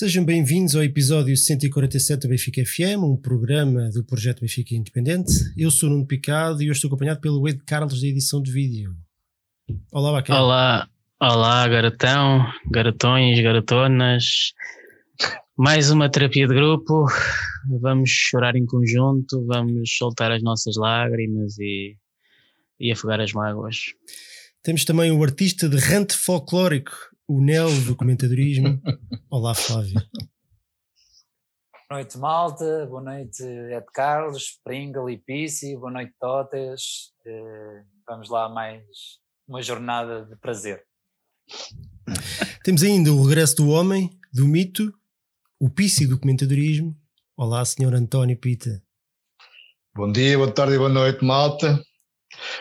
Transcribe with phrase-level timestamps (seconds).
[0.00, 5.30] Sejam bem-vindos ao episódio 147 do Benfica FM, um programa do projeto Benfica Independente.
[5.54, 8.96] Eu sou Nuno Picado e hoje estou acompanhado pelo Ed Carlos da edição de vídeo.
[9.92, 10.40] Olá, bacana.
[10.40, 10.88] Olá,
[11.20, 14.54] olá, garotão, garotões, garotonas.
[15.54, 17.04] Mais uma terapia de grupo.
[17.82, 21.94] Vamos chorar em conjunto, vamos soltar as nossas lágrimas e,
[22.80, 23.76] e afogar as mágoas.
[24.62, 26.90] Temos também o artista de rante folclórico,
[27.30, 28.82] o Nel do comentadorismo.
[29.30, 29.94] Olá, Flávio.
[31.88, 32.86] Boa noite, malta.
[32.86, 35.76] Boa noite, Ed Carlos, Pringle e Pissi.
[35.76, 37.12] Boa noite, Totes.
[37.24, 38.82] Eh, vamos lá a mais
[39.46, 40.84] uma jornada de prazer.
[42.64, 44.92] Temos ainda o regresso do homem, do mito,
[45.60, 46.96] o Pissi do comentadorismo.
[47.36, 48.82] Olá, senhor António Pita.
[49.94, 51.80] Bom dia, boa tarde e boa noite, malta.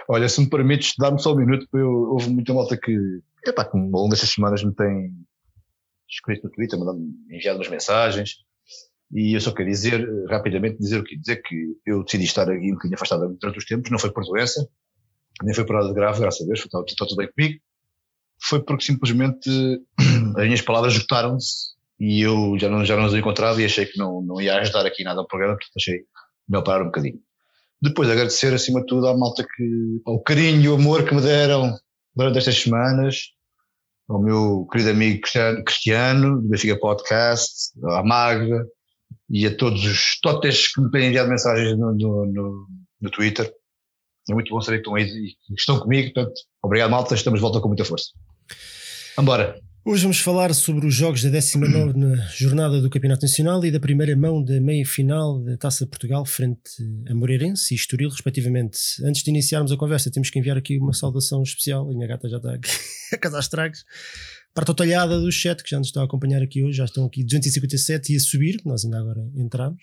[0.08, 3.66] Olha, se me permites, dá-me só um minuto, porque eu, houve muita malta que, epá,
[3.66, 5.12] que ao longo destas semanas me tem
[6.10, 8.38] escrito no Twitter, mandando, enviado umas mensagens,
[9.12, 11.16] e eu só quero dizer, eh, rapidamente, dizer o quê?
[11.18, 14.24] Dizer que eu decidi estar aqui um bocadinho afastado durante os tempos, não foi por
[14.24, 14.68] doença,
[15.44, 17.60] nem foi por nada de grave, graças a Deus, está, tudo bem comigo,
[18.42, 19.50] foi porque simplesmente
[20.38, 23.98] as minhas palavras esgotaram-se e eu já não, já não as encontrava e achei que
[23.98, 26.00] não, não ia ajudar aqui nada ao programa, portanto achei
[26.48, 27.20] melhor parar um bocadinho.
[27.82, 31.22] Depois agradecer acima de tudo à malta que, ao carinho e o amor que me
[31.22, 31.78] deram
[32.20, 33.30] durante estas semanas,
[34.10, 35.22] ao meu querido amigo
[35.66, 38.68] Cristiano, do Benfica Podcast, à Magda
[39.30, 42.68] e a todos os totes que me têm enviado mensagens no, no, no,
[43.00, 43.50] no Twitter.
[44.30, 47.42] É muito bom saber que estão aí que estão comigo, portanto, obrigado malta, estamos de
[47.42, 48.10] volta com muita força.
[49.16, 49.58] Vambora.
[49.90, 51.96] Hoje vamos falar sobre os jogos da 19
[52.38, 56.62] jornada do Campeonato Nacional e da primeira mão da meia-final da Taça de Portugal frente
[57.10, 58.78] a Moreirense e Estoril, respectivamente.
[59.04, 61.90] Antes de iniciarmos a conversa, temos que enviar aqui uma saudação especial.
[61.90, 62.70] A minha gata já está aqui
[63.12, 63.84] a casar estragos.
[64.54, 67.08] Para a totalhada do chat, que já nos estão a acompanhar aqui hoje, já estão
[67.08, 69.82] aqui 257 e a subir, nós ainda agora entramos.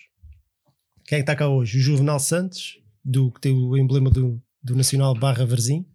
[1.05, 1.79] Quem é que está cá hoje?
[1.79, 5.85] O Juvenal Santos, do, que tem o emblema do, do Nacional Barra Varzim.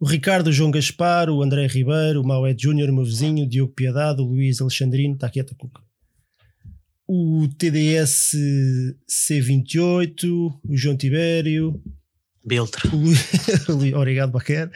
[0.00, 3.48] O Ricardo, o João Gaspar, o André Ribeiro, o Maué Júnior, o meu vizinho, o
[3.48, 5.54] Diogo Piedade, o Luís Alexandrino, está quieto.
[7.06, 8.34] O TDS
[9.08, 10.24] C28,
[10.64, 11.82] o João Tibério,
[12.44, 12.88] Biltre.
[12.88, 12.96] o
[13.74, 14.70] Lu- Obrigado, Baquer.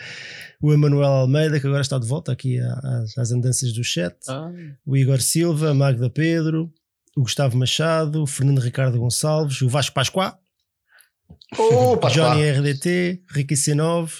[0.60, 4.14] O Emanuel Almeida, que agora está de volta aqui às, às andanças do chat.
[4.28, 4.50] Ah,
[4.84, 6.72] O Igor Silva, a Magda Pedro,
[7.16, 10.36] o Gustavo Machado, o Fernando Ricardo Gonçalves, o Vasco Pascoá,
[11.58, 14.10] Oh, Johnny RDT, Ricky C9,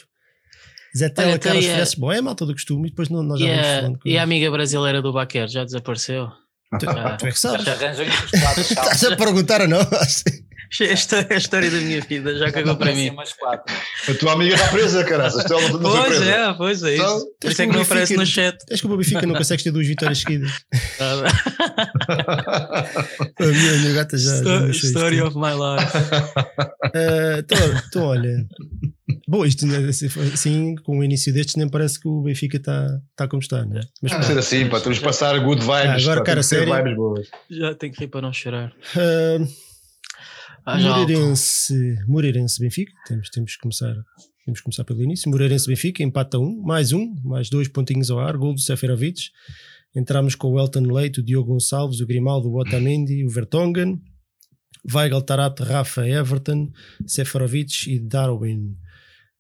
[0.97, 2.01] Zé Tela, Olha, Carlos tem a- Fresco.
[2.01, 3.99] Bom, é a malta do costume e depois não, nós já vamos a, falando.
[3.99, 6.29] com e a amiga brasileira do Baquer já desapareceu?
[6.79, 7.17] Tu, Ah.
[7.17, 7.65] tu é que sabes.
[7.65, 9.81] Já arranjam os quatro Estás a perguntar ou não?
[10.81, 13.09] Esta é a história da minha vida, já cagou para mim.
[14.09, 15.49] A tua amiga está presa, caraças.
[15.49, 17.27] Ela foi Pois é, pois é Então, isso.
[17.41, 18.57] Por isso é que não aparece no chat.
[18.67, 20.51] Tens que o Benfica não consegues ter duas vitórias seguidas.
[23.39, 24.43] A minha, a minha gata já.
[24.43, 25.29] já Story tudo.
[25.29, 25.93] of my life.
[26.95, 28.47] Ah, Então, então, olha.
[29.27, 33.01] Bom, isto né, assim, assim, com o início destes, nem parece que o Benfica está
[33.17, 33.83] tá como está, não é?
[34.03, 34.81] Mas Tem que ser assim, pá.
[34.81, 35.71] Temos que passar good vibes.
[35.71, 36.75] Ah, agora, pá, cara, tem sério?
[36.75, 37.29] vibes boas.
[37.51, 38.73] Já tenho que rir para não chorar.
[38.97, 39.39] ah,
[40.67, 41.01] Ah, álcool.
[41.01, 43.95] Moreirense, Moreirense Benfica, temos, temos, que começar,
[44.45, 45.31] temos que começar pelo início.
[45.31, 49.31] Moreirense Benfica, empata um, mais um, mais dois pontinhos ao ar, gol do Seferovic.
[49.95, 54.01] Entramos com o Elton Leite, o Diogo Gonçalves, o Grimaldo, o Otamendi, o Vertonghen,
[54.93, 56.71] Weigl, Tarate, Rafa, Everton,
[57.07, 58.75] Seferovic e Darwin.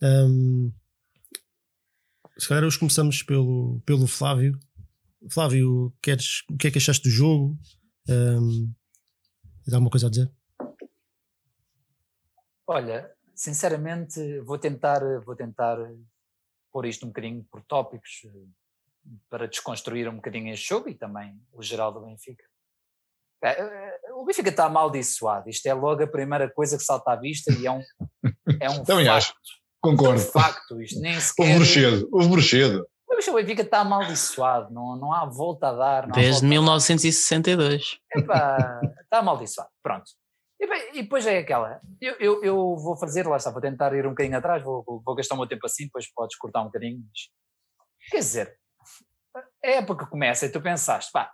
[0.03, 0.71] Ahm,
[2.39, 4.59] se calhar hoje começamos pelo, pelo Flávio.
[5.31, 7.57] Flávio, queres, o que é que achaste do jogo?
[8.09, 8.73] Um,
[9.65, 10.31] tens alguma coisa a dizer?
[12.67, 15.79] Olha, sinceramente, vou tentar, vou tentar
[16.73, 21.41] pôr isto um bocadinho por tópicos eh, para desconstruir um bocadinho este jogo e também
[21.53, 22.45] o geral do Benfica.
[23.43, 25.49] Eh, eh, O Benfica está amaldiçoado.
[25.49, 27.83] Isto é logo a primeira coisa que salta à vista e é um,
[28.61, 29.31] é um Também facto.
[29.31, 29.35] acho.
[29.91, 30.21] Concordo.
[30.21, 30.81] É um facto.
[30.83, 31.55] Isto nem Houve sequer.
[31.57, 32.09] bruxedo.
[32.13, 32.87] Houve bruxedo.
[33.09, 34.73] Mas o Benfica está amaldiçoado.
[34.75, 36.07] Não, não há volta a dar.
[36.11, 36.49] Desde volta a dar.
[36.49, 37.99] 1962.
[38.17, 39.71] Epá, está amaldiçoado.
[39.83, 40.05] Pronto.
[40.61, 41.81] E, bem, e depois é aquela.
[42.01, 45.03] Eu, eu, eu vou fazer, lá está, vou tentar ir um bocadinho atrás, vou, vou-
[45.05, 46.99] vou gastar o meu tempo assim, depois podes cortar um bocadinho.
[47.01, 47.29] mas-
[48.11, 48.59] Quer dizer,
[49.65, 51.33] a época começa e tu pensaste, pá,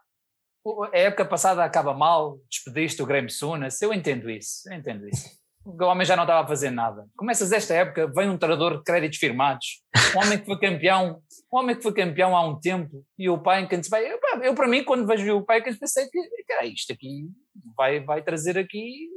[0.93, 5.29] a época passada acaba mal, despediste o Graham Souness, eu entendo isso, eu entendo isso.
[5.65, 7.07] O homem já não estava a fazer nada.
[7.17, 9.83] Começas esta época, vem um treinador de créditos firmados,
[10.17, 11.23] um homem que foi campeão,
[11.53, 14.11] um homem que foi campeão há um tempo, e o Paikens vai.
[14.11, 16.19] Eu, eu, para mim, quando vejo o Paikens, pensei que,
[16.49, 17.29] cara, isto aqui
[17.77, 19.09] vai, vai trazer aqui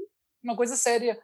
[0.43, 1.17] uma coisa séria.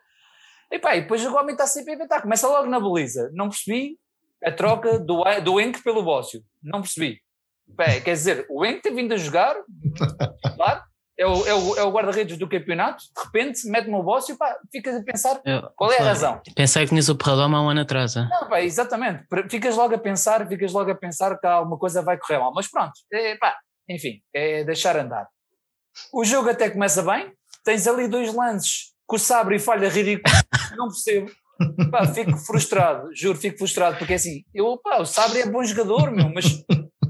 [0.71, 3.29] E pá, e depois o homem está sempre a inventar, começa logo na baliza.
[3.33, 3.97] Não percebi,
[4.43, 6.41] a troca do, do Enk pelo Bócio.
[6.63, 7.21] Não percebi.
[7.67, 9.55] Bem, quer dizer, o Enk tem vindo a jogar,
[10.55, 10.83] claro,
[11.19, 14.57] é o, é o, é o guarda-redes do campeonato, de repente mete-me o Bócio, pá,
[14.71, 16.41] ficas a pensar Eu- qual é a razão.
[16.55, 18.15] Pensei que tinhas o Perradão há um ano atrás.
[18.15, 18.25] hein?
[18.29, 19.25] Não, pá, exatamente.
[19.49, 22.53] Ficas logo a pensar, ficas logo a pensar que alguma coisa vai correr mal.
[22.55, 23.55] Mas pronto, é, pá,
[23.89, 25.27] enfim, é deixar andar.
[26.13, 27.33] O jogo até começa bem,
[27.65, 30.33] tens ali dois lances que o Sabre falha ridículo,
[30.77, 31.29] não percebo.
[31.91, 36.09] Pá, fico frustrado, juro, fico frustrado, porque assim, eu, pá, o Sabre é bom jogador,
[36.11, 36.45] meu, mas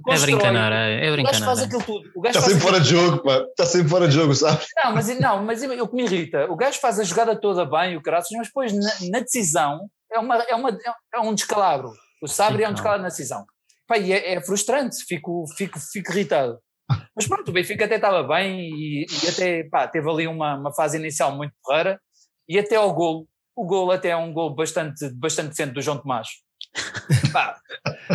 [0.07, 0.35] É constrói.
[0.35, 2.11] brincadeira, é O gajo faz aquilo tudo.
[2.15, 3.37] O gajo Está faz sempre fora de jogo, pá.
[3.49, 4.65] Está sempre fora de jogo, sabe?
[4.83, 7.65] não, mas, não, mas eu- o que me irrita, o gajo faz a jogada toda
[7.65, 9.79] bem, o caraças, mas depois na, na decisão
[10.11, 10.77] é, uma, é, uma,
[11.13, 11.91] é um descalabro.
[12.21, 12.75] O Sabre Sim, é um claro.
[12.75, 13.45] descalabro na decisão.
[13.87, 16.57] Pá, e é, é frustrante, fico, fico, fico irritado.
[17.15, 20.73] Mas pronto, o Benfica até estava bem e, e até pá, teve ali uma, uma
[20.73, 21.99] fase inicial muito porreira
[22.47, 23.27] e até ao golo.
[23.55, 26.27] O golo até é um golo bastante, bastante decente do João Tomás.
[27.33, 27.59] Pá,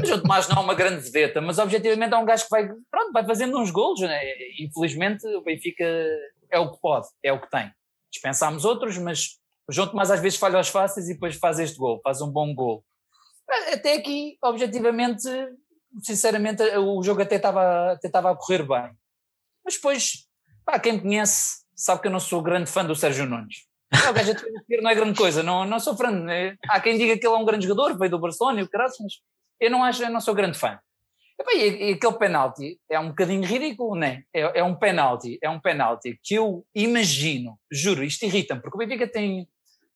[0.02, 2.68] o João Tomás não é uma grande vedeta, mas objetivamente é um gajo que vai,
[2.90, 4.00] pronto, vai fazendo uns golos.
[4.00, 4.20] Né?
[4.60, 5.84] Infelizmente o Benfica
[6.50, 7.70] é o que pode, é o que tem.
[8.12, 11.76] Dispensámos outros, mas o João Tomás às vezes falha aos fáceis e depois faz este
[11.76, 12.84] gol, faz um bom gol.
[13.72, 15.28] Até aqui, objetivamente,
[16.02, 18.90] sinceramente, o jogo até estava até estava a correr bem.
[19.64, 20.28] Mas depois,
[20.64, 23.66] pá, quem me conhece sabe que eu não sou grande fã do Sérgio Nunes.
[23.92, 26.10] O gajo a defender não é grande coisa, não, não sou fã.
[26.10, 26.56] né?
[26.68, 28.92] Há quem diga que ele é um grande jogador, veio do Barcelona e o caralho,
[29.00, 29.12] mas
[29.60, 30.78] eu não acho, eu não sou grande fã.
[31.38, 34.22] Epá, e, e aquele penalti é um bocadinho ridículo, não é?
[34.32, 38.78] É, é um penalti, é um penalti que eu imagino, juro, isto irrita-me, porque o
[38.78, 39.48] Benfica tem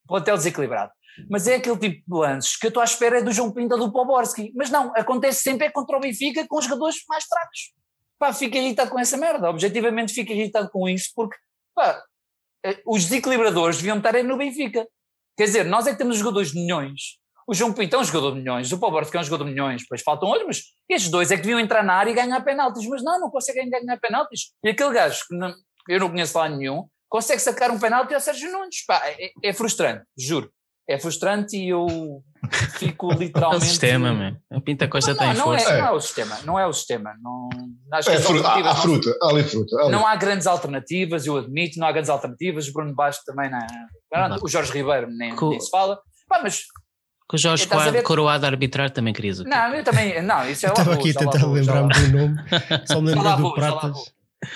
[0.07, 0.93] plantel desequilibrado.
[1.29, 3.75] Mas é aquele tipo de lances que eu estou à espera é do João Pinto
[3.75, 4.53] ou do Poborski.
[4.55, 7.73] Mas não, acontece sempre é contra o Benfica com jogadores mais fracos.
[8.19, 9.51] Pá, fico irritado com essa merda.
[9.51, 11.37] Objetivamente fico irritado com isto porque,
[11.75, 12.03] pá,
[12.87, 14.87] os desequilibradores deviam estar aí no Benfica.
[15.37, 17.19] Quer dizer, nós é que temos jogadores de milhões.
[17.47, 19.81] O João Pinto é um jogador de milhões, o Poborski é um jogador de milhões,
[19.83, 22.87] depois faltam outros, mas estes dois é que deviam entrar na área e ganhar penaltis.
[22.87, 24.53] Mas não, não conseguem ganhar penaltis.
[24.63, 25.55] E aquele gajo, que não-
[25.89, 28.85] eu não conheço lá nenhum, consegue sacar um penalti ao Sérgio Nunes.
[28.87, 30.51] Pá, é, é frustrante, juro.
[30.89, 31.87] É frustrante e eu
[32.79, 33.67] fico É o literalmente.
[33.67, 34.37] sistema, man.
[34.51, 35.79] A Pinta Costa Não, tem não, é, força.
[35.79, 37.15] não é o sistema, não é o sistema.
[37.23, 37.49] Não,
[37.93, 39.77] acho que É, as fruta, há, não- fruta, há ali fruta.
[39.77, 39.93] há ali.
[39.93, 42.69] não há grandes alternativas, eu admito, não há grandes alternativas.
[42.69, 43.59] O Bruno Baixo também não.
[44.29, 44.39] Não.
[44.43, 46.01] O Jorge Ribeiro nem, Co- nem se fala.
[46.27, 46.63] Pá, mas
[47.29, 47.67] Com o Jorge?
[47.67, 49.51] Quadro, coroado a arbitrar, também querias o quê?
[49.51, 50.23] não, eu também.
[50.23, 52.37] Não, isso é Eu lá estava vou, aqui a tentar lembrar-me do nome,
[52.87, 54.15] só me lembrei do Pratas.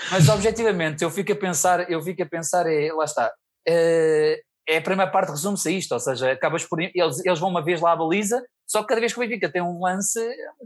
[0.09, 3.31] Mas objetivamente, eu fico a pensar, eu fico a pensar, é, lá está.
[3.67, 6.79] É, é a primeira parte resume-se a isto, ou seja, acabas por.
[6.81, 9.51] Eles, eles vão uma vez lá à baliza, só que cada vez que o Benfica
[9.51, 10.19] tem um lance,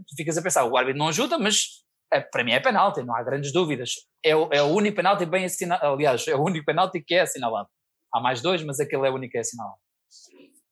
[0.06, 3.14] tu ficas a pensar, o árbitro não ajuda, mas é, para mim é penalti, não
[3.16, 3.90] há grandes dúvidas.
[4.24, 7.20] É, o- é o único penalti bem assinalado, aliás, é o único penalti que é
[7.22, 7.68] assinalado.
[8.14, 9.76] Há mais dois, mas aquele é o único que é assinalado.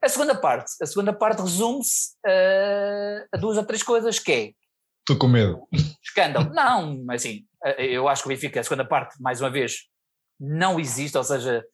[0.02, 4.52] A segunda parte, a segunda parte resume-se eh, a duas ou três coisas, que é
[5.00, 5.66] Estou com medo.
[6.02, 6.52] escândalo.
[6.54, 9.84] Não, mas assim, eh, eu acho que o Benfica, a segunda parte, mais uma vez,
[10.40, 11.64] não existe, ou seja,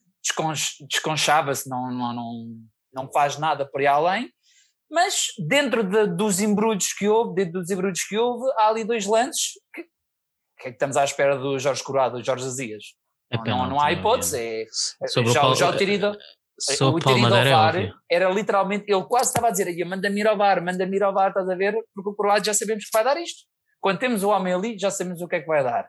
[0.88, 2.46] desconchava-se, não, não, não,
[2.92, 4.30] não faz nada por aí além,
[4.90, 9.06] mas dentro de- dos embrulhos que houve, dentro dos embrulhos que houve, há ali dois
[9.06, 9.88] lances que, que
[10.60, 12.84] é que estamos à espera do Jorge Curado, do Jorge Azias.
[13.30, 14.62] É Não, não, não há hipótese, é.
[14.62, 16.16] é, Sobre o já, Paulo- já o ter ido,
[16.60, 17.94] Sobre o o ter ido ao Palmadeira é VAR óbvio.
[18.10, 21.14] era literalmente, ele quase estava a dizer, "Ia, manda-me ir ao VAR, manda-me ir ao
[21.14, 21.72] VAR, estás a ver?
[21.94, 23.46] Porque o Croado já sabemos que vai dar isto.
[23.80, 25.88] Quando temos o homem ali, já sabemos o que é que vai dar.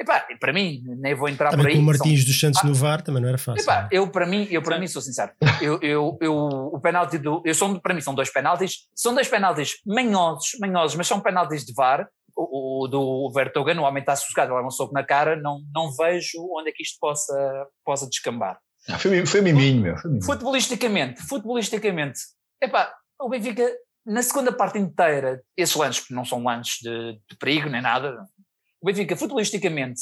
[0.00, 1.84] Epá, e para mim, nem vou entrar por Também aí.
[1.84, 2.66] com o são- Martins dos Santos Ah.
[2.66, 3.62] no VAR também não era fácil.
[3.62, 5.32] Epá, eu para mim, eu para mim sou sincero.
[5.60, 9.28] Eu, eu, eu, o penalti do, eu sou para mim são dois penaltis, são dois
[9.28, 12.08] penaltis manhosos, manhosos, mas são penaltis de VAR.
[12.34, 15.60] O, o do Vertogen, o homem está sossegado, ele leva um soco na cara, não,
[15.74, 18.58] não vejo onde é que isto possa, possa descambar.
[18.98, 19.96] Foi, foi miminho, meu.
[19.98, 20.24] Foi miminho.
[20.24, 22.18] Futebolisticamente, futebolisticamente,
[22.60, 23.70] epá, o Benfica,
[24.06, 28.16] na segunda parte inteira, esses lances não são lances de, de perigo nem nada.
[28.82, 30.00] O Benfica, futebolisticamente,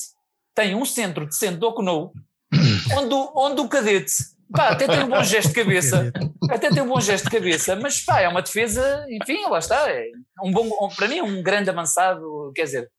[0.55, 2.13] tem um centro de centro do Okunou,
[2.97, 4.13] onde, o- onde o cadete,
[4.53, 6.11] pá, até tem um bom gesto de cabeça,
[6.51, 9.89] até tem um bom gesto de cabeça, mas pá, é uma defesa, enfim, lá está,
[9.91, 10.07] é
[10.43, 12.91] um bom, para mim é um grande avançado, quer dizer,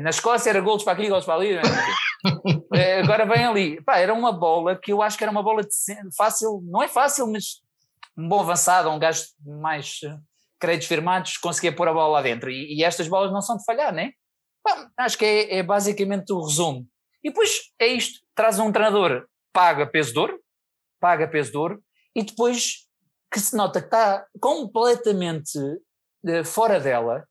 [0.00, 1.68] na Escócia era golos para aqui, golos para ali, enfim.
[2.74, 5.62] É, agora vem ali, pá, era uma bola que eu acho que era uma bola
[6.16, 7.60] fácil, não é fácil, mas
[8.18, 10.16] um bom avançado, um gajo mais eh,
[10.58, 13.64] créditos firmados conseguia pôr a bola lá dentro, e, e estas bolas não são de
[13.64, 14.10] falhar, né?
[14.66, 16.88] Pá, acho que é, é basicamente o resumo.
[17.22, 20.40] E depois é isto, traz um treinador, paga peso de ouro,
[20.98, 21.84] paga peso de ouro,
[22.16, 22.88] e depois
[23.32, 25.56] que se nota que está completamente
[26.26, 27.24] eh, fora dela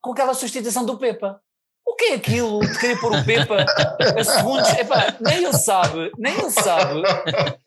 [0.00, 1.42] com aquela substituição do Pepa.
[2.00, 3.66] Que é aquilo de querer pôr o Pepa
[4.18, 4.70] a segundos?
[4.70, 7.02] Epá, nem ele sabe, nem ele sabe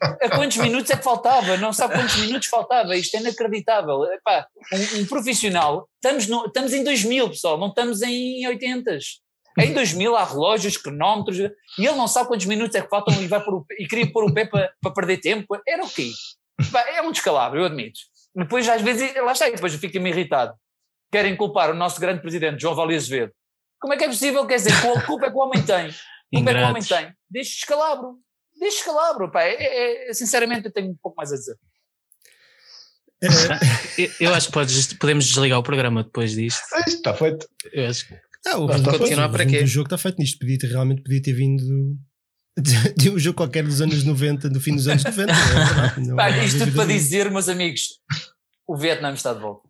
[0.02, 4.04] a quantos minutos é que faltava, não sabe quantos minutos faltava, isto é inacreditável.
[4.06, 8.98] Epá, um, um profissional, estamos, no, estamos em 2000 pessoal, não estamos em 80
[9.60, 13.28] em 2000 há relógios, cronómetros, e ele não sabe quantos minutos é que faltam e,
[13.28, 15.56] vai o, e queria pôr o pé para, perder tempo.
[15.68, 16.10] Era o quê?
[16.96, 18.00] É um descalabro, eu admito.
[18.36, 20.56] Depois, às vezes, lá está, depois fica-me irritado.
[21.12, 23.32] Querem culpar o nosso grande presidente, João Vale Azevedo.
[23.84, 24.48] Como é que é possível?
[24.48, 25.90] Quer dizer, a culpa é que o homem tem.
[25.90, 27.14] A culpa é que o homem tem.
[27.30, 28.18] Deixa descalabro.
[28.58, 29.44] Deixa descalabro, pá.
[29.44, 31.58] É, é, é, sinceramente, eu tenho um pouco mais a dizer.
[34.22, 36.62] eu acho que podes, podemos desligar o programa depois disto.
[36.88, 37.46] Está feito.
[37.74, 38.14] Eu acho que
[38.48, 39.60] ah, o Vamos continuar para quê?
[39.60, 40.40] O jogo está feito nisto.
[40.40, 41.98] Podia ter, realmente podia ter vindo
[42.58, 45.34] de, de, um jogo qualquer dos anos 90, do fim dos anos 90.
[45.98, 48.00] não, não, Pá, isto tudo para dizer, meus amigos,
[48.66, 49.68] o Vietnã está de volta.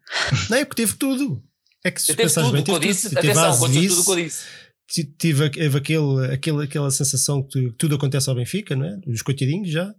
[0.52, 1.44] Não, é porque teve tudo.
[1.84, 3.20] É que se teve tudo bem, teve disse, tudo.
[3.20, 4.46] Atenção, aconteceu tudo o que eu disse.
[4.88, 9.00] Tive, teve aquele, aquele, aquela sensação que tudo acontece ao Benfica, não é?
[9.08, 9.94] Os coitadinhos já.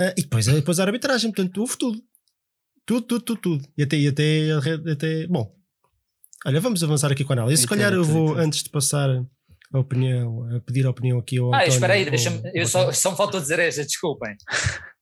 [0.00, 2.02] Ah, e depois, depois a arbitragem, portanto, houve tudo.
[2.84, 3.68] Tudo, tudo, tudo, tudo.
[3.76, 4.50] E até, e até,
[4.90, 5.54] até bom,
[6.44, 7.62] Olha, vamos avançar aqui com a análise.
[7.62, 9.08] Se calhar eu vou, antes de passar
[9.72, 11.54] a opinião, a pedir a opinião aqui ao.
[11.54, 12.42] Ah, espera aí, deixa-me.
[12.52, 14.34] Eu só, só me faltou dizer esta, desculpem.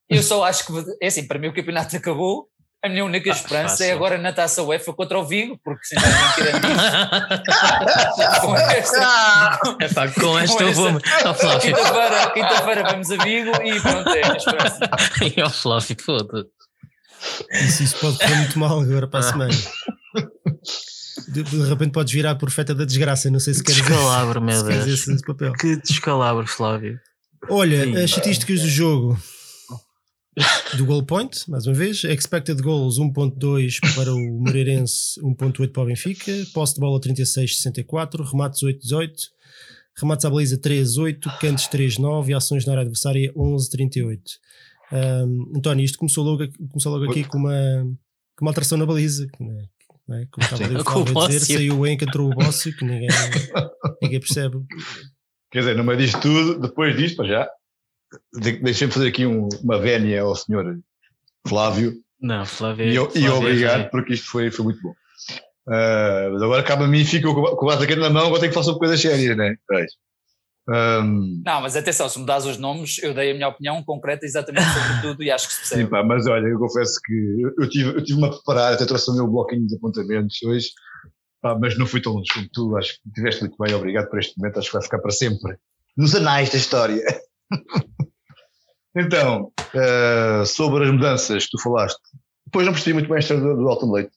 [0.09, 2.49] Eu só acho que, é assim, para mim o campeonato acabou.
[2.83, 3.87] A minha única ah, esperança fácil.
[3.87, 6.03] é agora na taça UEFA contra o Vigo, porque se não
[8.41, 9.61] com esta.
[9.81, 10.99] É pá, com esta eu vou.
[11.61, 14.81] Quinta-feira quinta vamos a Vigo e pronto, é a esperança.
[15.37, 16.49] E ao Fluffy, foda-se.
[17.67, 19.53] Isso, isso pode correr muito mal agora para a semana
[21.31, 23.31] de, de, repente podes virar profeta da desgraça.
[23.31, 24.87] Não sei se queres Descalabro, meu Deus.
[24.87, 25.53] Esse papel.
[25.53, 27.01] Que descalabro, Flávio.
[27.49, 29.19] Olha, Sim, as estatísticas do jogo
[30.77, 35.87] do goal point, mais uma vez, expected goals 1.2 para o Moreirense, 1.8 para o
[35.87, 39.11] Benfica, posse de bola 36-64, remates 8-18,
[39.97, 44.21] remates à baliza 3-8, cantos 3-9 e ações na área adversária 11-38.
[44.93, 47.87] Um, António, isto começou logo, começou logo aqui com uma,
[48.37, 49.65] com uma alteração na baliza, né?
[50.11, 50.27] é?
[50.31, 53.09] como estava a dizer, saiu o Enk, entrou o Bócio, que ninguém,
[54.03, 54.59] ninguém percebe.
[55.51, 57.49] Quer dizer, no meio disto tudo, depois disto, já,
[58.63, 60.79] deixem-me fazer aqui um, uma vénia ao senhor
[61.47, 61.95] Flávio.
[62.21, 62.87] Não, Flávio.
[62.87, 64.95] E, Flávio, e obrigado, porque isto foi, foi muito bom.
[65.69, 68.65] Uh, agora cabe a mim, fico com o aqui na mão, agora tenho que falar
[68.65, 69.55] sobre coisas sérias, né?
[70.69, 74.25] Um, não, mas atenção, se me dás os nomes, eu dei a minha opinião concreta
[74.25, 75.83] exatamente sobre tudo e acho que se percebe.
[75.83, 78.87] Sim, pá, mas olha, eu confesso que eu, eu tive, eu tive-me a preparar, até
[78.87, 80.69] trouxe o meu bloquinho de apontamentos hoje,
[81.41, 84.19] pá, mas não fui tão longe como tu, acho que estiveste muito bem, obrigado por
[84.19, 85.57] este momento, acho que vai ficar para sempre
[85.97, 87.03] nos anais da história.
[88.97, 92.01] então, uh, sobre as mudanças que tu falaste,
[92.47, 94.17] depois não percebi muito bem a história do, do Alton Leite.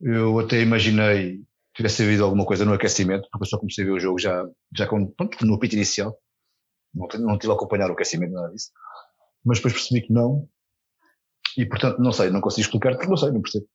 [0.00, 1.40] Eu até imaginei
[1.76, 4.44] tivesse havido alguma coisa no aquecimento, porque eu só comecei a ver o jogo já,
[4.74, 6.16] já com, pronto, no apito inicial.
[6.94, 8.70] Não, não tive a acompanhar o aquecimento, nada disso.
[9.44, 10.48] Mas depois percebi que não.
[11.56, 13.66] E portanto, não sei, não consigo explicar, porque não sei, não percebo.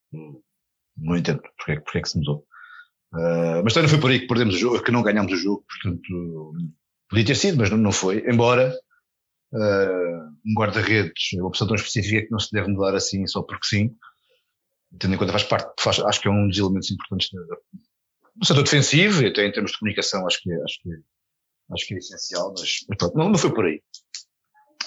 [0.96, 2.44] Não entendo porque, é porque é que se mudou.
[3.14, 5.36] Uh, mas também não foi por aí que perdemos o jogo, que não ganhámos o
[5.36, 6.54] jogo, portanto,
[7.08, 8.24] podia ter sido, mas não, não foi.
[8.28, 8.74] Embora
[9.52, 13.66] uh, um guarda-redes uma opção tão específica que não se deve mudar assim só porque
[13.66, 13.90] sim,
[14.98, 17.40] tendo em conta faz parte, faz, acho que é um dos elementos importantes da,
[18.36, 20.96] no setor defensivo, e até em termos de comunicação, acho que, é, acho que, é,
[21.72, 23.80] acho que é essencial, mas, mas pronto, não, não foi por aí.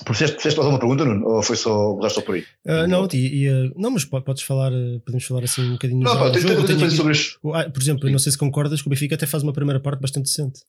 [0.07, 1.25] Fizeste, fizeste mais alguma pergunta, Nuno?
[1.25, 2.41] Ou foi só, mudaste só por aí?
[2.65, 4.71] Uh, não, e, e, uh, não, mas podes falar,
[5.05, 7.39] podemos falar assim um bocadinho não, pá, tenho, tenho, tenho sobre isso.
[7.53, 10.01] Ah, por exemplo, não sei se concordas que o Benfica até faz uma primeira parte
[10.01, 10.59] bastante decente.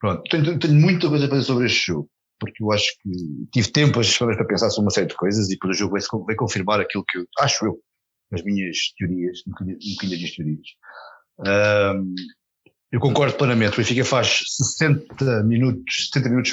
[0.00, 2.08] Pronto, tenho, tenho muita coisa a fazer sobre este jogo,
[2.42, 3.10] porque eu acho que
[3.52, 5.92] tive tempo as semanas para pensar sobre uma série de coisas e depois o jogo
[5.92, 7.78] vai, vai confirmar aquilo que eu acho eu,
[8.32, 10.66] as minhas teorias, um bocadinho, um das teorias.
[11.38, 12.14] Um,
[12.90, 13.74] eu concordo plenamente.
[13.74, 14.40] O Benfica faz
[14.76, 16.52] 60 minutos, 70 minutos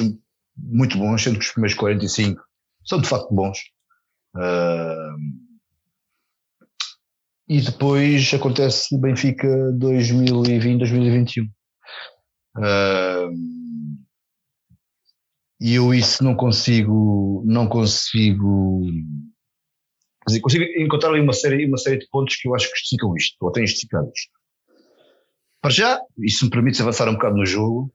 [0.56, 2.40] muito bons, sendo que os primeiros 45
[2.86, 3.58] são de facto bons.
[4.36, 5.18] Uh,
[7.48, 9.48] e depois acontece Benfica
[9.80, 11.50] 2020-2021.
[12.58, 13.59] Uh,
[15.60, 18.82] e eu isso não consigo, não consigo,
[20.26, 23.16] dizer, consigo encontrar ali uma série, uma série de pontos que eu acho que justificam
[23.16, 24.32] isto, ou têm justificado isto.
[25.62, 27.92] Para já, isso me permite avançar um bocado no jogo,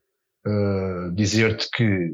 [0.47, 2.13] uh, dizer-te que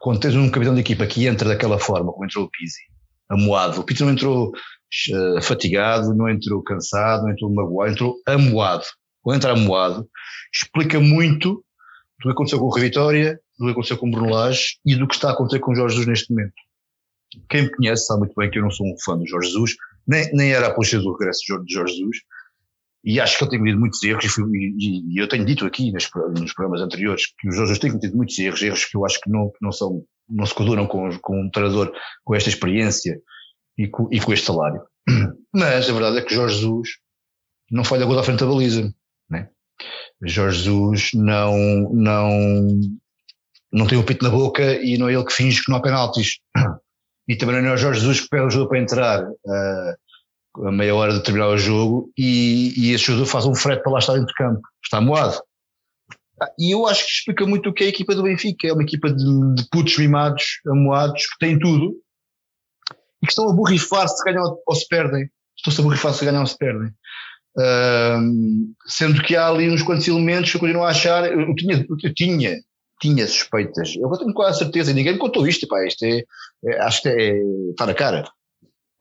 [0.00, 2.82] quando tens um capitão de equipa que entra daquela forma, como entrou o Pizzi,
[3.28, 8.84] amoado, o Pizzi não entrou uh, fatigado, não entrou cansado, não entrou magoado, entrou amoado.
[9.20, 10.08] Quando entra amoado,
[10.52, 11.64] explica muito
[12.18, 15.06] do que aconteceu com o Vitória, do que aconteceu com o Bruno Lage e do
[15.06, 16.54] que está a acontecer com o Jorge Jesus neste momento.
[17.48, 19.74] Quem me conhece sabe muito bem que eu não sou um fã do Jorge Jesus,
[20.06, 22.18] nem, nem era a puxa do regresso de Jorge Jesus,
[23.04, 26.06] e acho que ele tem cometido muitos erros, e, e, eu tenho dito aqui nos,
[26.08, 29.52] programas anteriores que os Jorge têm cometido muitos erros, erros que eu acho que não,
[29.60, 31.92] não, são, não se coadunam com, com um treinador
[32.24, 33.20] com esta experiência
[33.76, 34.80] e com, e com este salário.
[35.52, 36.88] Mas a verdade é que Jorge Jesus
[37.70, 38.90] não falha gol à frente da baliza,
[39.28, 39.50] né?
[40.22, 42.78] Jorge Jesus não, não,
[43.74, 45.82] não tem o pito na boca e não é ele que finge que não há
[45.82, 46.38] penaltis.
[47.26, 50.70] E também não é o Jorge Jesus que pede o jogo para entrar uh, a
[50.70, 53.98] meia hora de terminar o jogo e, e esse jogador faz um frete para lá
[53.98, 54.60] estar dentro do campo.
[54.84, 55.40] Está moado.
[56.38, 58.68] Ah, e eu acho que explica muito o que é a equipa do Benfica.
[58.68, 61.94] É uma equipa de, de putos mimados, amoados, que têm tudo
[63.22, 65.26] e que estão a borrifar se ganham ou se perdem.
[65.56, 66.90] Estão-se a borrifar se ganham ou se perdem.
[67.56, 71.86] Uh, sendo que há ali uns quantos elementos que eu continuo a achar, eu tinha,
[71.88, 72.54] eu tinha,
[73.04, 76.24] tinha suspeitas, eu tenho quase certeza, e ninguém me contou isto, pá, isto é,
[76.64, 77.38] é, acho que é,
[77.70, 78.24] está na cara.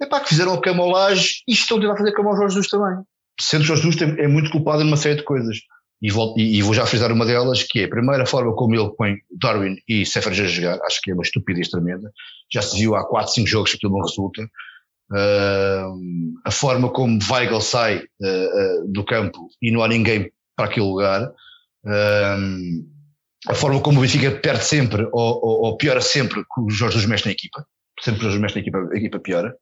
[0.02, 2.70] É pá, que fizeram a cama ao e estão a fazer cama ao Jorge Jesus
[2.70, 3.02] também.
[3.40, 5.58] Sendo Jorge Jesus é muito culpado em uma série de coisas.
[6.02, 8.76] E, volto, e, e, vou já frisar uma delas, que é a primeira forma como
[8.76, 12.12] ele põe Darwin e Seferज a jogar, acho que é uma estupidez tremenda.
[12.52, 14.42] Já se viu há 4, 5 jogos que aquilo não resulta.
[15.12, 20.66] Uh, a forma como Weigl sai uh, uh, do campo e não há ninguém para
[20.66, 21.32] aquele lugar,
[23.50, 26.96] a forma como o Benfica perde sempre ou, ou, ou, piora sempre que o Jorge
[26.96, 27.66] Jesus mexe na equipa,
[28.02, 29.56] sempre que o Jorge mexe na equipa, a equipa piora.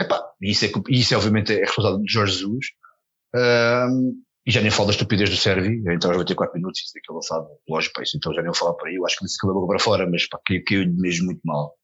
[0.00, 2.66] Epá, isso, é, isso é obviamente é responsabilidade de Jorge Jesus.
[4.46, 7.12] e já nem falo da estupidez do Servi, então aos 84 minutos, isso é que
[7.12, 9.38] ele sabe, lógico, isso, então já nem vou falar por aí, eu acho que disse
[9.38, 11.74] que ele para fora, mas pá, caiu mesmo muito mal.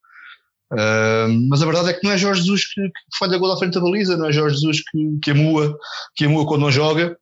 [0.70, 3.56] Uh, mas a verdade é que não é Jorge Jesus que, que falha gol à
[3.56, 5.78] frente da baliza, não é Jorge Jesus que, que, amua,
[6.14, 7.16] que amua quando não joga,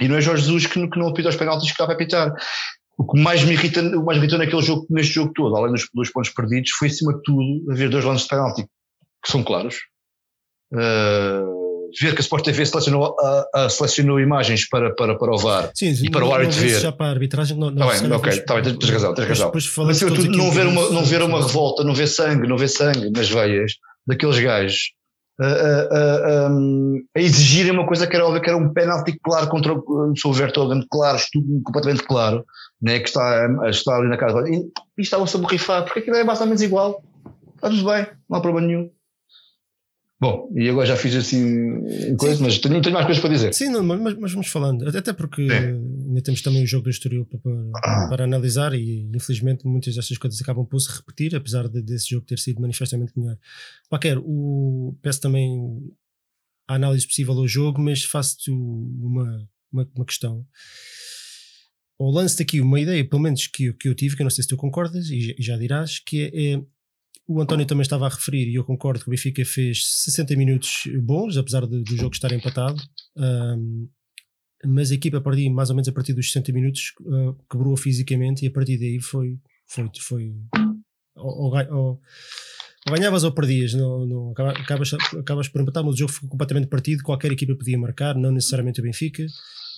[0.00, 2.32] e não é Jorge Jesus que, que não apita os penaltis que estava a apitar.
[2.96, 5.88] O que mais me irrita, o mais irritou naquele jogo, neste jogo todo, além dos
[5.94, 9.76] dois pontos perdidos, foi acima de tudo haver dois lances de penalti que são claros.
[10.72, 11.60] Uh,
[11.98, 15.70] ver que a Sport TV selecionou, a, a selecionou imagens para, para, para o VAR
[15.74, 16.80] sim, e para o árbitro ver.
[16.80, 19.52] Já para a arbitragem, não, não tá bem, ok, tá bem, tens razão, tens razão.
[19.54, 23.10] Mas tudo, não ver, uma, não ver uma revolta, não ver sangue, não ver sangue
[23.10, 23.72] nas veias
[24.06, 24.92] daqueles gajos
[25.40, 29.72] a, a, a, exigirem uma coisa que era óbvia, que era um penalti claro contra
[29.72, 30.32] o Sr.
[30.32, 31.18] Vertogen, claro,
[31.64, 32.44] completamente claro,
[32.80, 34.48] né, que está, está ali na casa.
[34.48, 34.56] E,
[34.98, 37.02] e estavam-se a borrifar, porque aquilo é mais ou menos igual.
[37.54, 38.90] Está tudo bem, não há problema nenhum.
[40.20, 43.54] Bom, e agora já fiz assim coisa, mas tenho, tenho mais coisas para dizer.
[43.54, 45.54] Sim, não, mas, mas, vamos falando, até porque Sim.
[46.08, 50.18] ainda temos também o jogo do Estoril para, para, para, analisar e infelizmente muitas destas
[50.18, 53.38] coisas acabam por se repetir, apesar de, desse jogo ter sido manifestamente melhor.
[53.88, 55.90] Qualquer, o, peço também
[56.68, 60.46] a análise possível ao jogo, mas faço-te uma, uma, uma questão.
[61.98, 64.42] Ou lance-te aqui uma ideia, pelo menos que, que eu tive, que eu não sei
[64.42, 66.62] se tu concordas e, e já dirás, que é, é
[67.32, 70.82] o António também estava a referir, e eu concordo que o Benfica fez 60 minutos
[71.00, 72.82] bons, apesar de, do jogo estar empatado.
[73.16, 73.88] Um,
[74.66, 78.44] mas a equipa partir, mais ou menos a partir dos 60 minutos, uh, quebrou fisicamente
[78.44, 79.38] e a partir daí foi.
[79.68, 80.34] foi, foi
[81.14, 82.00] ou, ou, ou,
[82.88, 87.04] ganhavas ou perdias, não, não, acabas, acabas por empatar, mas o jogo ficou completamente partido.
[87.04, 89.24] Qualquer equipa podia marcar, não necessariamente o Benfica.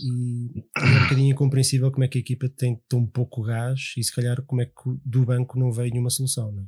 [0.01, 4.03] E é um bocadinho incompreensível como é que a equipa tem tão pouco gás e
[4.03, 4.73] se calhar como é que
[5.05, 6.51] do banco não veio nenhuma solução.
[6.51, 6.67] Não é?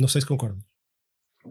[0.00, 0.58] Não sei se concordo.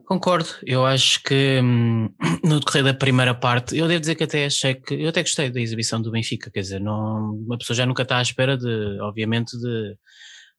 [0.05, 2.09] Concordo, eu acho que hum,
[2.43, 5.51] no decorrer da primeira parte, eu devo dizer que até achei que, eu até gostei
[5.51, 8.99] da exibição do Benfica, quer dizer, não, uma pessoa já nunca está à espera de,
[9.01, 9.95] obviamente, de,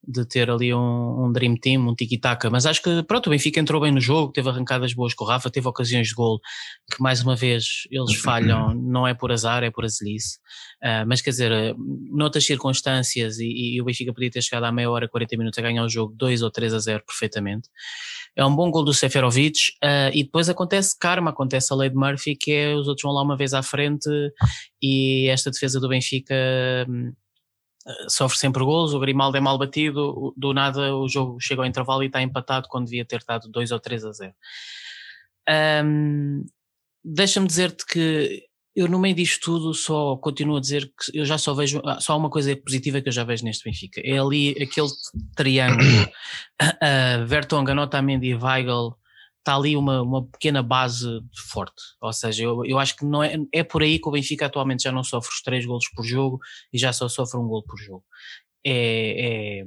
[0.07, 3.61] de ter ali um, um Dream Team, um tiki-taka, mas acho que pronto, o Benfica
[3.61, 6.41] entrou bem no jogo, teve arrancadas boas com o Rafa, teve ocasiões de gol
[6.91, 10.39] que mais uma vez eles falham, não é por azar, é por azelice,
[10.83, 11.77] uh, mas quer dizer,
[12.11, 15.63] noutras circunstâncias e, e, o Benfica podia ter chegado à meia hora, 40 minutos a
[15.63, 17.69] ganhar o jogo 2 ou 3 a 0 perfeitamente.
[18.35, 21.97] É um bom gol do Seferovic uh, e depois acontece karma, acontece a lei de
[21.97, 24.09] Murphy que é os outros vão lá uma vez à frente
[24.83, 26.35] e esta defesa do Benfica
[26.89, 27.13] hum,
[28.09, 32.03] sofre sempre golos, o Grimaldo é mal batido, do nada o jogo chega ao intervalo
[32.03, 34.35] e está empatado quando devia ter estado 2 ou 3 a 0.
[35.85, 36.45] Um,
[37.03, 38.45] Deixa-me dizer-te que
[38.77, 41.99] eu no meio disto tudo só continuo a dizer que eu já só vejo, ah,
[42.01, 44.89] só uma coisa positiva que eu já vejo neste Benfica, é ali aquele
[45.35, 46.03] triângulo,
[46.63, 48.95] uh, Vertonghen, Otamendi e Weigl,
[49.41, 51.09] está ali uma, uma pequena base
[51.51, 51.83] forte.
[52.01, 54.85] Ou seja, eu, eu acho que não é, é por aí que o Benfica atualmente
[54.85, 56.39] já não sofre os três golos por jogo
[56.73, 58.05] e já só sofre um gol por jogo.
[58.65, 59.65] É, é,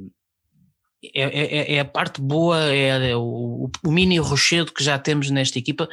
[1.14, 5.30] é, é, é a parte boa, é, é o, o, mini rochedo que já temos
[5.30, 5.90] nesta equipa.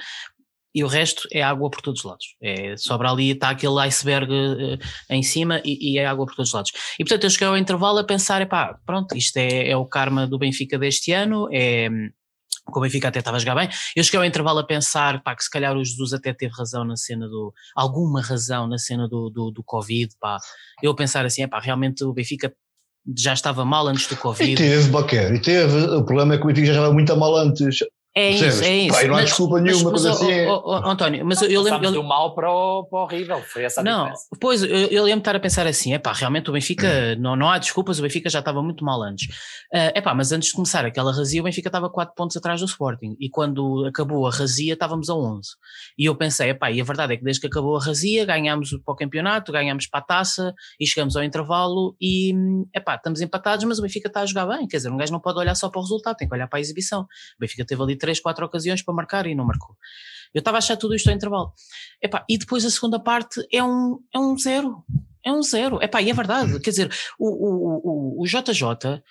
[0.73, 2.27] E o resto é água por todos os lados.
[2.41, 4.79] É, sobra ali, está aquele iceberg uh,
[5.11, 6.71] em cima e, e, é água por todos os lados.
[6.97, 10.29] E portanto eu cheguei ao intervalo a pensar: pá, pronto, isto é, é o karma
[10.29, 11.89] do Benfica deste ano, é,
[12.71, 13.69] que o Benfica até estava a jogar bem.
[13.95, 16.85] Eu cheguei ao intervalo a pensar pá, que se calhar o Jesus até teve razão
[16.85, 17.53] na cena do.
[17.75, 20.15] alguma razão na cena do, do, do Covid.
[20.21, 20.39] Pá.
[20.83, 22.53] Eu a pensar assim, é pá, realmente o Benfica
[23.17, 24.53] já estava mal antes do Covid.
[24.53, 25.79] E teve, Baquer, e teve.
[25.97, 27.79] O problema é que o Benfica já estava muito mal antes.
[28.13, 28.69] É isso, Percebes?
[28.69, 28.95] é isso.
[28.97, 31.41] Pá, e não há Mas- desculpa nenhuma, mas, assim é- ó, ó, ó, António, mas
[31.43, 31.85] eu, eu lembro.
[31.85, 34.27] Eu- do mal para o, para o horrível, foi essa a Não, diferença.
[34.41, 37.37] pois eu, eu lembro de estar a pensar assim: é pá, realmente o Benfica, não,
[37.37, 39.29] não há desculpas, o Benfica já estava muito mal antes.
[39.73, 42.67] É pá, mas antes de começar aquela razia, o Benfica estava 4 pontos atrás do
[42.67, 45.51] Sporting e quando acabou a razia estávamos a 11.
[45.97, 48.25] E eu pensei: é pá, e a verdade é que desde que acabou a razia
[48.25, 52.35] ganhámos para o campeonato, ganhámos para a taça e chegamos ao intervalo e
[52.75, 54.67] é pá, estamos empatados, mas o Benfica está a jogar bem.
[54.67, 56.59] Quer dizer, um gajo não pode olhar só para o resultado, tem que olhar para
[56.59, 57.03] a exibição.
[57.03, 57.07] O
[57.41, 59.77] Benfica teve ali 3, 4 ocasiões para marcar e não marcou.
[60.35, 61.53] Eu estava a achar tudo isto ao intervalo.
[62.03, 64.83] Epá, e depois a segunda parte é um, é um zero.
[65.25, 65.83] É um zero.
[65.83, 66.59] Epá, e é verdade.
[66.61, 69.03] Quer dizer, o, o, o, o JJ,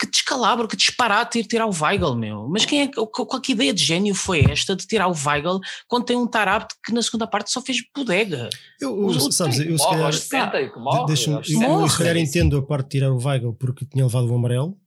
[0.00, 2.46] que descalabro, que disparate ir tirar o Weigl, meu.
[2.48, 5.58] Mas quem é, qual que ideia de gênio foi esta de tirar o Weigl
[5.88, 8.48] quando tem um Tarapte que na segunda parte só fez bodega?
[8.80, 11.00] Eu, O- eu- o- sabes, eu se calhar, aos 60 que morre.
[11.12, 11.42] eu, 60.
[11.52, 11.90] eu Morre.
[11.90, 14.78] se calhar entendo a parte de tirar o Weigl porque tinha levado o amarelo.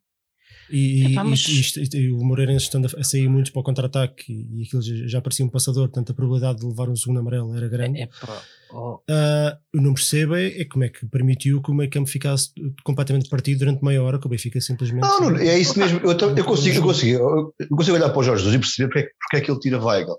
[0.72, 3.64] E, Epá, e- mas- e e o Moreirense estando a, a sair muito para o
[3.64, 7.20] contra-ataque e aquilo já, já parecia um passador, portanto a probabilidade de levar um segundo
[7.20, 8.02] amarelo era grande.
[8.02, 11.74] É, pá, oh, Ah, eu não percebo é, é como é que permitiu que o
[11.74, 12.50] meio campo ficasse
[12.84, 15.02] completamente partido durante meia hora, que o Benfica simplesmente.
[15.02, 16.00] Não, não, é isso mesmo.
[16.00, 19.00] Eu, eu consigo, eu consigo, eu consigo olhar para o Jorge Jesus e perceber porque,
[19.00, 20.16] é- porque é que ele tira Weigl.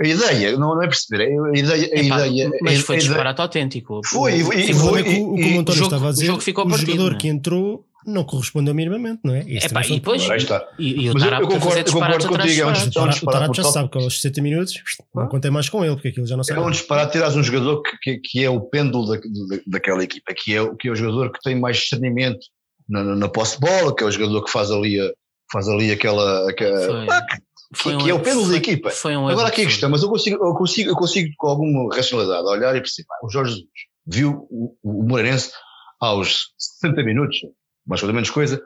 [0.00, 1.90] A ideia, não, não é perceber, é a ideia.
[1.92, 4.00] A epá, ideia mas a- foi disparate autêntico.
[4.06, 6.08] Foi, e- O e- foi- é que o, o e- o António o estava a
[6.08, 7.18] o dizer, jogo ficou o partido, jogador né?
[7.18, 9.40] que entrou não correspondeu minimamente, não é?
[9.42, 10.68] Também foi e um depois- está.
[10.78, 11.42] E, e eu- concordo-
[11.78, 12.86] eu concordo contigo, é um disparates.
[12.88, 14.74] O Tara- o disparate Tarapte já sabe que aos 60 minutos
[15.14, 16.60] não contem mais com ele, porque aquilo já não É sabe.
[16.60, 20.32] um disparate tirares um jogador que, que, que é o pêndulo da, da- daquela equipa,
[20.36, 22.40] que é, o- que é o jogador que tem mais discernimento
[22.88, 25.10] na, na, na posse de bola, que é o jogador que faz ali, a-
[25.52, 26.50] faz ali aquela.
[26.50, 27.36] aquela Foi- ah, que,
[27.74, 28.90] foi que um é o pêndulo da equipa.
[28.90, 31.94] Foi um Agora aqui a questão, mas eu consigo, eu consigo, eu consigo com alguma
[31.94, 33.06] racionalidade olhar e perceber.
[33.06, 33.66] pá, O Jorge Jesus
[34.06, 35.52] viu o, o Moreirense
[36.00, 37.38] aos 60 minutos,
[37.86, 38.62] mais ou menos coisa,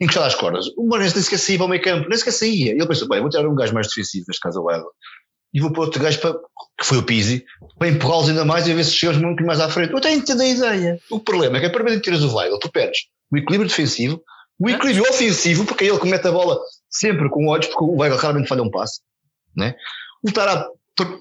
[0.00, 0.66] encostado às cordas.
[0.76, 2.72] O Moreirense nem sequer saía para o meio campo, nem sequer saía.
[2.72, 4.88] E ele pensou, bem, vou tirar um gajo mais defensivo, neste caso o Weigl,
[5.52, 7.44] e vou pôr outro gajo para, que foi o Pizzi,
[7.78, 9.92] para empurrá-los ainda mais e ver se chegamos muito mais à frente.
[9.92, 10.98] Eu até entendo a ideia.
[11.10, 13.68] O problema é que a primeira vez que tiras o Weigl, tu perdes o equilíbrio
[13.68, 14.22] defensivo,
[14.58, 17.96] o equilíbrio ofensivo, porque é ele que mete a bola sempre com olhos, porque o
[17.96, 19.00] Weigl raramente falha um passe.
[19.56, 19.74] Né?
[20.22, 20.68] O Tarap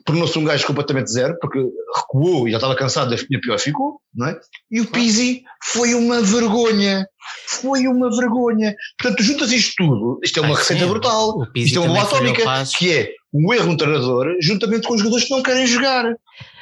[0.06, 1.60] tornou-se um gajo completamente zero, porque
[1.96, 4.40] recuou e já estava cansado e a pior ficou, não é?
[4.72, 7.06] E o Pizzi foi uma vergonha.
[7.48, 8.74] Foi uma vergonha.
[9.00, 11.48] Portanto, juntas isto tudo, isto é uma Ah, receita sim, brutal.
[11.56, 15.26] Isto é uma falhou atómica, que é um erro no treinador, juntamente com os jogadores
[15.26, 16.06] que não querem jogar.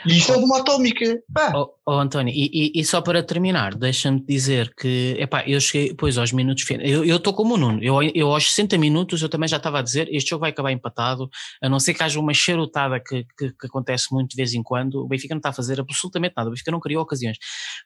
[0.05, 0.31] E isto.
[0.33, 1.19] É uma atómica.
[1.53, 5.93] Oh, oh, António, e, e- e só para terminar, deixa-me dizer que, epá, eu cheguei,
[5.93, 9.29] pois aos minutos finais, eu estou como o Nuno, eu, eu aos 60 minutos eu
[9.29, 11.29] também já estava a dizer, este jogo vai acabar empatado,
[11.61, 14.63] a não ser que haja uma charutada que, que, que acontece muito de vez em
[14.63, 17.37] quando, o Benfica não está a fazer absolutamente nada, o Benfica não criou ocasiões,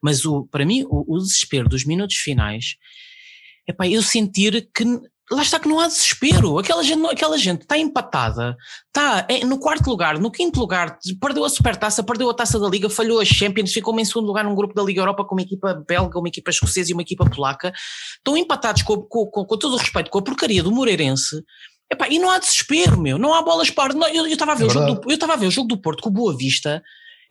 [0.01, 2.75] mas o, para mim o, o desespero dos minutos finais,
[3.67, 4.83] epá, eu sentir que
[5.31, 6.59] lá está que não há desespero.
[6.59, 11.49] Aquela gente, aquela gente está empatada, está no quarto lugar, no quinto lugar, perdeu a
[11.49, 14.73] supertaça, perdeu a taça da Liga, falhou a Champions, ficou em segundo lugar num grupo
[14.73, 17.71] da Liga Europa com uma equipa belga, uma equipa escocesa e uma equipa polaca.
[18.17, 21.41] Estão empatados com, com, com, com todo o respeito com a porcaria do Moreirense.
[21.91, 23.93] Epá, e não há desespero, meu, não há bolas para.
[23.93, 25.81] Não, eu estava a ver É o jogo do, eu a ver o jogo do
[25.81, 26.81] Porto com o Boa Vista.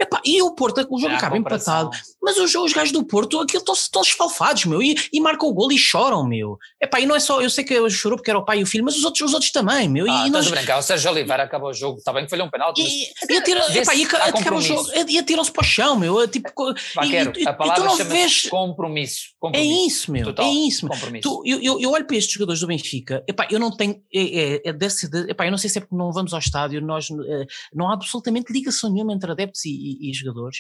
[0.01, 1.91] Epá, e o Porto, o jogo a acaba empatado.
[2.23, 5.71] Mas os, os gajos do Porto, aquilo estão, esfalfados, meu, e, e marcam o gol
[5.71, 6.57] e choram, meu.
[6.83, 8.63] Epá, e não é só, eu sei que eu chorou porque era o pai e
[8.63, 10.11] o filho, mas os outros, os outros também, meu.
[10.11, 12.47] Ah, e nós, a brincar, o Sérgio Oliveira acaba o jogo, está bem que falhou
[12.47, 14.69] um penalti, e, e, atira, Vê-se epá, e, há acaba o compromisso.
[14.75, 16.21] jogo, e atiram-se para o chão, meu.
[16.23, 18.49] é Tipo, co- pá, e- quero, e- e a tu palavra não vês.
[18.49, 19.21] compromisso.
[19.27, 19.87] É compromisso.
[19.87, 20.25] isso, meu.
[20.25, 21.21] Total, É isso, meu.
[21.21, 24.55] Tu, eu, eu, eu olho para estes jogadores do Benfica, epá, eu não tenho, é,
[24.57, 26.81] é, é desse, de- epá, eu não sei se é porque não vamos ao estádio,
[26.81, 30.59] nós, eh, não há absolutamente ligação nenhuma entre adeptos e, e- e jogadores.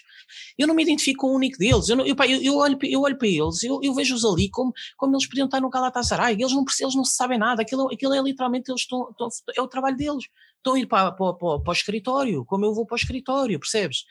[0.58, 3.00] Eu não me identifico com o único deles, eu, não- epá, eu, eu olho, eu
[3.02, 6.52] olho para eles, eu, eu vejo-os ali como, como eles podiam estar no Galatasaray, eles
[6.52, 9.96] não, eles não sabem nada, aquilo, aquilo é literalmente, eles estão, estão- é o trabalho
[9.96, 10.24] deles.
[10.58, 13.58] Estão a ir para, para, para, para o escritório, como eu vou para o escritório,
[13.58, 14.04] percebes?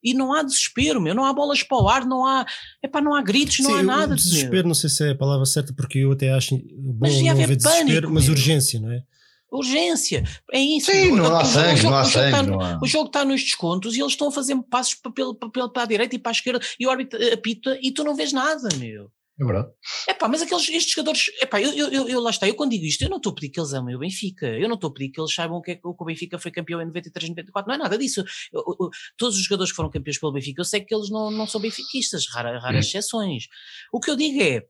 [0.00, 2.46] E não há desespero, meu, não há bolas para o ar, não há,
[2.80, 4.06] epá, não há gritos, não Sim, há nada.
[4.06, 4.16] meu.
[4.16, 7.30] desespero, não sei se é a palavra certa, porque eu até acho bom Mas não
[7.32, 8.32] haver haver desespero, pânico, mas meu.
[8.34, 9.02] urgência, não é?
[9.50, 10.90] Urgência, é isso.
[10.90, 12.30] Sim, O- não há sangue, não há sangue.
[12.32, 12.78] tá- não.
[12.82, 15.86] O jogo está nos descontos e eles estão a fazer passos para, para, para a
[15.86, 19.10] direita e para a esquerda e o árbitro apita e tu não vês nada, meu.
[19.38, 19.68] É verdade.
[20.08, 22.86] Epá, mas aqueles, estes jogadores, epá, eu, eu, eu, eu lá está, eu quando digo
[22.86, 24.92] isto, eu não estou a pedir que eles amem o Benfica, eu não estou a
[24.94, 27.68] pedir que eles saibam o que é que o Benfica foi campeão em 93, 94,
[27.68, 28.24] não é nada disso.
[28.50, 31.30] Eu- eu- todos os jogadores que foram campeões pelo Benfica, eu sei que eles não,
[31.30, 33.44] não são benfiquistas, rara, raras exceções.
[33.92, 34.62] O que eu digo é,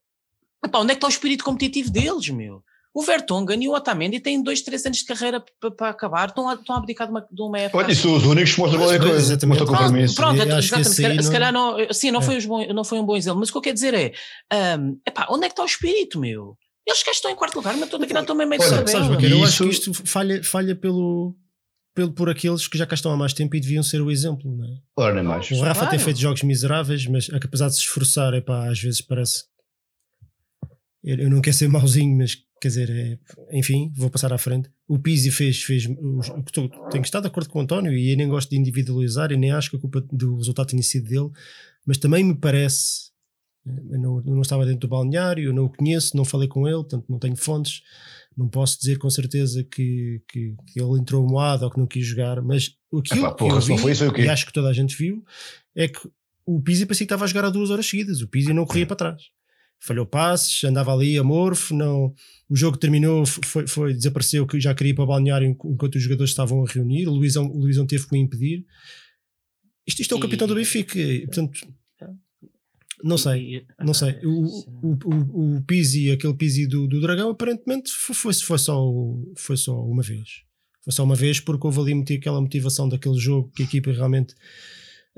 [0.64, 2.64] epá, onde é que está o espírito competitivo deles, meu?
[2.98, 5.44] O Vertonghen e o Otamendi têm dois, três anos de carreira
[5.76, 7.76] para acabar, estão a, estão a abdicar de uma, de uma época.
[7.84, 9.20] Olha, isso os únicos que mostram qualquer Mas, coisa.
[9.32, 9.58] exatamente.
[9.60, 10.14] Mostram compromisso.
[10.14, 10.88] Pronto, que exatamente.
[10.88, 12.22] Se calhar, aí se não- calhar não, sim, não, É.
[12.22, 14.12] foi não foi um bom exemplo, mas o que eu quero dizer é:
[14.50, 16.56] ahm, epá, onde é que está o espírito, meu?
[16.86, 18.62] Eles que estão em quarto lugar, mas estou aqui, não estou meio meio.
[18.62, 21.36] Sabes, Baqueiro, eu acho que Isso- isto falha, falha pelo,
[21.94, 24.56] pelo, por aqueles que já cá estão há mais tempo e deviam ser o exemplo.
[24.56, 24.78] Não é?
[24.96, 25.50] Ora, nem mais.
[25.50, 26.04] O Rafa tem Claro.
[26.04, 29.44] feito jogos miseráveis, mas apesar de se esforçar, epá, às vezes parece.
[31.04, 33.18] Eu, eu não quero ser mauzinho, mas quer dizer, é-
[33.58, 34.70] enfim, vou passar à frente.
[34.88, 35.62] O Pizzi fez.
[35.62, 38.28] fez o que estou- tenho que estar de acordo com o António e eu nem
[38.28, 41.30] gosto de individualizar e nem acho que a culpa do resultado tenha sido dele,
[41.84, 43.10] mas também me parece.
[43.66, 46.66] Eu não, eu não estava dentro do balneário, eu não o conheço, não falei com
[46.68, 47.82] ele, portanto não tenho fontes,
[48.36, 52.06] não posso dizer com certeza que, que, que ele entrou moado ou que não quis
[52.06, 54.68] jogar, mas Epá, que porra, eu não vi, foi isso, o e acho que toda
[54.68, 55.24] a gente viu,
[55.74, 55.98] é que
[56.44, 58.86] o Pizzi parecia que estava a jogar há duas horas seguidas, o Pizzi não corria
[58.86, 59.22] para trás.
[59.78, 62.12] Falhou passes, andava ali amorfo, não,
[62.48, 65.96] o jogo terminou, foi, foi, desapareceu, que já queria ir para o balneário enqu- enquanto
[65.96, 68.64] os jogadores estavam a reunir, o Luizão, o Luizão teve que o impedir.
[69.86, 71.60] Isto, isto é o E- capitão do Benfica, e, portanto,
[73.04, 73.56] não sei.
[73.56, 74.46] E- Não sei, o,
[74.82, 78.82] o, o, o Pizzi, aquele Pizzi do, do Dragão, aparentemente foi, foi, foi, só,
[79.36, 80.42] foi só uma vez.
[80.82, 84.34] Foi só uma vez porque houve ali aquela motivação daquele jogo que a equipa realmente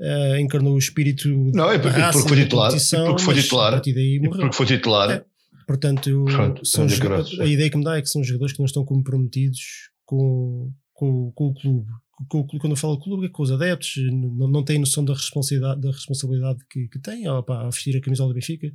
[0.01, 3.23] eh, encarnou o espírito Não, é da porque- raça porque foi e da titular, porque
[3.23, 3.67] foi titular.
[3.67, 4.41] a partir daí morreu.
[4.41, 5.09] porque foi titular.
[5.11, 5.25] É.
[5.67, 7.39] Portanto, Pronto, são estamos joga- graças.
[7.39, 9.59] a ideia que me dá é que são jogadores que não estão comprometidos
[10.05, 11.87] com, com, com o clube.
[12.27, 15.79] Com, quando eu falo clube, é com os adeptos, não, não têm noção da responsabilidade,
[15.79, 18.67] da responsabilidade que, que têm ao, vestir a camisola do Benfica.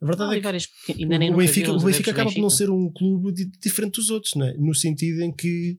[0.00, 2.40] A verdade Há é que várias que ainda nem o Benfica, o Benfica acaba por
[2.40, 4.54] não ser um clube di- diferente dos outros, não é?
[4.56, 5.76] no sentido em que,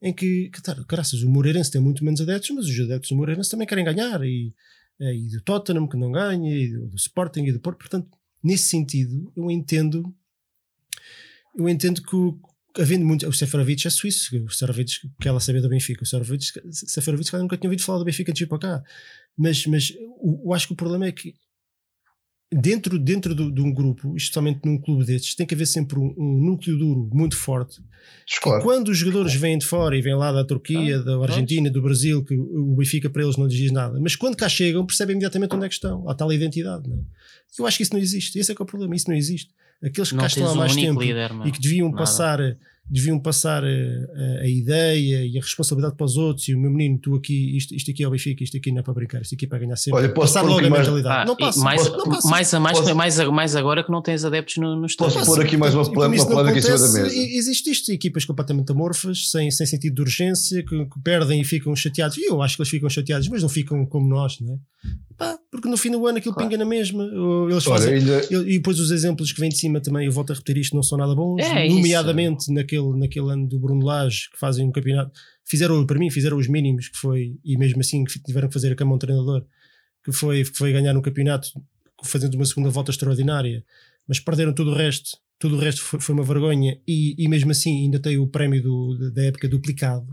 [0.00, 3.16] em que, que tá, graças, o Moreirense tem muito menos adeptos, mas os adeptos do
[3.16, 4.54] Moreirense também querem ganhar, e,
[5.00, 7.78] eh, e do Tottenham que não ganha, e do, do Sporting e do Porto.
[7.78, 8.08] Portanto,
[8.42, 10.14] nesse sentido, eu entendo,
[11.56, 15.68] eu entendo que havendo muito, o Seferovic é suíço, o Seferovic quer lá saber do
[15.68, 18.58] Benfica, o Seferovic, Seferovic cara, nunca tinha ouvido falar do Benfica antes de ir para
[18.58, 18.84] cá,
[19.36, 21.34] mas, mas o, eu acho que o problema é que
[22.52, 26.14] dentro, dentro do- de um grupo, especialmente num clube destes, tem que haver sempre um,
[26.16, 27.80] um núcleo duro muito forte.
[28.40, 28.62] Claro.
[28.62, 32.24] quando os jogadores vêm de fora e vêm lá da Turquia, da Argentina, do Brasil,
[32.24, 35.54] que o Benfica para eles não lhes diz nada, mas quando cá chegam, percebem imediatamente
[35.56, 36.04] onde é que estão.
[36.08, 36.88] A identidade.
[36.88, 37.00] Não é?
[37.58, 38.38] Eu acho que isso não existe.
[38.38, 38.94] Esse é que é o problema.
[38.94, 39.50] Isso não existe.
[39.82, 41.98] Aqueles que Não cá estão há um mais único tempo líder, e que deviam Nada.
[41.98, 42.38] passar
[42.88, 46.70] deviam passar a, a- a ideia e a responsabilidade para os outros e o meu
[46.70, 49.22] menino, tu aqui, isto, isto aqui é o Benfica, isto aqui não é para brincar,
[49.22, 49.98] isto aqui é para ganhar sempre.
[50.00, 51.22] Olha, posso passar logo a bocadinho mais- mentalidade.
[51.22, 52.28] Ah, não passa, mais, não passa.
[52.28, 55.14] mais, a mais, Posso- mais, a- mais agora que não tens adeptos no, no estádio.
[55.14, 57.06] Posso pôr aqui mais uma plana- uma não aqui em cima da mesa.
[57.14, 61.74] Existe isto, equipas completamente amorfas, sem, sem sentido de urgência, que, que perdem e ficam
[61.74, 62.16] chateados.
[62.18, 64.58] E eu acho que eles ficam chateados, mas não ficam como nós, não é?
[65.18, 66.48] Pá, porque no fim do ano aquilo Claro.
[66.48, 67.04] pinga na mesma.
[67.50, 70.30] Eles fazem, ainda, e e depois os exemplos que vêm de cima também, eu volto
[70.32, 71.76] a repetir isto, não são nada bons, É isso.
[71.76, 75.12] nomeadamente naquele, naquele ano do Bruno Lage, que fazem um campeonato,
[75.44, 78.72] fizeram, para mim, fizeram os mínimos, que foi, e mesmo assim que tiveram que fazer
[78.72, 79.44] a cama um treinador,
[80.04, 81.48] que foi, que foi ganhar um campeonato
[82.04, 83.64] fazendo uma segunda volta extraordinária,
[84.06, 87.50] mas perderam tudo o resto, tudo o resto foi, foi uma vergonha, e, e mesmo
[87.50, 90.06] assim ainda tem o prémio do- da época duplicado.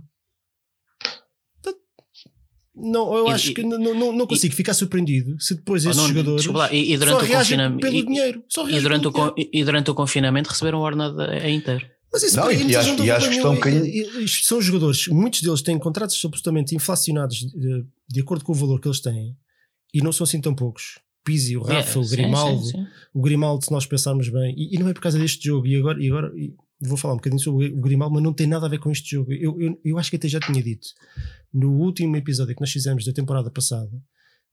[2.75, 5.89] Não, eu E- acho e- que não, não, não consigo ficar surpreendido se depois Oh,
[5.91, 8.43] esses não, jogadores lá, e, e só durante o confinamento pelo e, dinheiro.
[8.49, 11.85] Só e durante o, con- e durante o confinamento receberam o ordenado a inteiro.
[12.11, 14.45] Mas isso Não, para e- e acho- e acho que estão um E- e- Isto
[14.47, 18.87] são jogadores, muitos deles têm contratos absolutamente inflacionados de, de acordo com o valor que
[18.87, 19.35] eles têm
[19.93, 20.99] e não são assim tão poucos.
[21.25, 22.87] Pizzi, o Rafa, É, o sim, Grimaldo, sim, sim.
[23.13, 25.75] o Grimaldo, se nós pensarmos bem, e, e não é por causa deste jogo, e
[25.75, 26.53] agora, e agora e
[26.87, 29.11] vou falar um bocadinho sobre o Grimaldo, mas não tem nada a ver com este
[29.11, 29.31] jogo.
[29.33, 30.87] Eu, eu, eu acho que até já tinha dito
[31.53, 33.91] no último episódio que nós fizemos da temporada passada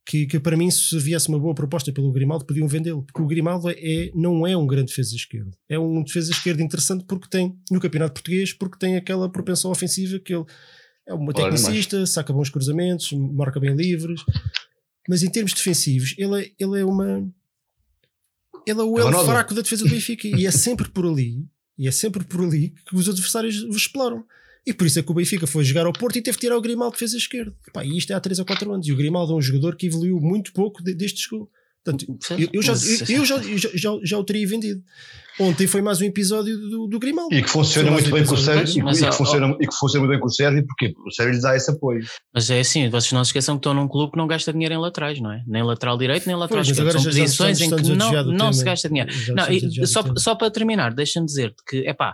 [0.05, 3.27] que, que para mim, se viesse uma boa proposta pelo Grimaldo, podiam vendê-lo, porque o
[3.27, 7.29] Grimaldo é, é- não é um grande defesa esquerdo, é um defesa esquerdo interessante porque
[7.29, 10.45] tem no campeonato português, porque tem aquela propensão ofensiva que ele
[11.07, 14.21] é um tecnicista, saca bons cruzamentos, marca bem livres,
[15.07, 17.27] mas em termos defensivos, ele é, ele é uma
[18.67, 21.45] ele é o É elo fraco da defesa do Benfica e é sempre por ali
[21.77, 24.23] e é sempre por ali que os adversários os exploram.
[24.65, 26.55] E por isso é que o Benfica foi jogar ao Porto e teve que tirar
[26.55, 27.55] o Grimaldo de defesa esquerda.
[27.73, 28.87] Pá, e isto é há 3 ou 4 anos.
[28.87, 31.49] E o Grimaldo é um jogador que evoluiu muito pouco de- desde que chegou.
[31.83, 32.05] Portanto,
[32.37, 34.81] eu, eu já, eu, eu já, eu já, já, já o teria vendido.
[35.39, 37.33] Ontem foi mais um episódio do, do Grimaldo.
[37.33, 39.67] e que funciona muito bem com o Sérgio, e, Mas, e ó, que funciona, e
[39.67, 42.05] que funciona muito bem com o Sérgio, porque o Sérgio lhe dá esse apoio.
[42.33, 44.75] Mas é assim, vocês não se esqueçam que estão num clube que não gasta dinheiro
[44.75, 45.41] em laterais, não é?
[45.47, 46.81] Nem lateral direito, nem lateral esquerdo.
[46.81, 49.09] agora São posições estamos- em que não, não se gasta dinheiro.
[49.33, 52.13] Não, e só, só para terminar, deixa-me dizer-te que, epá,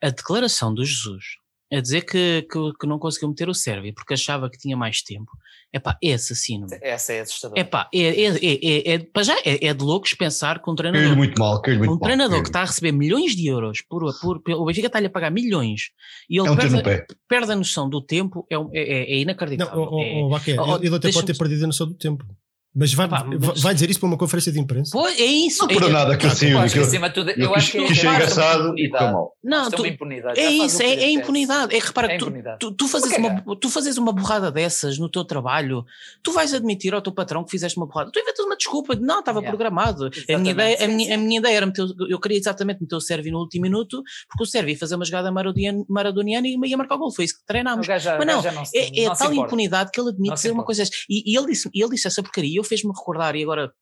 [0.00, 1.24] a declaração do Jesus
[1.72, 5.00] a dizer que, que, que não conseguiu meter o Sérvia porque achava que tinha mais
[5.02, 5.30] tempo.
[5.72, 6.66] É pá, é assassino.
[6.82, 7.58] Essa é assustadora.
[7.60, 10.70] É pá, é, é, é, é, é, para já é, é de loucos pensar que
[10.70, 12.02] um treinador, muito mal, caiu-lhe muito um mal.
[12.02, 15.10] treinador que está a receber milhões de euros por, por, por- o Benfica está-lhe a
[15.10, 15.90] pagar milhões
[16.28, 19.14] e ele É um perde, perde a noção do tempo, é, um- é, é- é
[19.14, 19.80] Não, inacreditável.
[19.80, 20.22] oh, oh, É-
[20.60, 22.26] oh, oh, ele até pode ter perdido a noção do tempo.
[22.74, 24.90] Mas vai, Epá, mas- vai- dizer isso para uma conferência de imprensa?
[24.92, 25.66] Pois, é isso.
[25.66, 26.86] Não por é- nada que eu saiu eu acho que daquilo.
[26.86, 29.36] acima de tudo, Eu eu acho que uma engraçado e mal.
[29.44, 30.40] Não, tu- impunidade.
[30.40, 31.74] É isso, é, é impunidade.
[31.74, 32.58] É repara, É tu, impunidade.
[32.60, 35.84] tu, tu, fazes uma, tu fazes uma borrada dessas no teu trabalho,
[36.22, 38.10] tu vais admitir ao teu patrão que fizeste uma borrada.
[38.10, 39.50] Tu inventas uma desculpa de não, estava Yeah.
[39.50, 40.06] programado.
[40.32, 43.00] A minha, ideia, a, minha, a minha ideia era meter, eu queria exatamente meter o
[43.00, 46.76] Sérvio no último minuto, porque o Sérvio ia fazer uma jogada maradoniana, maradoniana e ia
[46.78, 47.12] marcar o gol.
[47.12, 47.86] Foi isso que treinámos.
[47.86, 50.34] Mas o gajo não, já não se, É, é não tal impunidade que ele admite
[50.36, 50.96] dizer uma coisa dessas.
[51.10, 52.61] Ele, disse, e ele disse essa porcaria.
[52.62, 53.72] Eu fez-me recordar, e agora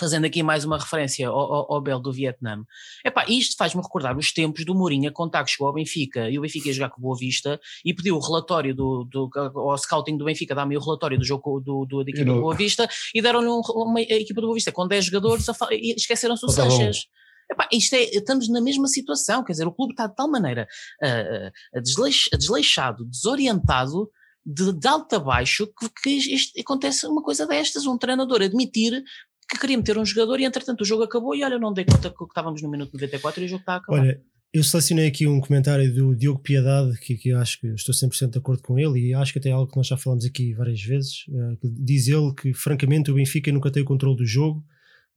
[0.00, 2.64] fazendo aqui mais uma referência ao, ao, ao Bel do Vietnã.
[3.04, 6.38] Epá, isto faz-me recordar os tempos do Mourinho a contar que chegou ao Benfica e
[6.38, 10.16] o Benfica ia jogar com Boa Vista e pediu o relatório do, do, ao scouting
[10.16, 13.20] do Benfica, dá-me o relatório do jogo do, do, da equipa do Boa Vista e
[13.20, 16.48] deram-lhe um, uma equipa do Boa Vista com 10 jogadores e esqueceram-se o.
[16.70, 17.04] Sanches.
[17.50, 20.66] Epá, isto é, estamos na mesma situação, quer dizer, o clube está de tal maneira
[21.02, 24.10] ah, desleix- desleixado, desorientado,
[24.48, 29.02] de, de alto a baixo, que, que acontece uma coisa destas, um treinador admitir
[29.50, 32.10] que queria meter um jogador e entretanto o jogo acabou e olha, não dei conta
[32.10, 34.00] que estávamos no minuto 94 e o jogo está a acabar.
[34.00, 37.94] Olha, eu selecionei aqui um comentário do Diogo Piedade, que, que eu acho que estou
[37.94, 40.24] 100% de acordo com ele, e acho que até é algo que nós já falamos
[40.24, 41.24] aqui várias vezes.
[41.60, 44.64] que diz ele que, francamente, o Benfica nunca tem o controle do jogo.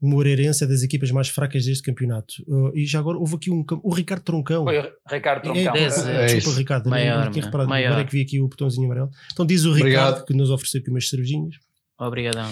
[0.02, 2.34] Moreirense é das equipas mais fracas deste campeonato.
[2.48, 3.64] Uh, e já agora houve aqui um.
[3.84, 4.64] O Ricardo Troncão.
[4.64, 5.76] Foi o Ricardo É, Troncão.
[5.76, 6.52] é, É desculpa, isso.
[6.58, 7.70] Ricardo, não- Maior, não tinha reparado.
[7.70, 7.88] maior.
[7.90, 9.10] Agora é que vi aqui o botãozinho amarelo.
[9.32, 10.26] Então diz o Ricardo Obrigado.
[10.26, 11.56] que nos ofereceu aqui umas cervejinhas.
[12.00, 12.52] Obrigadão.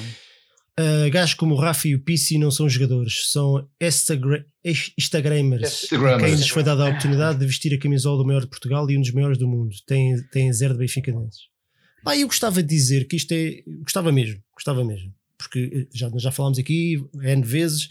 [0.79, 4.45] Uh, gajos como o Rafa e o Pissi não são jogadores, são Instagra
[4.97, 5.83] Instagramers.
[5.83, 6.23] Instagramers.
[6.23, 8.97] Quem lhes foi dada a oportunidade de vestir a camisola do maior de Portugal e
[8.97, 9.75] um dos maiores do mundo.
[9.85, 11.35] Tem, tem zero de Benfica neles.
[12.03, 13.61] Pá, eu gostava de dizer que isto é.
[13.81, 15.11] Gostava mesmo, gostava mesmo.
[15.39, 17.87] Porque eh, já, já falámos aqui N vezes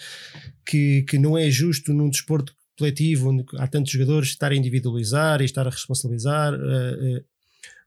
[0.64, 5.40] que, que não é justo num desporto coletivo onde há tantos jogadores estar a individualizar
[5.40, 6.58] e estar a responsabilizar eh,
[7.00, 7.24] eh,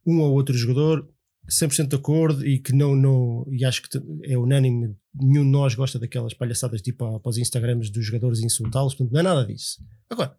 [0.06, 1.08] um ou outro jogador.
[1.50, 3.90] 100% de acordo e que não, não e acho que
[4.24, 8.46] é unânime, nenhum de nós gosta daquelas palhaçadas tipo para os Instagrams dos jogadores e
[8.46, 9.84] insultá-los, portanto não é nada disso.
[10.08, 10.38] Agora,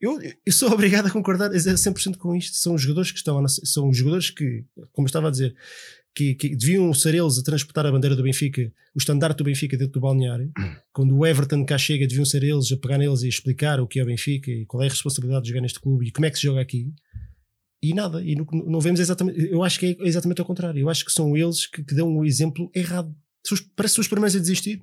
[0.00, 2.56] eu, eu sou obrigado a concordar a 100% com isto.
[2.56, 5.54] São os jogadores que estão, são os jogadores que, como estava a dizer,
[6.14, 9.76] que, que deviam ser eles a transportar a bandeira do Benfica, o estandarte do Benfica
[9.76, 10.50] dentro do balneário.
[10.92, 14.00] Quando o Everton cá chega, deviam ser eles a pegar neles e explicar o que
[14.00, 16.30] é o Benfica e qual é a responsabilidade de jogar neste clube e como é
[16.30, 16.92] que se joga aqui.
[17.82, 19.48] E nada, e não, não vemos exatamente.
[19.50, 20.80] Eu acho que é exatamente ao contrário.
[20.80, 23.14] Eu acho que são eles que, que dão o exemplo errado.
[23.74, 24.82] Parece os primeiros a desistir.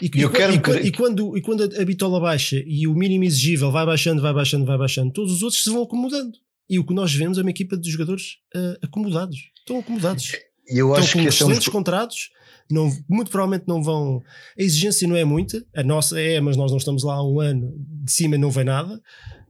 [0.00, 3.24] E, E eu e, e, e quando, e quando a bitola baixa e o mínimo
[3.24, 6.38] exigível vai baixando, vai baixando, vai baixando, todos os outros se vão acomodando.
[6.68, 9.50] E o que nós vemos é uma equipa de jogadores ah, acomodados.
[9.58, 10.32] Estão acomodados.
[10.68, 12.30] E eu acho Estão que com é um excelentes contratos.
[12.70, 14.22] Não, muito provavelmente não vão.
[14.58, 15.64] A exigência não é muita.
[15.74, 17.72] A nossa é, mas nós não estamos lá há um ano.
[17.78, 19.00] De cima não vem nada.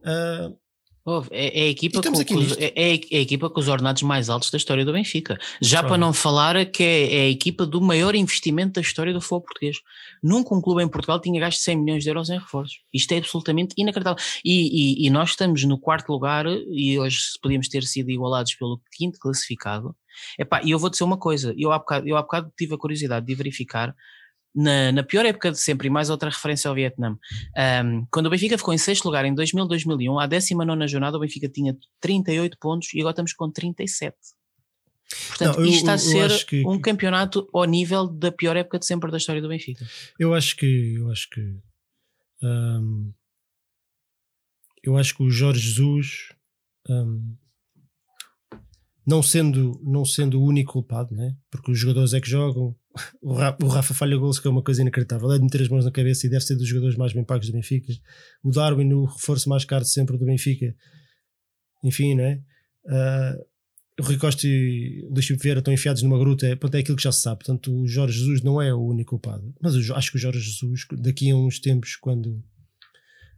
[0.03, 0.51] Ah,
[1.31, 2.57] É, é a equipa com, nisto.
[2.59, 5.37] é, é a equipa com os ordenados mais altos da história do Benfica.
[5.61, 5.87] Já Claro.
[5.87, 9.41] para não falar que é, é a equipa do maior investimento da história do futebol
[9.41, 9.77] português.
[10.21, 12.79] Nunca um clube em Portugal tinha gasto 100 milhões de euros em reforços.
[12.93, 14.21] Isto é absolutamente inacreditável.
[14.43, 18.81] E, e- e nós estamos no quarto lugar e hoje podíamos ter sido igualados pelo
[18.95, 19.95] quinto classificado.
[20.63, 23.25] E eu vou dizer uma coisa, eu há bocado, eu há bocado tive a curiosidade
[23.25, 23.95] de verificar
[24.55, 27.17] na, na pior época de sempre, e mais outra referência ao Vietnã,
[27.85, 31.19] um, quando o Benfica ficou em sexto lugar em 2000, 2001, à 19 jornada, o
[31.19, 34.15] Benfica tinha 38 pontos e agora estamos com 37.
[35.29, 38.77] Portanto, Não, eu- isto está a ser que- um campeonato ao nível da pior época
[38.79, 39.85] de sempre da história do Benfica.
[40.19, 41.55] Eu acho que eu acho que
[42.43, 43.13] hum,
[44.83, 46.33] eu acho que o Jorge Jesus
[46.89, 47.35] hum,
[49.05, 51.35] não sendo não sendo o único culpado, né?
[51.49, 52.75] Porque os jogadores é que jogam.
[53.21, 55.31] O Rafa, falha gols que é uma coisa inacreditável.
[55.31, 57.47] É de meter as mãos na cabeça e deve ser dos jogadores mais bem pagos
[57.47, 57.93] do Benfica.
[58.43, 60.75] O Darwin, o reforço mais caro sempre do Benfica.
[61.83, 62.41] Enfim, né?
[62.87, 63.37] Ah,
[63.99, 66.97] o Rui Costa e o Luís Vieira estão enfiados numa gruta, é, portanto, é aquilo
[66.97, 67.39] que já se sabe.
[67.39, 69.53] Portanto, o Jorge Jesus não é o único culpado.
[69.59, 72.43] Mas acho que o Jorge Jesus, daqui a uns tempos, quando,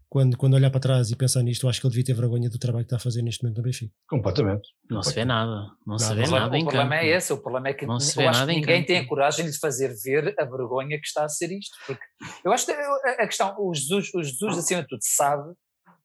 [0.09, 2.49] quando, quando olhar para trás e pensar nisto, eu acho que ele devia ter vergonha
[2.49, 3.93] do trabalho que está a fazer neste momento no Benfica.
[4.09, 4.67] Completamente.
[4.89, 6.15] Não se vê nada, não se Nada.
[6.15, 7.03] vê O problema- nada em o problema campo.
[7.03, 8.87] é esse, o problema é que Não se vê eu acho nada que ninguém campo.
[8.87, 11.77] tem a coragem de fazer ver a vergonha que está a ser isto.
[11.85, 12.01] Porque
[12.43, 15.53] eu acho que a a questão, o Jesus, o Jesus acima de tudo, sabe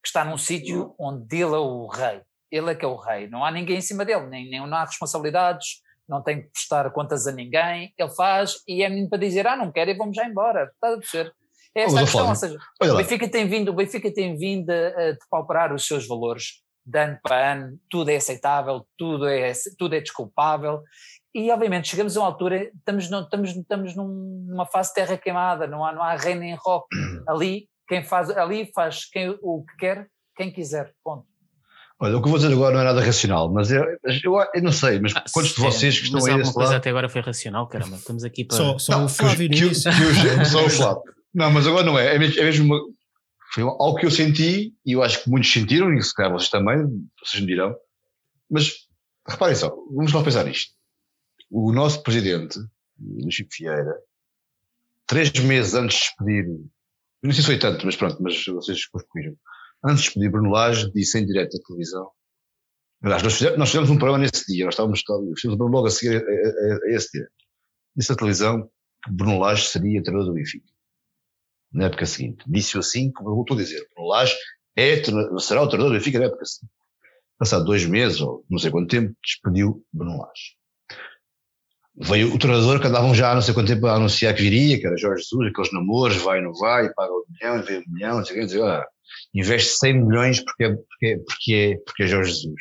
[0.02, 2.20] que está num sítio onde ele é o rei.
[2.52, 3.26] Ele é que é o rei.
[3.28, 6.90] Não há ninguém em cima dele, nem, nem não há responsabilidades, não tem que prestar
[6.92, 7.92] contas a ninguém.
[7.98, 10.70] Ele faz e é menino para dizer: ah, não quero e vamos já embora.
[10.74, 11.32] Está a perceber?
[11.76, 14.70] É esta Mas, a questão, ou seja, o Benfica tem vindo, o Benfica tem vindo
[14.70, 19.94] a, depauperar os seus valores de ano para ano, tudo é aceitável, tudo é, tudo
[19.94, 20.82] é desculpável.
[21.34, 25.66] E obviamente chegamos a uma altura, estamos, não, estamos, estamos numa fase de terra queimada,
[25.66, 26.86] não há, não há reino em rock.
[27.26, 30.06] Ali, quem faz, ali faz quem, o que quer,
[30.36, 30.92] quem quiser.
[31.02, 31.26] Ponto.
[31.98, 34.62] Olha, o que eu vou dizer agora não é nada racional, mas eu, eu, eu
[34.62, 36.78] não sei, mas ah, quantos de vocês que estão mas aí desse coisa lado...
[36.78, 38.56] até agora foi racional, caramba, estamos aqui para...
[38.56, 41.02] Só, só não, o Flávio que, que, que, Só o Flávio.
[41.34, 42.80] Não, mas agora não é, é mesmo, é mesmo uma,
[43.52, 46.50] foi algo que eu senti, e eu acho que muitos sentiram, e se calhar vocês
[46.50, 46.76] também,
[47.24, 47.74] vocês me dirão,
[48.48, 48.72] mas
[49.28, 50.72] reparem só, vamos lá pensar nisto.
[51.50, 52.58] O nosso presidente,
[53.30, 53.96] Chico Vieira,
[55.06, 56.46] três meses antes de despedir,
[57.22, 59.36] não sei se foi tanto, mas pronto, mas vocês corrigem,
[59.84, 62.10] antes de despedir Bruno Lage, disse em direto à televisão,
[63.02, 65.02] aliás, nós fizemos, nós fizemos um programa nesse dia, nós estávamos,
[65.40, 67.28] fizemos um logo a seguir a, a, a esse dia,
[67.96, 68.68] disse à televisão
[69.04, 70.73] que Bruno Lage seria treinador do Benfica
[71.74, 72.44] na época seguinte.
[72.46, 74.34] Disse-o assim, como eu voltou a dizer, Bruno Lage
[74.76, 75.02] é,
[75.40, 76.72] será o treinador do Benfica na época seguinte.
[77.38, 80.56] Passado dois meses, ou não sei quanto tempo, despediu Bruno Lage.
[81.96, 84.78] Veio o treinador que andavam já há não sei quanto tempo a anunciar que viria,
[84.78, 87.92] que era Jorge Jesus, aqueles namoros, vai ou não vai, paga um milhão, vê um
[87.92, 88.84] milhão, não sei o que, ah,
[89.32, 92.60] investe 100 milhões porque é, porque é, porque é, porque é Jorge Jesus.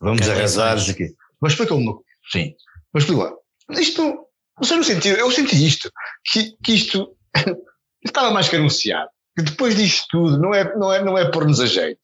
[0.00, 1.14] Vamos arrasar isso aqui.
[1.40, 2.00] Mas explica uma
[2.30, 2.54] sim,
[2.92, 3.32] mas explica lá.
[3.78, 4.26] Isto,
[4.60, 5.90] não sentiu, eu senti isto,
[6.24, 7.16] que, que isto
[8.08, 9.08] estava mais que anunciado.
[9.36, 12.00] Que depois disto tudo, não é, não é, não é pôr-nos a jeito.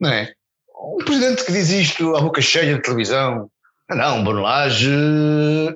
[0.00, 0.32] Não é?
[0.80, 3.50] Um presidente que diz isto à boca cheia de televisão.
[3.88, 4.90] Ah, não, Bruno Lage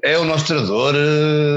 [0.04, 0.94] é o nosso treinador,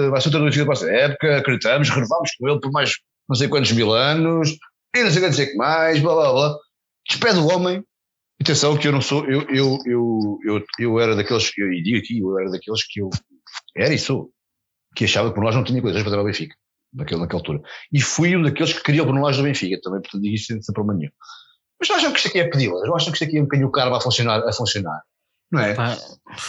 [0.10, 2.94] vai ser o treinador da próxima época, acreditamos, renovámos com ele por mais
[3.28, 4.56] não sei quantos mil anos,
[4.96, 6.58] e não sei quantos sei que mais, blá blá blá.
[7.08, 7.84] Despede o homem.
[8.42, 11.98] Atenção que eu não sou, eu, eu, eu, eu, eu era daqueles, eu, e digo
[11.98, 13.10] aqui, eu era daqueles que eu
[13.76, 14.30] era e sou,
[14.96, 16.56] que achava que por nós não tinha coisas para trabalhar o Benfica
[16.96, 17.62] naquela, naquela altura.
[17.92, 20.48] E fui um daqueles que queria o Bruno Lage do Benfica também, portanto digo isto
[20.48, 21.12] sem problema nenhum.
[21.80, 22.88] Mas não acham que isto aqui é pedi-las?
[22.88, 25.02] Não acham que isto aqui é um bocadinho o karma a funcionar, a funcionar?
[25.52, 25.74] Não é?
[25.74, 25.96] Pá,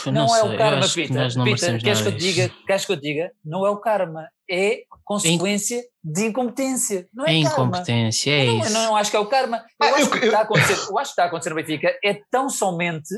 [0.06, 1.28] não, não é o karma, Peter.
[1.28, 3.30] Que Peter queres, que eu diga, queres que eu diga?
[3.44, 6.12] Não é o karma, é consequência In...
[6.12, 7.06] de incompetência.
[7.12, 8.72] Não é, é incompetência, é não, isso.
[8.72, 9.58] Não, não, acho que é o karma.
[9.58, 10.24] Eu, ah, acho, eu, que eu...
[10.24, 13.14] Está a acontecer, eu acho que está a acontecer no Benfica é tão somente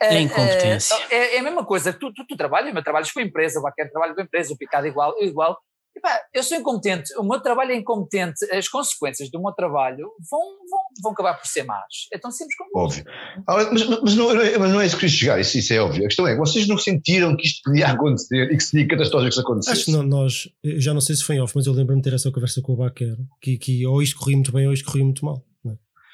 [0.00, 0.94] é incompetência.
[1.10, 1.92] É, é, a mesma coisa.
[1.92, 4.52] Tu, tu, tu trabalhas, meu trabalhas com a empresa, o Baquer trabalha com a empresa,
[4.52, 5.58] o Picado igual, eu igual.
[5.96, 10.40] Epá, eu sou incompetente, o meu trabalho é incompetente, as consequências do meu trabalho vão,
[10.70, 12.06] vão, vão acabar por ser más.
[12.12, 13.02] É tão simples como Óbvio.
[13.48, 16.04] Ah, mas, mas, não, mas não é isso que quis chegar, isso, isso é óbvio.
[16.04, 19.40] A questão é, vocês não sentiram que isto podia acontecer e que seria catastrófico se
[19.40, 19.76] acontecesse?
[19.76, 22.14] Acho que não, nós, já não sei se foi off, mas eu lembro-me de ter
[22.14, 25.04] essa conversa com o Baquer, que, que ou isto corria muito bem ou isto corria
[25.04, 25.42] muito mal.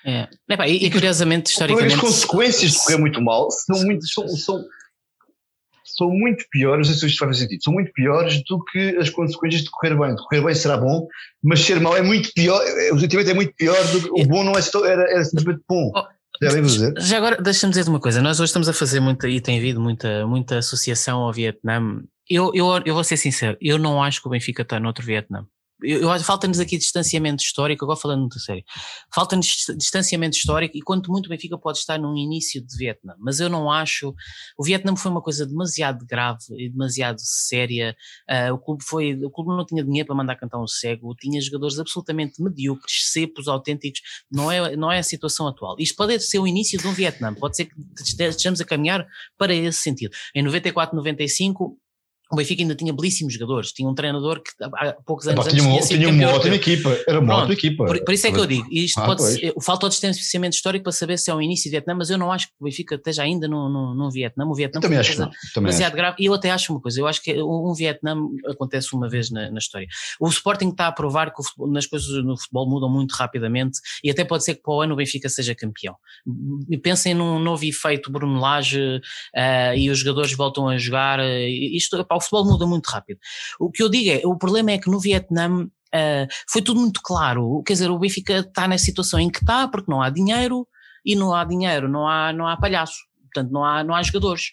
[0.04, 0.28] É.
[0.48, 1.94] É, e, e, curiosamente, historicamente.
[1.94, 4.06] As consequências de correr muito mal são muito.
[4.06, 4.64] São, são,
[6.02, 9.08] são muito piores, não sei se isto faz sentido, são muito piores do que as
[9.10, 10.14] consequências de correr bem.
[10.14, 11.06] De correr bem será bom,
[11.42, 12.60] mas ser mau é muito pior,
[12.92, 15.62] o sentimento é muito pior do que o bom não é só, era, era simplesmente
[15.68, 15.92] bom.
[15.94, 16.04] Oh.
[16.40, 16.50] Já,
[16.98, 18.20] já agora, deixa-me dizer uma coisa.
[18.20, 22.02] Nós hoje estamos a fazer muita, e tem havido muita, muita associação ao Vietnã.
[22.28, 25.46] Eu, eu, eu vou ser sincero, eu não acho que o Benfica está noutro Vietnã
[26.24, 28.64] falta-nos aqui distanciamento histórico, agora falando muito sério,
[29.14, 33.48] falta-nos distanciamento histórico e quanto muito Benfica pode estar num início de Vietnã, mas eu
[33.48, 34.14] não acho,
[34.58, 37.96] o Vietnã foi uma coisa demasiado grave e demasiado séria,
[38.30, 41.40] uh, o clube foi, o clube não tinha dinheiro para mandar cantar um cego, tinha
[41.40, 45.76] jogadores absolutamente medíocres, cepos, autênticos, não é, não é a situação atual.
[45.78, 49.06] Isto pode ser o início de um Vietnã, pode ser que estejamos a caminhar
[49.36, 50.12] para esse sentido.
[50.34, 51.78] Em 94, 95,
[52.32, 55.88] o Benfica ainda tinha belíssimos jogadores, tinha um treinador que há poucos anos tinha, antes
[55.88, 57.84] tinha, tinha uma ótima equipa, era uma Pronto, ótima equipa.
[57.84, 60.84] Por, por, isso é que eu digo, isto ah, pode ser, falta o distanciamento histórico
[60.84, 62.94] para saber se é o início de Vietnã, mas eu não acho que o Benfica
[62.94, 65.96] esteja ainda no, no, no Vietnã, o Vietnã também acho demasiado acho.
[65.96, 68.16] grave, e eu até acho uma coisa, eu acho que um Vietnã
[68.46, 69.86] acontece uma vez na, na história.
[70.18, 74.10] O Sporting está a provar que futebol, nas coisas no futebol mudam muito rapidamente, e
[74.10, 75.96] até pode ser que para o ano o Benfica seja campeão.
[76.82, 78.80] Pensem num novo efeito Bruno Lage,
[79.36, 83.18] uh, e os jogadores voltam a jogar, uh, isto, pá, o futebol muda muito rápido.
[83.58, 87.00] O que eu digo é, o problema é que no Vietnã uh, foi tudo muito
[87.02, 90.66] claro, quer dizer, o Benfica está na situação em que está porque não há dinheiro
[91.04, 94.50] e não há dinheiro, não há, não há palhaço, portanto não há, não há jogadores.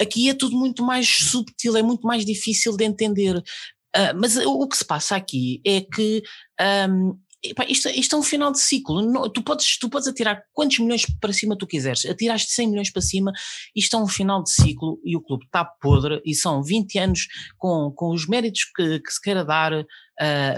[0.00, 3.36] Aqui é tudo muito mais subtil, é muito mais difícil de entender.
[3.96, 6.22] Uh, mas o que se passa aqui é que
[6.90, 7.18] um,
[7.68, 9.02] isto, isto, é um final de ciclo.
[9.02, 12.04] Não, tu, podes, tu podes atirar quantos milhões para cima tu quiseres.
[12.06, 13.32] Atiraste 100 milhões para cima,
[13.74, 17.26] isto é um final de ciclo e o clube está podre e são 20 anos
[17.58, 19.84] com, com os méritos que, que se queira dar, uh,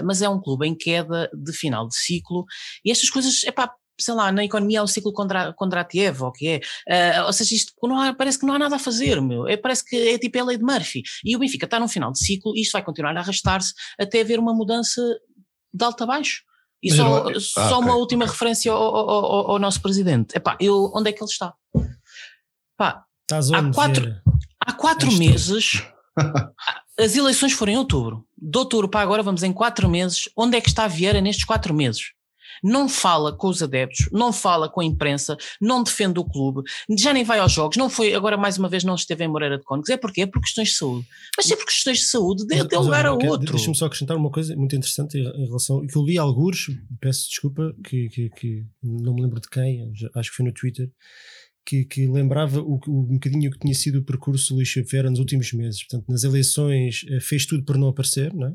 [0.03, 2.45] mas é um clube em queda de final de ciclo
[2.83, 6.61] e estas coisas, epá, sei lá, na economia há o ciclo contra, Kondratiev, ou que
[6.87, 9.47] é, uh, ou seja, isto não há, parece que não há nada a fazer, meu,
[9.47, 12.11] é, parece que é tipo a lei de Murphy, e o Benfica está num final
[12.11, 15.01] de ciclo e isto vai continuar a arrastar-se até haver uma mudança
[15.73, 16.41] de alto a baixo.
[16.81, 17.85] E Mas só, eu ah, só ok.
[17.89, 20.35] uma última referência ao, ao- ao- ao nosso presidente.
[20.35, 21.53] Epá, eu, onde é que ele está?
[22.77, 24.15] Pá, Estás Há quatro-
[24.65, 25.83] há quatro meses,
[26.99, 28.25] as eleições foram em outubro.
[28.37, 30.29] De outubro para agora vamos em quatro meses.
[30.35, 32.11] Onde é que está Vieira nestes quatro meses?
[32.63, 36.61] Não fala com os adeptos, não fala com a imprensa, não defende o clube,
[36.97, 39.57] já nem vai aos jogos, não foi, agora mais uma vez não esteve em Moreira
[39.57, 39.89] de Cónegos.
[39.89, 41.07] É porque É por questões de saúde.
[41.37, 43.53] Mas se é por questões de saúde, dê, Mas- dê mas, lugar a outro.
[43.53, 45.85] Deixa-me só acrescentar uma coisa muito interessante em, relação.
[45.85, 46.67] que eu li alguns,
[46.99, 50.91] peço desculpa, que, que, que não me lembro de quem, acho que foi no Twitter,
[51.65, 55.09] que, que lembrava o, o, um bocadinho que tinha sido o percurso do Luís Vieira
[55.09, 55.85] nos últimos meses.
[55.85, 58.53] Portanto, nas eleições eh, fez tudo por não aparecer, não, é?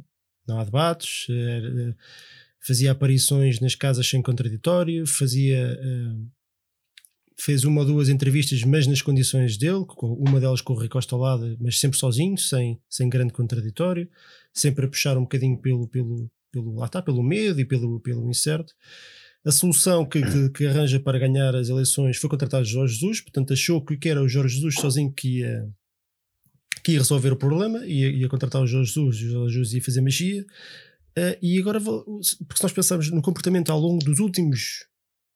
[0.49, 1.95] não há debates, eh, eh,
[2.67, 5.79] fazia aparições nas casas sem contraditório, fazia.
[5.81, 6.45] eh,
[7.37, 11.19] fez uma ou duas entrevistas, mas nas condições dele, uma delas com o Rui ao
[11.19, 14.09] lado, mas sempre sozinho, sem, sem grande contraditório,
[14.53, 18.31] sempre a puxar um bocadinho pelo, pelo, pelo, lá está, pelo medo e pelo, pelo
[18.31, 18.73] incerto.
[19.45, 23.53] A solução que, que, que arranja para ganhar as eleições foi contratar Jorge Jesus, portanto
[23.53, 25.69] achou que era o Jorge Jesus sozinho que ia,
[26.83, 29.83] que ia resolver o problema, ia, ia contratar o Jorge Jesus, o Jorge Jesus ia
[29.83, 30.47] fazer magia.
[31.17, 34.87] Eh, e agora, porque se nós pensarmos no comportamento ao longo dos últimos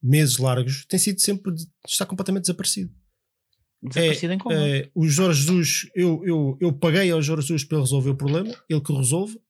[0.03, 2.93] meses largos, tem sido sempre, de- está completamente desaparecido.
[3.83, 4.55] Desaparecido em como?
[4.57, 8.16] Eh, o Jorge Jesus, eu, eu, eu paguei ao Jorge Jesus para ele resolver o
[8.16, 9.41] problema, ele que resolve.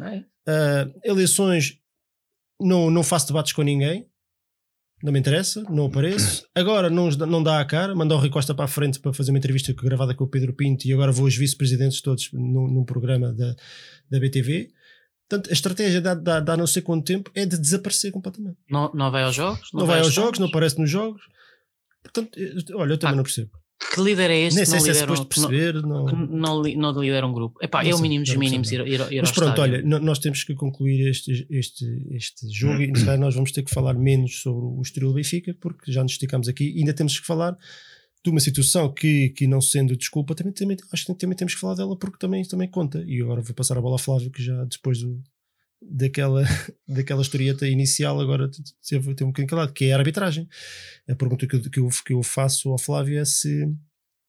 [0.00, 0.18] É?
[0.48, 1.78] Uh, eleições,
[2.60, 4.06] não, não faço debates com ninguém,
[5.02, 6.46] não me interessa, não apareço.
[6.54, 9.30] Agora não, não dá a cara, manda o Rui Costa para a frente para fazer
[9.30, 12.84] uma entrevista gravada com o Pedro Pinto e agora vou os vice-presidentes todos num, num
[12.84, 13.54] programa da,
[14.10, 14.70] da BTV.
[15.28, 18.56] Portanto, a estratégia dá, dá, dá não sei quanto tempo é de desaparecer completamente.
[18.70, 19.68] Não, não vai aos jogos?
[19.74, 20.38] Não, vai aos jogos, estádios?
[20.38, 21.22] não aparece nos jogos.
[22.02, 23.50] Portanto, eu- olha, eu também Ah, não percebo.
[23.92, 24.56] Que líder é este?
[24.56, 25.74] Nem sei não se é suposto perceber.
[25.82, 27.58] Não, não, li- não lidera um grupo.
[27.62, 30.18] Epá, Não é o mínimo dos não mínimos ir, ir, ir Mas pronto, olha, nós
[30.18, 34.64] temos que concluir este, este, este jogo e nós vamos ter que falar menos sobre
[34.64, 37.54] o Estoril Benfica, porque já nos esticamos aqui e ainda temos que falar
[38.26, 41.60] de uma situação que, que não sendo desculpa, também, também acho que também temos que
[41.60, 43.04] falar dela porque também, também conta.
[43.06, 45.22] E agora vou passar a bola ao Flávio, que já depois do,
[45.80, 46.42] daquela,
[46.86, 48.50] daquela historieta inicial, agora
[48.88, 50.48] teve, teve um bocadinho calado, que é a arbitragem.
[51.08, 53.72] A pergunta que eu, que eu, que eu faço ao Flávio é se,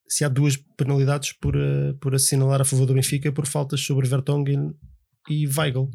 [0.08, 4.08] se há duas penalidades por, eh, por assinalar a favor do Benfica por faltas sobre
[4.08, 4.76] Vertonghen
[5.28, 5.90] e Weigl.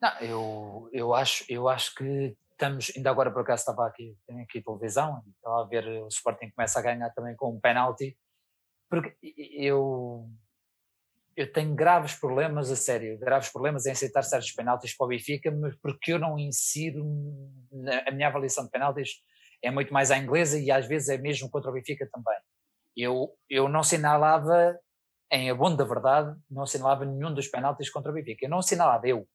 [0.00, 4.42] Não, eu, eu, acho, eu acho que estamos, ainda agora por acaso estava aqui, tenho
[4.42, 8.16] aqui televisão, estava a ver o Sporting começa a ganhar também com um penalti,
[8.88, 9.16] porque
[9.56, 10.28] eu,
[11.34, 15.50] eu tenho graves problemas, a sério, graves problemas em aceitar certos penaltis para o Benfica,
[15.50, 17.02] mas porque eu não insiro,
[17.72, 19.22] na, a minha avaliação de penaltis
[19.62, 22.38] é muito mais à inglesa e às vezes é mesmo contra o Benfica também.
[22.94, 24.78] Eu, eu não assinalava,
[25.32, 29.08] em abono da verdade, não assinalava nenhum dos penaltis contra o Benfica, eu não assinalava
[29.08, 29.26] eu,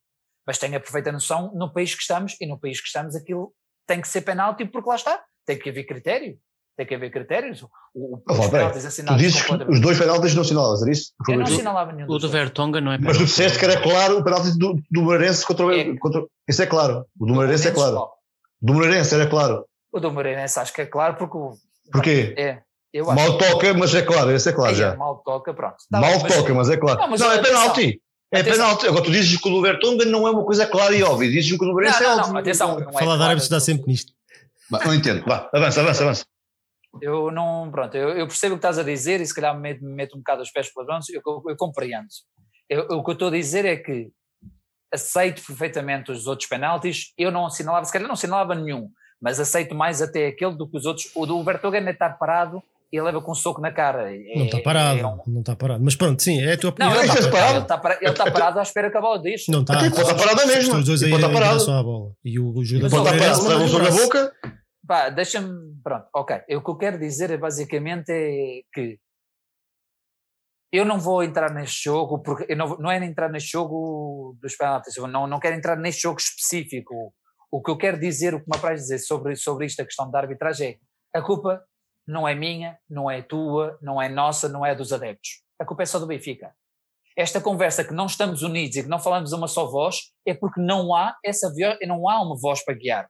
[0.46, 3.54] mas tenho a perfeita noção no país que estamos e no país que estamos aquilo
[3.88, 6.38] tem que ser penalti porque lá está, tem que haver critério,
[6.76, 7.62] tem que haver critérios.
[7.64, 10.82] O, o, Ah, os penaltis Tu assinados dizes que contra- os dois penaltis não assinalavas,
[10.82, 11.12] era isso?
[11.30, 12.28] Eu não assinalava nenhum O do.
[12.30, 13.26] Vertonga não é Mas tu penalti.
[13.26, 15.96] disseste que era claro o penalti do, do Moreirense contra, o- É.
[15.98, 16.24] contra.
[16.48, 17.06] Isso é claro.
[17.20, 17.96] O do Moreirense é claro.
[17.96, 18.16] qual?
[18.62, 19.66] Do Moreirense era claro.
[19.94, 21.54] O do Moreirense acho que é claro porque o,
[21.92, 22.34] Porquê?
[22.38, 24.32] é, eu acho Mal toca, mas é claro.
[24.32, 24.94] Esse é claro Aí, já.
[24.94, 25.76] é, mal toca, pronto.
[25.92, 27.00] Tá Mal bem, mas- toca, mas é claro.
[27.00, 28.02] Não, mas Não, é penalti.
[28.32, 28.66] É Atenção.
[28.66, 28.88] penalti.
[28.88, 31.30] Agora tu dizes que o do Vertonghen não é uma coisa clara e óbvia.
[31.30, 32.34] Dizes que o Não, é não, óbvio.
[32.34, 34.12] não, atenção, não é Falar de claro, árbitros dá sempre nisto.
[34.72, 35.24] Não entendo.
[35.26, 36.26] Vá, avança, avança, avança.
[37.02, 39.62] Eu não, pronto, eu, eu percebo o que estás a dizer e se calhar me
[39.62, 42.08] meto, me meto um bocado os pés pelas mãos, eu, eu, eu compreendo.
[42.70, 44.10] Eu- eu- o que eu estou a dizer é que
[44.94, 48.90] aceito perfeitamente os outros penaltis, eu não assinalava, se calhar não assinalava nenhum,
[49.22, 51.12] mas aceito mais até aquele do que os outros.
[51.14, 52.64] O do Vertogen está parado
[52.96, 54.16] e leva com um soco na cara.
[54.16, 55.84] É- Não está parado, é um- não está parado.
[55.84, 56.96] Mas pronto, sim, é a tua Não, opinião.
[57.04, 57.32] ele Isso é está parado.
[57.32, 59.52] parado, ele está parado, ele está parado à espera que a bola deixe.
[59.52, 59.74] Não está.
[59.76, 60.76] Pode estar parado mesmo.
[60.78, 61.72] Os dois aí pode parado.
[61.72, 62.12] à bola.
[62.24, 64.34] E o, o do Pode estar parado, leva na boca.
[64.88, 65.50] Pá, deixa-me.
[65.84, 66.38] Pronto, ok.
[66.56, 68.98] O que eu quero dizer é basicamente é que
[70.72, 74.56] eu não vou entrar neste jogo, porque eu não, não é entrar neste jogo dos
[74.58, 77.14] penaltis, eu não, não quero entrar neste jogo específico.
[77.52, 80.10] O que eu quero dizer, o que me apraz dizer sobre, sobre isto, a questão
[80.12, 80.78] da arbitragem
[81.16, 81.64] é a culpa
[82.08, 85.42] não é minha, não é tua, não é nossa, não é dos adeptos.
[85.60, 86.54] A culpa é só do Benfica.
[87.18, 90.60] Esta conversa que não estamos unidos e que não falamos uma só voz é porque
[90.60, 91.52] não há essa
[91.88, 93.10] não há uma voz para guiarmos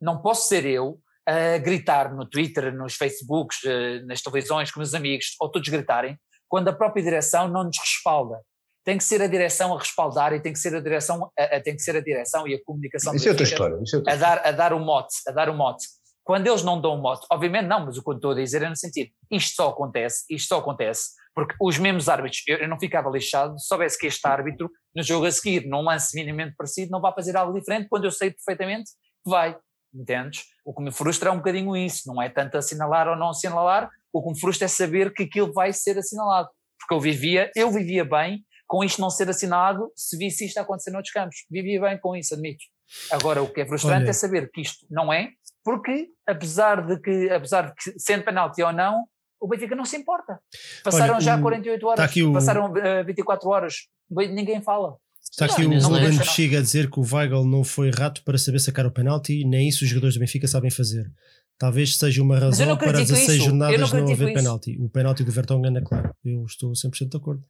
[0.00, 4.94] não posso ser eu a gritar no Twitter, nos Facebooks, eh, nas televisões, com meus
[4.94, 8.40] amigos, ou todos gritarem, quando a própria direção não nos respalda.
[8.84, 11.60] Tem que ser a direção a respaldar e tem que ser a direção, a, a-
[11.60, 13.78] tem que ser a direção e a comunicação Isso é outra história.
[13.84, 15.86] Isso é outra a dar, a dar o mote, a dar o mote.
[16.30, 18.62] Quando eles não dão o mote, obviamente não, mas o que eu estou a dizer
[18.62, 22.68] é no sentido, isto só acontece, isto só acontece, Porque os mesmos árbitros, eu, eu
[22.68, 26.54] não ficava lixado se soubesse que este árbitro, no jogo a seguir, num lance minimamente
[26.56, 28.92] parecido, não vai fazer algo diferente quando eu sei perfeitamente
[29.24, 29.58] que vai.
[29.92, 30.44] Entendes?
[30.64, 33.90] O que me frustra é um bocadinho isso, não é tanto assinalar ou não assinalar,
[34.12, 36.48] o que me frustra é saber que aquilo vai ser assinalado.
[36.78, 40.92] Porque eu vivia, eu vivia bem com isto não ser assinalado se visse isto acontecer
[40.92, 41.38] noutros campos.
[41.50, 42.62] Vivia bem com isso, admito.
[43.10, 44.10] Agora, o que é frustrante Olha.
[44.10, 45.30] é saber que isto não é,
[45.64, 49.04] porque apesar de que, apesar de que sendo penalti ou não,
[49.40, 50.38] o Benfica não se importa.
[50.84, 53.74] Passaram Olha, já o- 48 horas, tá aqui o- passaram eh, 24 horas,
[54.10, 54.96] ninguém fala.
[55.22, 56.18] Está aqui Não, o Ruben.
[56.18, 59.68] Bexiga a dizer que o Weigl não foi rato para saber sacar o penalti, nem
[59.68, 61.10] isso os jogadores do Benfica sabem fazer.
[61.58, 64.34] Talvez seja uma razão para critico 16 isso, eu jornadas não não, haver isso.
[64.34, 64.78] penalti.
[64.80, 66.10] O penalti do Vertonghen é claro.
[66.24, 67.44] Eu estou 100% de acordo.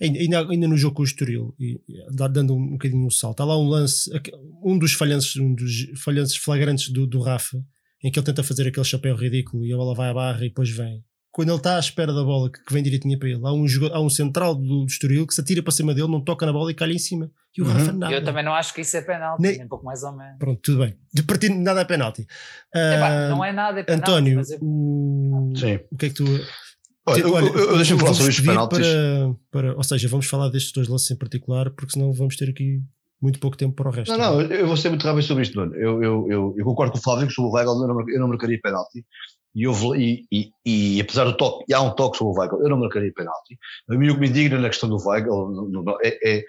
[0.00, 1.78] Ainda, ainda, ainda no jogo com o Estoril, e,
[2.10, 4.10] dando um bocadinho um salto, há lá um lance,
[4.64, 7.58] um dos falhanços, um dos falhanços flagrantes do, do Rafa,
[8.02, 10.48] em que ele tenta fazer aquele chapéu ridículo e a bola vai à barra e
[10.48, 11.04] depois vem.
[11.32, 13.68] Quando ele está à espera da bola que, que vem direitinha para ele, há um,
[13.68, 16.44] jogo- há um central do, do Estoril que se atira para cima dele, não toca
[16.44, 17.30] na bola e cai em cima.
[17.56, 17.72] E o Uhum.
[17.72, 18.12] Rafa nada.
[18.14, 20.38] Eu também não acho que isso é penalti, Nem- um pouco mais ou menos.
[20.38, 20.96] Pronto, tudo bem.
[21.12, 22.22] De partir nada é penalti.
[22.74, 25.78] Epá, Ah, não é nada, é penalti, António, mas eu- o, Sim.
[25.92, 26.24] o que é que tu.
[27.06, 28.78] Olha, eu, eu, eu, deixa-me falar sobre os penaltis.
[28.78, 32.50] Para, para, ou seja, vamos falar destes dois lances em particular, porque senão vamos ter
[32.50, 32.80] aqui
[33.20, 34.16] muito pouco tempo para o resto.
[34.16, 35.74] Não, não, eu vou ser muito rápido sobre isto, Nuno.
[35.74, 38.20] Eu, eu, eu, eu concordo com o Flávio que sobre o Weigl eu não, eu
[38.20, 39.04] não marcaria penalti.
[39.54, 42.62] E, houve- e, e, e apesar do toque, e há um toque sobre o Weigl,
[42.62, 43.58] eu não marcaria penalti.
[43.90, 46.08] A mim o que me indigna na questão do Weigl é.
[46.08, 46.44] é, eh,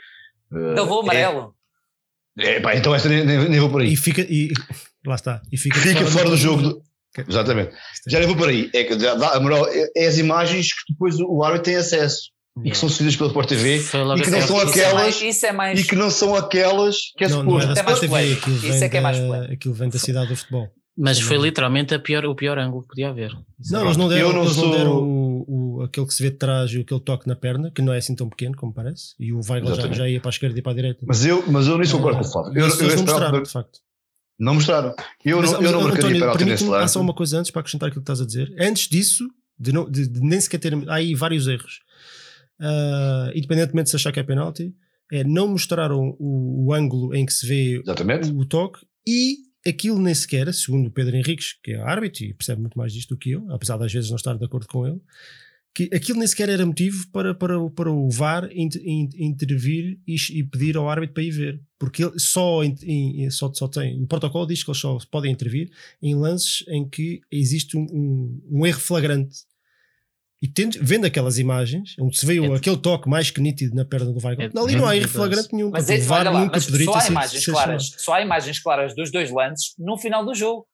[0.51, 1.55] Ele levou amarelo.
[2.37, 3.91] É, é, pá, então essa nem, nem, nem vou por aí.
[3.91, 4.21] E fica.
[4.21, 4.53] E,
[5.05, 5.41] lá está.
[5.51, 6.61] E fica, Fica fora do jogo.
[6.61, 6.81] do-.
[7.27, 7.71] Exatamente.
[8.07, 8.69] Já nem vou por aí.
[8.73, 11.75] É, que dá- dá- a moral, é, é as imagens que depois o, árbitro tem
[11.75, 12.29] acesso
[12.63, 15.21] e que são seguidas pela Sport TV e que não são Isso é aquelas- mais-
[15.21, 15.79] Isso é mais.
[15.79, 17.85] e que não são aquelas que é Não, não é suposto.
[17.85, 20.27] da é TV, aquilo Isso vem, é que é mais da, aquilo vem da cidade
[20.29, 20.67] do futebol.
[20.97, 21.45] Mas foi Não.
[21.45, 23.31] literalmente a pior, o pior ângulo que podia haver.
[23.59, 25.45] Isso Não, é eles não deram, Eu não eles não sou- deram o,
[25.77, 27.97] o- aquele que se vê de trás e aquele toque na perna, que não é
[27.97, 29.15] assim tão pequeno como parece.
[29.17, 31.05] E o Weigl já, já ia para a esquerda e para a direita.
[31.07, 32.51] Mas eu, mas eu nisso concordo com o Flávio.
[32.59, 33.51] Eu, eu, não
[34.41, 34.93] não mostraram.
[35.23, 36.93] Eu Mas, não, eu não marcaria penalti nesse lance.
[36.93, 38.53] só uma coisa antes para acrescentar aquilo que estás a dizer.
[38.59, 39.29] Antes disso,
[39.59, 40.73] de, não- de- de nem sequer ter.
[40.89, 41.79] Há aí vários erros.
[42.59, 44.73] Ah, independentemente de se achar que é penalti,
[45.11, 48.29] é não mostraram o, o ângulo em que se vê Exatamente.
[48.31, 49.37] o toque e
[49.67, 53.09] aquilo nem sequer, segundo o Pedro Henriques, que é árbitro e percebe muito mais disto
[53.09, 54.99] do que eu, apesar de às vezes não estar de acordo com ele,
[55.73, 59.99] que aquilo nem sequer era motivo para, para, o- para o VAR inter- in- intervir
[60.05, 61.61] e, e pedir ao árbitro para ir ver.
[61.79, 62.59] Porque ele só,
[63.29, 64.03] só, só tem.
[64.03, 68.41] O protocolo diz que eles só podem intervir em lances em que existe um, um,
[68.59, 69.39] um erro flagrante.
[70.43, 73.75] E tendo, vendo aquelas imagens, onde se vê o- É- aquele toque mais que nítido
[73.75, 75.69] na perna do Weigl, É- ali não há erro flagrante nenhum.
[75.69, 78.59] Mas, é, o VAR lá, nunca mas poderia só há imagens claras, só há imagens
[78.59, 80.65] claras dos dois lances no final do jogo.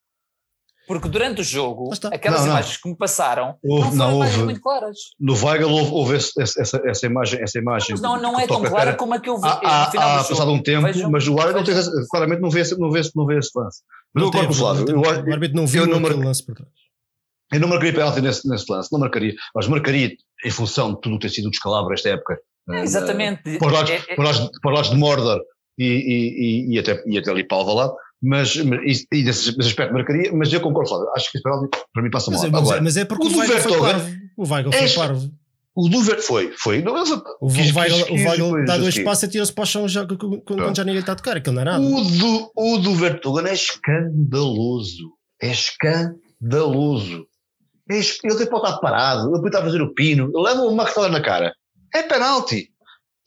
[0.88, 2.52] Porque durante o jogo, aquelas Não, não.
[2.54, 4.44] imagens que me passaram Houve- não foram não, imagens houve.
[4.46, 4.96] muito claras.
[5.20, 7.40] No Weigl houve, houve esse- essa, essa imagem.
[7.42, 9.90] Essa imagem Mas não, não é tão clara como a que eu vi Há, no
[9.92, 10.28] final há do jogo.
[10.30, 13.26] passado um tempo, Vejam- mas o árbitro tem- claramente não vê, esse- não, vê, não
[13.26, 13.82] vê esse lance.
[14.14, 14.88] Mas eu Não concordo com o Flávio.
[14.88, 16.70] Eu, o árbitro não viu eu mar- lance por trás.
[17.52, 19.34] eu não marcaria penalti nesse, nesse lance, não marcaria.
[19.54, 20.10] Mas marcaria
[20.44, 22.38] em função de tudo o que tem sido o descalabro esta época.
[22.70, 23.58] É, exatamente.
[23.58, 25.40] para os lados, É- é- para os lados, para os de Mordor
[25.78, 27.92] e, e, e, e até, e até ali para o Alvalade,
[28.22, 31.68] mas, mas e, e nesse, nesse aspecto marcaria, mas eu concordo, Flávio, acho que penalti
[31.92, 32.48] para mim passa Mas, mal.
[32.48, 34.16] é- mas, Agora, é- mas é porque o o Weigl foi parvo.
[34.36, 35.30] O Weigl foi É- parvo.
[35.76, 36.82] o do Verde foi, foi.
[36.82, 37.10] Não, mas,
[37.40, 41.00] O Weigl, dá dois passos e tira-se para o chão já, quando, quando já ninguém
[41.00, 41.36] está a tocar.
[41.36, 41.80] Aquilo não é nada.
[41.80, 45.12] O do, o Vertogen é escandaloso.
[45.40, 47.26] É escandaloso.
[47.90, 51.08] É ele tem que estar parado, ele está a fazer o pino, leva uma martela
[51.08, 51.54] na cara.
[51.94, 52.68] É penalti.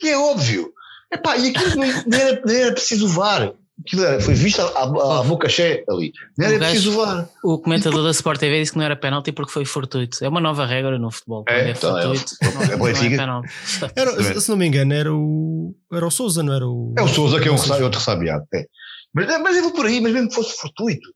[0.04, 0.72] E é óbvio.
[1.12, 3.54] Epá, e aquilo nem, nem era, nem era preciso VAR.
[3.86, 6.12] Aquilo era, foi visto à, à- à boca cheia ali.
[6.38, 7.30] Nem O era gajo- preciso VAR.
[7.44, 10.24] O comentador da Sport TV disse que não era penalti porque foi fortuito.
[10.24, 11.44] É uma nova regra no futebol.
[11.50, 13.18] É, É, então é- fortuito, é não, não é Benfica.
[13.18, 13.50] penalti.
[13.96, 16.94] Era, se não me engano, era o, era o Souza, não era o.
[16.98, 18.46] É o Souza que é um ressa- outro ressabiado.
[18.54, 18.66] É.
[19.14, 21.10] Mas, mas eu vou por aí, mas mesmo que fosse fortuito,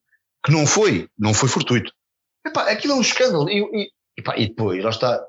[0.46, 1.92] que não foi, não foi fortuito.
[2.46, 3.50] Epá, aquilo é um escândalo.
[3.50, 5.22] E, e, epá, e depois, lá está,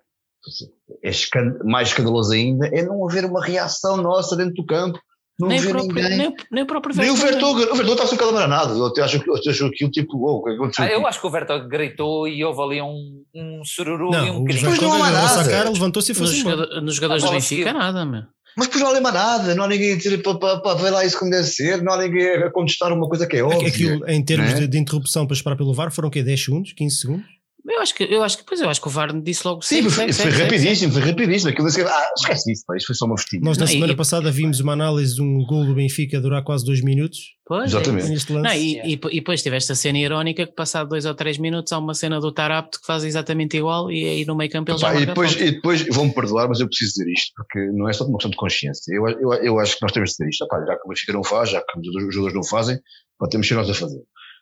[1.03, 4.99] é escan- mais escandaloso ainda, é não haver uma reação nossa dentro do campo.
[5.39, 7.67] Não Nem, o próprio, nem, nem o próprio Nem o Vertonghen.
[7.67, 8.73] O Vertogen está sem calma nada.
[8.73, 10.85] Eu até acho, eu acho aquilo tipo, oh, o que aconteceu?
[10.85, 10.97] Ah, aqui?
[10.97, 14.37] eu acho que o Verto gritou e houve ali um, um sururu e um Não,
[14.37, 14.65] o bocadinho.
[14.67, 15.41] Pois não há Vertonghen nada.
[15.41, 16.57] a cara, levantou-se e Nos, foi embora.
[16.57, 18.23] jogador- nos jogadores A do Benfica, nada, meu.
[18.57, 20.91] Mas depois não há mais nada, não há ninguém a dizer para, para, para ver
[20.91, 23.69] lá isso como deve ser, não há ninguém a contestar uma coisa que é óbvia.
[23.69, 24.61] Aquilo, em termos né?
[24.61, 26.23] de, de interrupção para esperar pelo VAR, foram o quê?
[26.23, 26.73] 10 segundos?
[26.73, 27.36] 15 segundos?
[27.69, 29.77] Eu acho que, eu acho que, pois eu acho que o VAR disse logo Sim,
[29.89, 31.51] segue, foi, foi rapidíssimo, foi rapidíssimo.
[31.51, 33.43] Aquilo assim, ah, esquece disso, pá, isto foi só uma vestinha.
[33.43, 36.45] Nós na Não, semana e- passada vimos uma análise de um gol do Benfica durar
[36.45, 37.19] quase dois minutos.
[37.45, 38.09] Pois, é Exatamente.
[38.11, 38.33] lance.
[38.33, 38.89] Não, e, Yeah.
[38.89, 41.95] e, e depois tiveste a cena irónica que passado dois ou três minutos há uma
[41.95, 45.01] cena do Tarapto que faz exatamente igual e aí no meio campo ele já Pá,
[45.01, 48.05] e depois, e depois vão-me perdoar, mas eu preciso dizer isto, porque não é só
[48.05, 48.93] uma questão de consciência.
[48.95, 50.47] Eu, eu, eu acho que nós temos de dizer isto.
[50.49, 52.79] Pá, já que o Benfica não faz, já que os jogadores não fazem,
[53.19, 54.01] pá, temos que ser nós a fazer.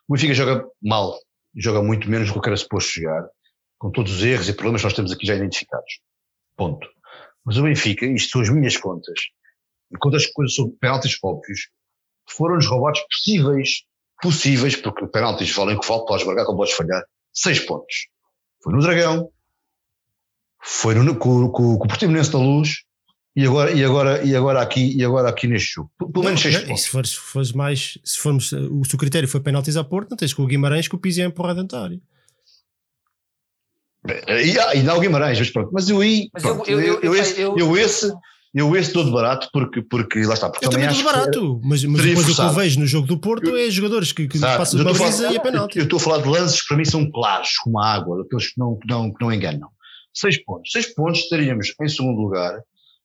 [0.08, 1.14] O Benfica joga mal,
[1.56, 3.28] joga muito menos do que era suposto chegar,
[3.78, 6.00] com todos os erros e problemas que nós temos aqui já identificados.
[6.56, 6.86] Ponto.
[7.44, 9.20] Mas o Benfica, isto são as minhas contas,
[9.92, 11.68] e quando as coisas são penaltis óbvios,
[12.28, 13.82] foram-nos roubados possíveis,
[14.22, 18.08] possíveis, porque penaltis valem o que vale, podes marcar como podes falhar, seis pontos.
[18.62, 19.30] Foi no Dragão,
[20.62, 22.84] foi no, com, com, com o Portimonense da Luz
[23.36, 25.90] e agora, e agora, e agora aqui, e agora aqui neste jogo.
[25.98, 26.82] Pelo menos Não, seis é, e pontos.
[26.82, 30.16] se fores, fores mais, se formos, o, se o critério foi penaltis a Porto, não
[30.16, 32.00] tens com o Guimarães que o Pizzi é empurrado dentro da área.
[34.06, 35.70] E, ah, e não o Guimarães, mas pronto.
[35.72, 38.12] Mas eu aí, Mas eu- pronto, eu- eu- eu- esse, eu- eu esse,
[38.54, 40.50] eu esse dou de barato porque, porque lá está.
[40.50, 42.54] Porque Eu também que era- barato, mas, mas depois o que eu forçado.
[42.54, 45.40] vejo no jogo do Porto é jogadores que, que passam uma a brisa e é
[45.40, 45.78] penalti.
[45.78, 48.48] Eu estou a falar de lances que para mim são claros, como a água, daqueles
[48.52, 49.68] que não, que não, que não enganam.
[50.12, 50.70] Seis pontos.
[50.70, 52.60] Seis pontos estaríamos em segundo lugar,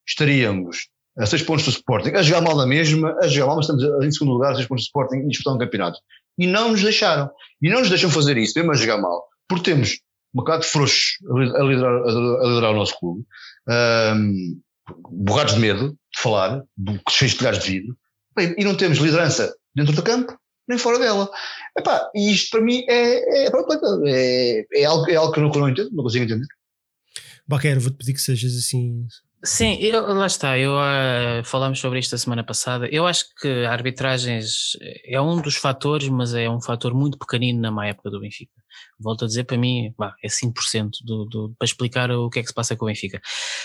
[0.09, 0.87] estaríamos
[1.17, 4.05] a seis pontos do Sporting, a jogar mal na mesma, a jogar mal, mas estamos
[4.05, 5.99] em segundo lugar, a seis pontos do Sporting e disputar um campeonato.
[6.37, 7.29] E não nos deixaram.
[7.61, 9.99] E não nos deixam fazer isso, mesmo a jogar mal, porque temos
[10.33, 13.25] um bocado frouxos a li- a liderar, a liderar o nosso clube,
[13.67, 14.59] ahm,
[15.11, 16.63] borrados de medo de falar,
[17.09, 17.97] cheios de telhados de vidro,
[18.57, 20.37] e não temos liderança dentro do campo,
[20.67, 21.29] nem fora dela.
[22.15, 23.73] E isto para mim é, é, pronto,
[24.07, 26.47] é, é algo, é algo que eu não, que eu não entendo, não consigo entender.
[27.47, 29.05] Baquer, vou-te pedir que sejas assim.
[29.43, 30.57] Sim, eu- lá está.
[30.57, 32.87] Eu, ah, falámos sobre isto a semana passada.
[32.91, 34.73] Eu acho que arbitragens
[35.05, 38.58] é um dos fatores, mas é um fator muito pequenino na má época do Benfica.
[38.99, 42.41] Volto a dizer, para mim, bah, é 5% do, do, para explicar o que é
[42.41, 43.21] que se passa com o Benfica.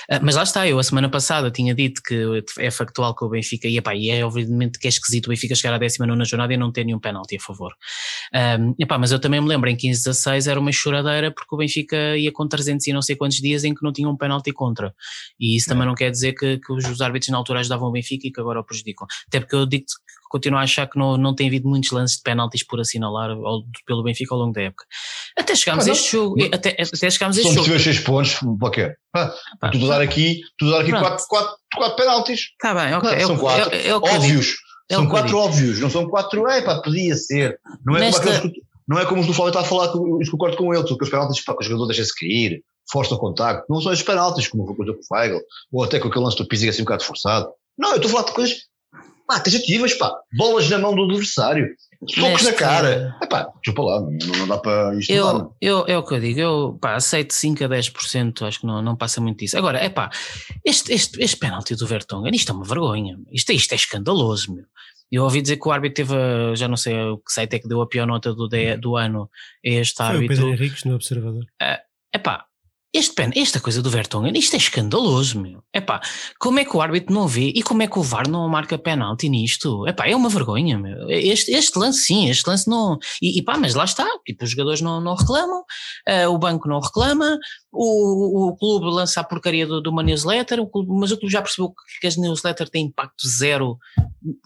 [0.08, 3.28] Ah, mas lá está, eu a semana passada tinha dito que é factual que o
[3.28, 6.54] Benfica, e, epá, e é obviamente que é esquisito o Benfica chegar à 19 jornada
[6.54, 7.72] e não ter nenhum penalti a favor.
[8.32, 12.16] Um, epá, mas eu também me lembro, em 15-16 era uma choradeira porque o Benfica
[12.16, 14.94] ia com 300 e não sei quantos dias em que não tinha um penalti contra.
[15.38, 17.92] E isso também não quer dizer que, que os, os árbitros na altura ajudavam o
[17.92, 19.06] Benfica e que agora o prejudicam.
[19.26, 22.16] Até porque eu digo que continuo a achar que não, não tem havido muitos lances
[22.16, 24.84] de penaltis por assinalar ao- pelo Benfica ao longo da época.
[25.38, 27.54] Até chegámos Ah, a este jogo, até, até chegámos a São este jogo.
[27.56, 28.96] possíveis seis pontos, qualquer.
[29.14, 32.40] Ah, Pá, tu dar aqui, tu dar aqui quatro, quatro, quatro penaltis.
[32.60, 33.10] Tá bem, ok.
[33.10, 33.72] É, são quatro.
[33.74, 34.54] é, é óbvios.
[34.90, 37.58] É são quatro óbvios, não são quatro, é pá, podia ser.
[37.86, 39.88] Não é, Nesta- como aqueles que- não é como os do Flávio está a falar,
[39.92, 42.60] que concordo com ele, que os penaltis, pá, que o jogador deixa-se cair,
[42.90, 43.64] força o contacto.
[43.70, 45.40] Não são esses penaltis, como foi com o Feigl,
[45.72, 47.48] ou até com aquele lance do Pizzi assim um bocado forçado.
[47.78, 48.56] Não, eu estou a falar de coisas,
[49.26, 51.68] pá, taxativas, pá, bolas na mão do adversário,
[52.08, 53.16] socos na cara.
[53.22, 55.12] É pá, desculpa lá, não, não dá para isto.
[55.14, 55.54] não.
[55.60, 58.66] Eu, eu, é o que eu digo, eu pá, aceito 5 a 10%, acho que
[58.66, 59.56] não, não passa muito disso.
[59.58, 60.10] Agora, é pá,
[60.64, 64.54] este, este, este penalti do Vertonghen, isto é uma vergonha, isto, é- isto é escandaloso,
[64.54, 64.64] meu.
[65.12, 67.68] Eu ouvi dizer que o árbitro teve, já não sei o que site é que
[67.68, 69.30] deu a pior nota do, de- do ano
[69.64, 70.36] a este Foi o árbitro.
[70.36, 71.44] Pedro Henriques no Observador.
[72.12, 72.44] Epá,
[72.94, 75.64] este pen, esta coisa do Vertonghen, isto é escandaloso, meu.
[75.74, 76.00] Epá,
[76.38, 78.78] como é que o árbitro não vê e como é que o VAR não marca
[78.78, 79.84] penalti nisto?
[79.88, 81.10] Epá, é uma vergonha, meu.
[81.10, 82.96] Este, este lance sim, este lance não...
[83.20, 85.64] E, e pá, mas lá está, tipo, os jogadores não, não reclamam,
[86.06, 87.36] eh, o banco não reclama,
[87.74, 91.42] o, o clube lança a porcaria de uma newsletter, o clube- mas o clube já
[91.42, 93.78] percebeu que, as newsletters têm impacto zero.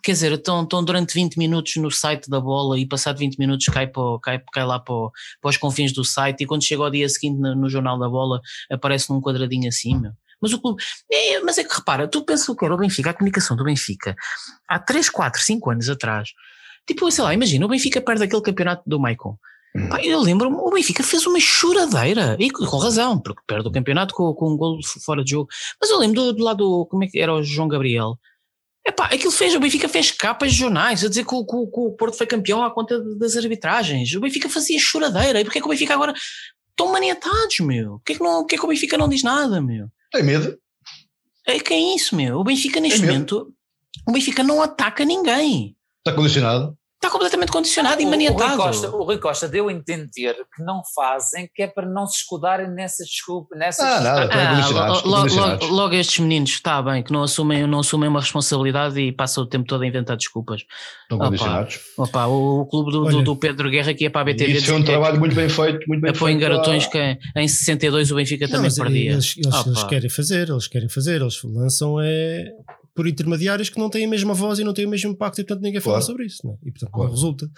[0.02, 3.66] Quer dizer, estão, estão durante 20 minutos no site da bola e passado 20 minutos
[3.66, 5.10] cai, para, cai, cai lá para,
[5.40, 8.08] para os confins do site e quando chega ao dia seguinte no, no jornal da
[8.08, 10.00] bola aparece num quadradinho assim.
[10.40, 13.10] Mas o clube, é, mas é que repara, tu pensas o que era o Benfica,
[13.10, 14.14] a comunicação do Benfica,
[14.66, 16.30] há 3, 4, 5 anos atrás,
[16.86, 19.36] tipo, sei lá, imagina, o Benfica perde aquele campeonato do Maicon.
[19.88, 24.14] Pá, eu lembro-me, o Benfica fez uma choradeira, e com razão, porque perde o campeonato
[24.14, 25.48] com, com um gol fora de jogo.
[25.80, 28.18] Mas eu lembro do, do lado, como é que era o João Gabriel?
[28.86, 31.80] Epá, aquilo fez, o Benfica fez capas de jornais a dizer que o, que que
[31.80, 34.14] o Porto foi campeão à conta das arbitragens.
[34.14, 35.40] O Benfica fazia choradeira.
[35.40, 36.14] E porquê é que o Benfica agora
[36.70, 37.98] estão maniatados, meu?
[37.98, 39.88] Porquê é que, não, porquê é que o Benfica não diz nada, meu?
[40.10, 40.56] Tem medo?
[41.46, 42.38] É que é isso, meu.
[42.38, 43.52] O Benfica neste momento,
[44.06, 45.76] o Benfica não ataca ninguém.
[45.98, 46.74] Está condicionado?
[47.00, 48.56] Está completamente condicionado e O- o, Rui maniatado.
[48.56, 52.18] Costa, o Rui Costa deu a entender que não fazem, que é para não se
[52.18, 53.56] escudarem nessas desculpas.
[53.56, 57.22] Nessas Ah, nada, estão Ah, lo- lo- logo, logo estes meninos, está bem, que não
[57.22, 60.62] assumem, não assumem uma responsabilidade e passam o tempo todo a inventar desculpas.
[61.02, 61.26] Estão Opa.
[61.26, 61.78] condicionados.
[61.96, 63.22] Opa, o, o clube do, do- Olha.
[63.24, 65.48] do Pedro Guerra que ia para a BTV Isso foi um que trabalho muito bem
[65.48, 69.12] feito, muito bem apoio em garotões Ah, que em 62 o Benfica Não, também perdia.
[69.12, 72.44] Eles, eles- eles querem fazer, eles querem fazer, eles lançam é
[72.98, 75.44] por intermediários que não têm a mesma voz e não têm o mesmo impacto e
[75.44, 76.06] portanto ninguém fala Claro.
[76.06, 76.44] sobre isso.
[76.44, 76.56] Não é?
[76.64, 77.08] E portanto Claro.
[77.08, 77.48] não resulta.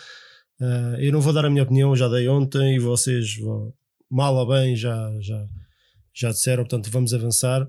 [0.61, 3.73] Ah, eu não vou dar a minha opinião, já dei ontem e vocês vão,
[4.11, 5.47] mal ou bem, já, já,
[6.13, 7.67] já disseram, portanto vamos avançar.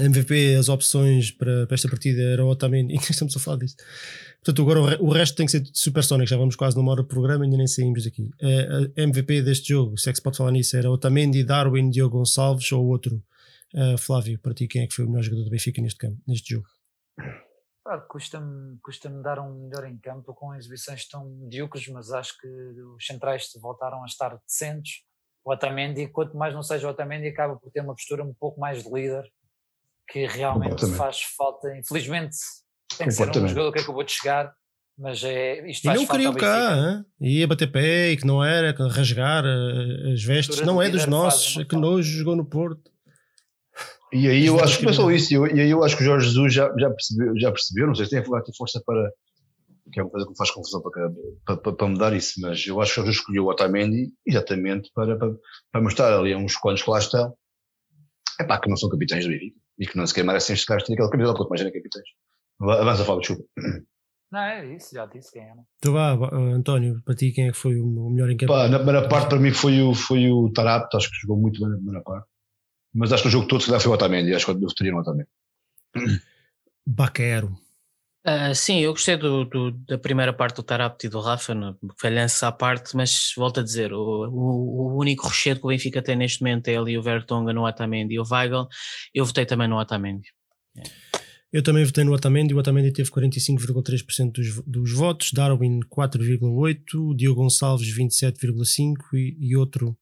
[0.00, 3.76] MVP, as opções para, para esta partida era Otamendi, ainda estamos a falar disso.
[4.44, 7.08] Portanto, agora o, o resto tem que ser supersónico, já vamos quase numa hora de
[7.08, 8.22] programa e ainda nem saímos daqui.
[8.42, 12.18] Uh, MVP deste jogo, se é que se pode falar nisso, era Otamendi, Darwin, Diogo
[12.18, 13.22] Gonçalves ou outro.
[13.74, 16.20] Uh, Flávio, para ti, quem é que foi o melhor jogador do Benfica neste, campo,
[16.26, 16.68] neste jogo?
[18.08, 22.48] custa-me custa dar um melhor em campo com exibições tão medíocres, mas acho que
[22.96, 25.02] os centrais voltaram a estar decentes.
[25.44, 28.58] O Otamendi, quanto mais não seja o Otamendi, acaba por ter uma postura um pouco
[28.58, 29.24] mais de líder,
[30.08, 31.76] que realmente faz falta.
[31.76, 32.36] Infelizmente,
[32.98, 34.52] tem que ser um jogador que acabou de chegar,
[34.98, 37.04] mas é, isto e não queriam cá, hein?
[37.20, 41.62] ia bater pé e que não era, rasgar eh, as vestes, não é dos nossos,
[41.64, 42.90] que nojo jogou no Porto.
[44.12, 46.28] E aí eu acho que é só isso, e aí eu acho que o Jorge
[46.28, 48.24] Jesus já, já, percebeu, já percebeu, não sei se tem
[48.56, 49.10] força para,
[49.92, 51.10] que é uma coisa que me faz confusão para,
[51.44, 54.90] para, para, para mudar isso, mas eu acho que o Jesus escolheu o Otamendi exatamente
[54.94, 55.32] para, para,
[55.72, 57.34] para mostrar ali a uns quantos que lá estão,
[58.40, 60.88] é pá, que não são capitães do Benfica e que não sequer merecem este gasto
[60.88, 62.08] naquela camisola, quanto mais ainda capitães.
[62.60, 63.44] Avança, Fábio, desculpa.
[64.32, 65.62] Não, é isso, já disse quem era.
[65.78, 68.52] Então vá, António, para ti quem é que foi o melhor em campo?
[68.52, 71.60] Pá, na primeira parte para mim foi o, foi o Tarap, acho que jogou muito
[71.60, 72.26] bem na primeira parte.
[72.96, 74.92] Mas acho que o jogo todo se dá foi o Otamendi, acho que eu votaria
[74.92, 75.28] no Otamendi.
[76.86, 77.58] Baquero.
[78.26, 81.54] Uh, sim, eu gostei do, do, da primeira parte do Tarapto e do Rafa,
[82.00, 86.02] falhança à parte, mas volto a dizer, o, o, o, único rochedo que o Benfica
[86.02, 88.66] tem neste momento é ali o Vertonga no Otamendi e o Weigl.
[89.14, 90.28] Eu votei também no Otamendi.
[91.52, 97.42] Eu também votei no Otamendi, o Otamendi teve 45,3% dos, dos votos, Darwin 4,8%, Diogo
[97.42, 99.96] Gonçalves 27,5% e, e outro,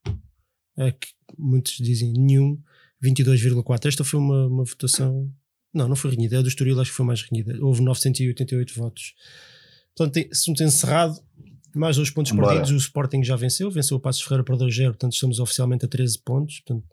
[0.77, 2.59] é, que muitos dizem nenhum,
[3.05, 3.85] 22,4%.
[3.85, 5.31] Esta foi uma, uma votação
[5.75, 6.39] não, não foi renhida.
[6.39, 7.53] A do Estoril acho que foi mais renhida.
[7.61, 9.13] Houve 988 votos.
[9.95, 11.19] Portanto, assunto encerrado.
[11.75, 12.47] Mais dois pontos Embora.
[12.47, 12.71] perdidos.
[12.71, 13.69] O Sporting já venceu.
[13.69, 14.85] Venceu o Passos Ferreira para 2-0.
[14.85, 16.61] Portanto, estamos oficialmente a 13 pontos.
[16.61, 16.87] Portanto,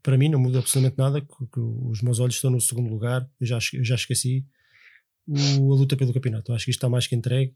[0.00, 1.20] para mim não muda absolutamente nada.
[1.20, 3.28] Que, que os meus olhos estão no segundo lugar.
[3.40, 4.46] Eu já, eu já esqueci
[5.26, 6.52] o, a luta pelo campeonato.
[6.52, 7.52] Eu acho que isto está mais que entregue.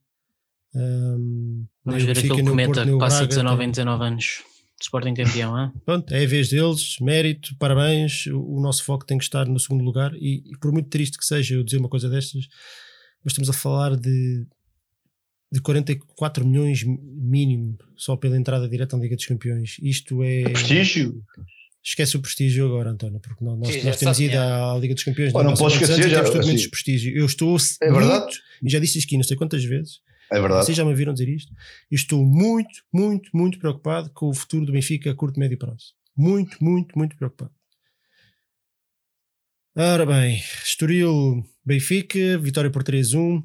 [0.74, 4.42] Um, Vamos ver aquele cometa que passa Braga, 19 em 19 anos.
[4.80, 5.72] Sporting campeão, hein?
[5.84, 8.26] Pronto, é a vez deles, mérito, parabéns.
[8.26, 10.14] O, o nosso foco tem que estar no segundo lugar.
[10.14, 12.48] E, e, por muito triste que seja eu dizer uma coisa destas,
[13.24, 14.46] mas estamos a falar de,
[15.50, 19.76] de 44 milhões mínimo só pela entrada direta na Liga dos Campeões.
[19.82, 20.44] Isto é.
[20.44, 21.22] prestígio.
[21.82, 25.32] Esquece o prestígio agora, António, porque nós, nós, nós temos ido à Liga dos Campeões.
[25.34, 26.22] Oh, não posso esquecer, já.
[26.22, 26.70] Temos assim.
[26.70, 27.16] prestígio.
[27.16, 27.56] Eu estou.
[27.80, 28.38] É verdade.
[28.62, 30.00] e já disse isto aqui não sei quantas vezes
[30.30, 30.64] é verdade.
[30.64, 31.52] Vocês já me viram dizer isto?
[31.90, 35.94] Estou muito, muito, muito preocupado com o futuro do Benfica a curto médio prazo.
[36.16, 37.52] Muito, muito, muito preocupado.
[39.76, 43.42] Ora bem, Estoril, Benfica, vitória por 3-1.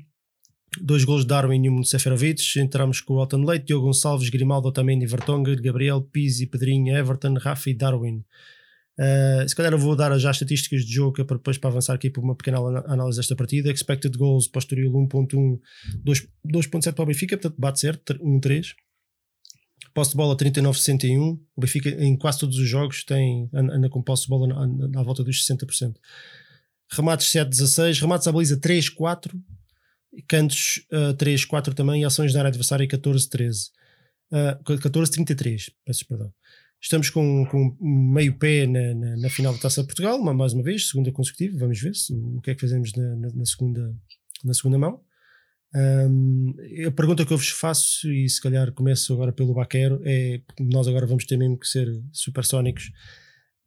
[0.81, 2.41] Dois gols de Darwin e um de Seferovic.
[2.59, 7.69] Entramos com o Alton Leite, Diogo Gonçalves, Grimaldo, Otamendi, Vertonghen, Gabriel, Pizzi, Pedrinho, Everton, Rafa
[7.69, 8.25] e Darwin.
[8.99, 11.71] Uh, se calhar eu vou dar já as estatísticas de jogo é para depois para
[11.71, 13.71] avançar aqui para uma pequena análise desta partida.
[13.71, 15.59] Expected goals para o Estoril 1.1,
[16.47, 18.73] 2.7 para o Benfica, portanto bate certo, 1.3.
[19.93, 21.39] Posse de bola 39-61.
[21.55, 25.03] O Benfica em quase todos os jogos tem, anda com posse de bola na, à
[25.03, 25.95] volta dos 60%.
[26.91, 29.31] Remates 7-16, remates à baliza 3-4,
[30.27, 33.69] cantos uh, 3-4 também e ações da área adversária 14-13.
[34.31, 36.31] Uh, 14-33, peço perdão.
[36.83, 40.61] Estamos com, com meio pé na, na, na, final da Taça de Portugal, mais uma
[40.61, 41.57] vez, segunda consecutiva.
[41.57, 43.95] Vamos ver se, o que é que fazemos na, na segunda,
[44.43, 45.01] na segunda mão.
[45.73, 46.53] Um,
[46.85, 50.85] a pergunta que eu vos faço, e se calhar começo agora pelo Baquero, é nós
[50.85, 52.91] agora vamos ter mesmo que ser supersónicos.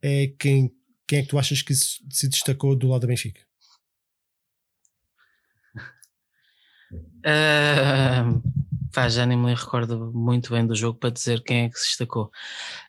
[0.02, 0.70] É quem,
[1.08, 3.40] quem é que tu achas que se destacou do lado da Benfica?
[7.24, 8.42] Uh,
[8.93, 11.89] Pá, já nem me recordo muito bem do jogo para dizer quem é que se
[11.89, 12.30] destacou.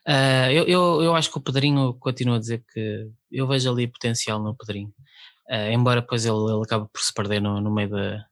[0.07, 3.87] Uh, eu, eu, eu acho que o Pedrinho continua a dizer que eu vejo ali
[3.87, 4.93] potencial no Pedrinho.
[5.49, 8.25] Uh, embora depois ele, ele acabe por se perder no, no meio da,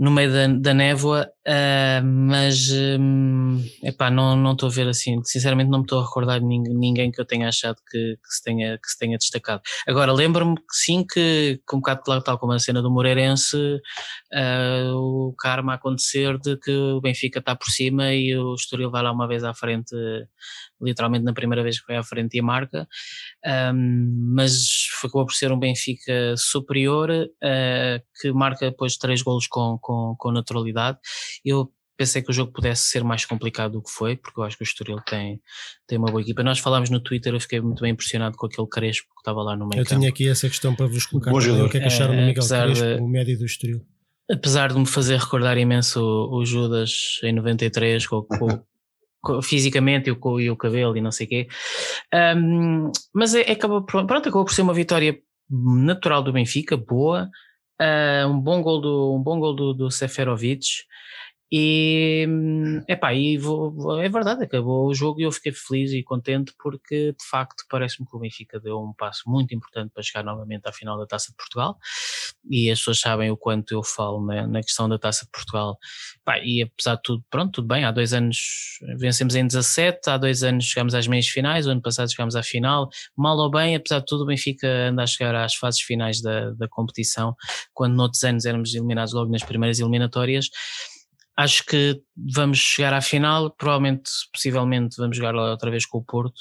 [0.00, 5.70] no meio da, da névoa, uh, mas um, epá, não estou a ver assim, sinceramente
[5.70, 8.78] não me estou a recordar de ninguém, que eu tenha achado que, que, se tenha,
[8.78, 9.60] que se tenha destacado.
[9.86, 13.58] Agora, lembro-me que sim, que, com um bocado claro, tal como a cena do Moreirense,
[13.58, 19.02] uh, o karma acontecer de que o Benfica está por cima e o Estoril vai
[19.02, 19.94] lá uma vez à frente
[20.82, 22.88] literalmente na primeira vez que foi à frente e marca,
[23.74, 29.78] um, mas ficou por ser um Benfica superior, uh, que marca depois três golos com,
[29.80, 30.98] com, com naturalidade.
[31.44, 34.56] Eu pensei que o jogo pudesse ser mais complicado do que foi, porque eu acho
[34.56, 35.38] que o Estoril tem,
[35.86, 36.42] tem uma boa equipa.
[36.42, 39.54] Nós falámos no Twitter, eu fiquei muito bem impressionado com aquele Crespo que estava lá
[39.54, 40.00] no meio Eu campo.
[40.00, 42.74] tinha aqui essa questão para vos colocar, o que é que acharam do Miguel Crespo,
[42.74, 43.86] de, o médio do Estoril?
[44.32, 48.48] Apesar de me fazer recordar imenso o, o Judas em 93 com, com,
[49.42, 51.48] fisicamente e o, e o cabelo e não sei o quê.
[52.36, 55.18] Um, mas é, acabou, pronto, acabou por ser uma vitória
[55.50, 57.28] natural do Benfica, boa.
[57.80, 60.66] Uh, um bom gol do, um bom gol do, do Seferovic.
[61.52, 62.28] E,
[62.86, 67.12] epá, e vou, é verdade, acabou o jogo e eu fiquei feliz e contente porque
[67.12, 70.72] de facto parece-me que o Benfica deu um passo muito importante para chegar novamente à
[70.72, 71.76] final da Taça de Portugal.
[72.48, 75.76] E as pessoas sabem o quanto eu falo na, na questão da Taça de Portugal.
[76.20, 80.16] Epá, e apesar de tudo, pronto, tudo bem, há dois anos vencemos em 17, há
[80.16, 83.74] dois anos chegamos às meias finais, o ano passado chegámos à final, mal ou bem,
[83.74, 87.34] apesar de tudo, o Benfica anda a chegar às fases finais da, da competição,
[87.74, 90.48] quando noutros anos éramos eliminados logo nas primeiras eliminatórias
[91.40, 92.00] acho que
[92.34, 96.40] vamos chegar à final, provavelmente, possivelmente vamos jogar lá outra vez com o Porto,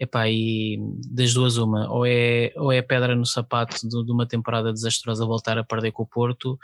[0.00, 0.78] epá, e
[1.10, 5.24] das duas uma, ou é, ou é pedra no sapato de, de, uma temporada desastrosa
[5.24, 6.58] voltar a perder com o Porto,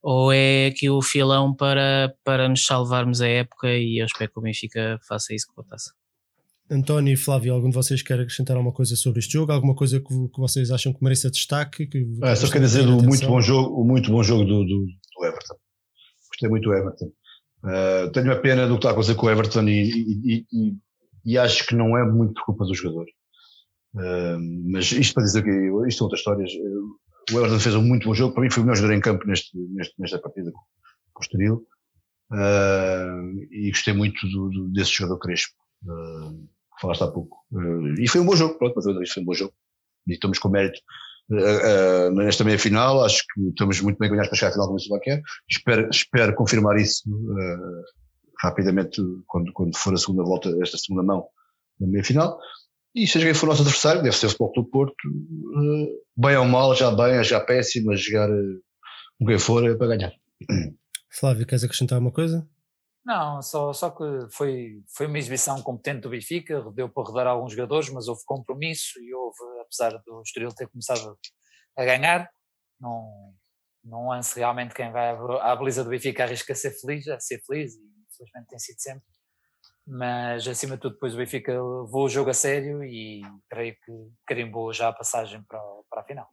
[0.00, 4.38] ou é aqui o filão para, para nos salvarmos a época e eu espero que
[4.38, 5.92] o Benfica faça isso com a taça.
[6.70, 9.52] António e Flávio, algum de vocês quer acrescentar alguma coisa sobre este jogo?
[9.52, 11.86] Alguma coisa que, que vocês acham que mereça destaque?
[11.86, 14.86] Que, é, só quer dizer o muito bom jogo, o muito bom jogo do, do,
[14.86, 15.65] do Everton
[16.36, 17.12] gostei muito do Everton.
[17.64, 20.76] Uh, tenho a pena do que está a acontecer com o Everton e, e, e,
[21.24, 23.06] e, acho que não é muito culpa do jogador.
[23.94, 24.38] Uh,
[24.70, 25.50] mas isto para dizer que
[25.88, 26.50] isto são outras histórias.
[27.32, 29.26] O Everton fez um muito bom jogo, para mim foi o melhor jogador em campo
[29.26, 31.66] neste, neste nesta partida com, o Estoril.
[32.30, 37.38] Uh, e gostei muito do, do, desse jogador Crespo, que falaste há pouco.
[37.98, 39.54] e foi um bom jogo, pronto, mas foi um bom jogo.
[40.06, 40.78] E estamos com mérito
[41.30, 43.04] uh, nesta meia final.
[43.04, 45.22] Acho que estamos muito bem ganhados para chegar à final como isso quer.
[45.50, 47.82] Espero, espero confirmar isso uh,
[48.40, 51.26] rapidamente quando, quando for a segunda volta, esta segunda mão
[51.80, 52.38] na meia final.
[52.94, 56.36] E seja quem for o nosso adversário, deve ser o Futebol do Porto, uh, bem
[56.36, 58.28] ou mal, já bem, já péssimo, a jogar
[59.18, 60.12] com quem for é para ganhar.
[61.10, 62.46] Flávio, queres acrescentar uma coisa?
[63.06, 67.52] Não, só, só que foi, foi uma exibição competente do Benfica, deu para rodar alguns
[67.52, 71.16] jogadores, mas houve compromisso e houve, apesar do Estoril ter começado
[71.78, 72.28] a ganhar,
[72.80, 73.32] não,
[73.84, 77.76] não lance realmente quem vai à baliza do Benfica arrisca ser feliz, a ser feliz
[77.76, 77.80] e
[78.10, 79.04] infelizmente tem sido sempre.
[79.86, 83.92] Mas acima de tudo, depois o Benfica levou o jogo a sério e creio que
[84.26, 86.28] carimbou já a passagem para, para a final.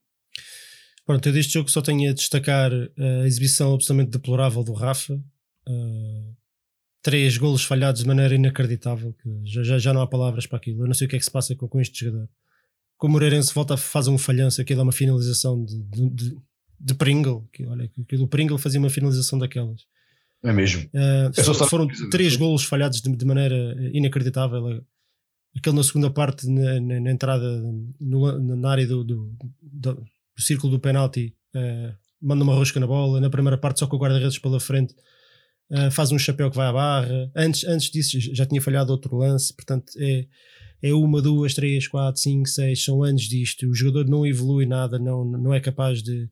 [1.05, 5.13] Pronto, eu deste jogo só tenho a destacar a exibição absolutamente deplorável do Rafa.
[5.67, 6.42] Uh,
[7.03, 10.83] três golos falhados de maneira inacreditável, que já, já, já, não há palavras para aquilo.
[10.83, 12.29] Eu não sei o que é que se passa com, com este jogador.
[12.97, 16.37] Como o Moreirense volta a fazer um falhanço, aquilo é uma finalização de, de, de,
[16.79, 17.45] de Pringle.
[17.51, 19.81] Que, olha, aquilo, o Pringle fazia uma finalização daquelas.
[20.41, 20.89] É mesmo.
[20.93, 24.81] Uh, foram três golos falhados de, de, maneira inacreditável.
[25.55, 27.61] Aquele na segunda parte, na, na, na entrada
[27.99, 32.87] no, na área do, do, do, do círculo do penalti, uh, manda uma rosca na
[32.87, 33.19] bola.
[33.19, 34.95] Na primeira parte, só com o guarda-redes pela frente
[35.71, 37.31] uh, faz um chapéu que vai à barra.
[37.35, 40.25] Antes, antes disso já tinha falhado outro lance, portanto é,
[40.81, 43.67] é uma, duas, três, quatro, cinco, seis, são anos disto.
[43.67, 46.29] O jogador não evolui nada, não, não é capaz de.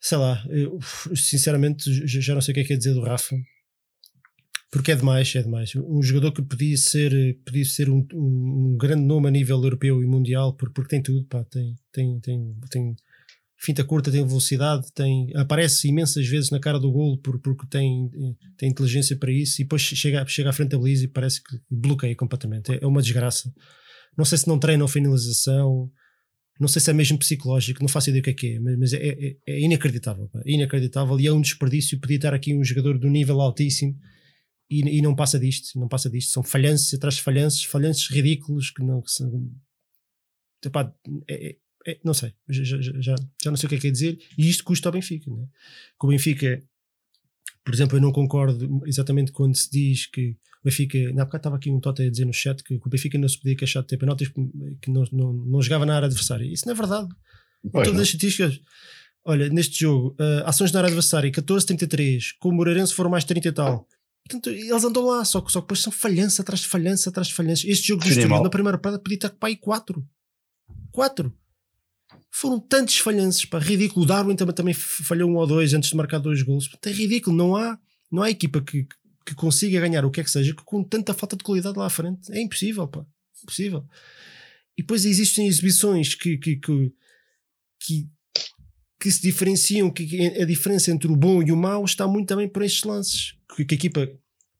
[0.00, 0.78] Sei lá, eu,
[1.14, 3.34] sinceramente já não sei o que é que é dizer do Rafa.
[4.70, 5.72] Porque é demais, é demais.
[5.76, 10.02] Um jogador que podia ser, podia ser um, um, um grande nome a nível europeu
[10.02, 12.96] e mundial, porque, porque tem tudo, pá, tem, tem, tem, tem
[13.64, 18.10] finta curta, tem velocidade, tem, aparece imensas vezes na cara do golo por, porque tem,
[18.58, 21.58] tem inteligência para isso e depois chega, chega à frente da baliza e parece que
[21.70, 22.72] bloqueia completamente.
[22.72, 23.52] É, é uma desgraça.
[24.16, 25.90] Não sei se não treina a finalização,
[26.60, 28.92] não sei se é mesmo psicológico, não faço ideia o que é que é, mas
[28.92, 30.30] é, é, é inacreditável.
[30.44, 31.98] É inacreditável e é um desperdício.
[31.98, 33.98] Podia estar aqui um jogador do nível altíssimo
[34.70, 35.78] e, e não passa disto.
[35.78, 36.32] Não passa disto.
[36.32, 39.02] São falhanços atrás de falhanços, falhanços ridículos que não.
[39.02, 39.50] Que são,
[40.64, 40.92] epá,
[41.28, 41.56] é,
[41.86, 44.18] é, não sei, já, já, já, já, não sei o que é que é dizer,
[44.38, 45.30] e isto custa ao Benfica.
[45.30, 45.46] Né?
[46.00, 46.62] Que o Benfica,
[47.62, 51.56] por exemplo, eu não concordo exatamente quando se diz que o Benfica, na época estava
[51.56, 53.82] aqui um Tota a dizer no chat que, que, o Benfica não se podia queixar
[53.82, 54.28] de ter penaltis,
[54.80, 56.46] que não, não, não jogava na área adversária.
[56.46, 57.08] Isso não é verdade.
[57.70, 58.58] Pois todas as estatísticas,
[59.26, 63.48] olha, neste jogo, uh, ações na área adversária 14-33, com o Moreirense foram mais 30
[63.48, 63.86] e tal.
[64.26, 67.28] Portanto, eles andam lá, só que, só que depois são falhança atrás de falhança atrás
[67.28, 67.68] de falhança.
[67.68, 70.02] Este jogo do Estoril, na primeira parada, podia estar para aí 4.
[70.90, 71.34] 4
[72.36, 74.04] foram tantos falhanços, pá, ridículo.
[74.04, 76.68] O Darwin também, também falhou um ou dois antes de marcar dois gols.
[76.84, 77.78] É ridículo, não há,
[78.10, 78.88] não há equipa que,
[79.24, 81.90] que consiga ganhar o que é que seja com tanta falta de qualidade lá à
[81.90, 82.32] frente.
[82.32, 83.06] É impossível, pá,
[83.40, 83.86] impossível.
[84.76, 86.92] E depois existem exibições que, que, que,
[87.78, 88.08] que,
[88.98, 92.48] que se diferenciam, que a diferença entre o bom e o mau está muito também
[92.48, 93.34] por estes lances.
[93.54, 94.10] Que, a equipa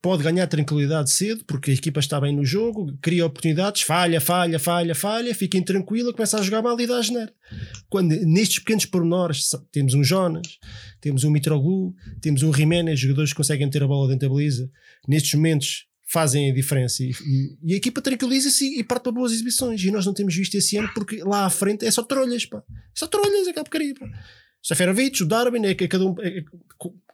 [0.05, 4.59] pode ganhar tranquilidade cedo, porque a equipa está bem no jogo, cria oportunidades, falha, falha,
[4.59, 7.33] falha, falha, fiquem tranquila, começa a jogar mal e dá a.
[7.89, 10.59] Quando nestes pequenos pormenores temos um Jonas,
[11.01, 14.71] temos um Mitroglou, temos um Jiménez, jogadores que conseguem meter a bola dentro da baliza,
[15.09, 19.33] nestes momentos fazem a diferença e, e, e a equipa tranquiliza-se e parte para boas
[19.33, 19.83] exibições.
[19.83, 22.59] E nós não temos visto esse ano porque lá à frente é só trolhas, pá.
[22.59, 24.07] É só trolhas, aquela porcaria, pá.
[24.67, 26.45] Seferovic, o Darwin, é, é cada um, é, é-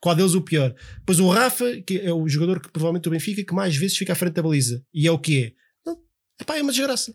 [0.01, 0.73] qual deles o pior.
[0.99, 4.13] Depois o Rafa, que é o jogador que provavelmente o Benfica que mais vezes fica
[4.13, 4.83] à frente da baliza.
[4.95, 5.55] E é o que
[5.87, 5.93] é?
[6.41, 7.13] Epá, é uma desgraça.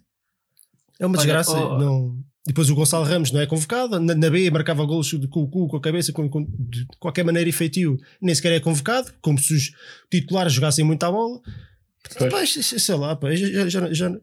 [1.00, 1.58] É uma Olha, desgraça.
[1.58, 2.24] oh, não...
[2.48, 4.00] Depois o Gonçalo Ramos não é convocado.
[4.00, 6.86] Na, na B marcava golos de- com o cu, com a cabeça, com, com- de
[7.00, 7.98] qualquer maneira efetivo.
[8.22, 9.72] Nem sequer é convocado, como se os
[10.12, 11.42] titulares jogassem muito à bola.
[12.30, 14.16] Pá, sei lá, pá, já, já, já,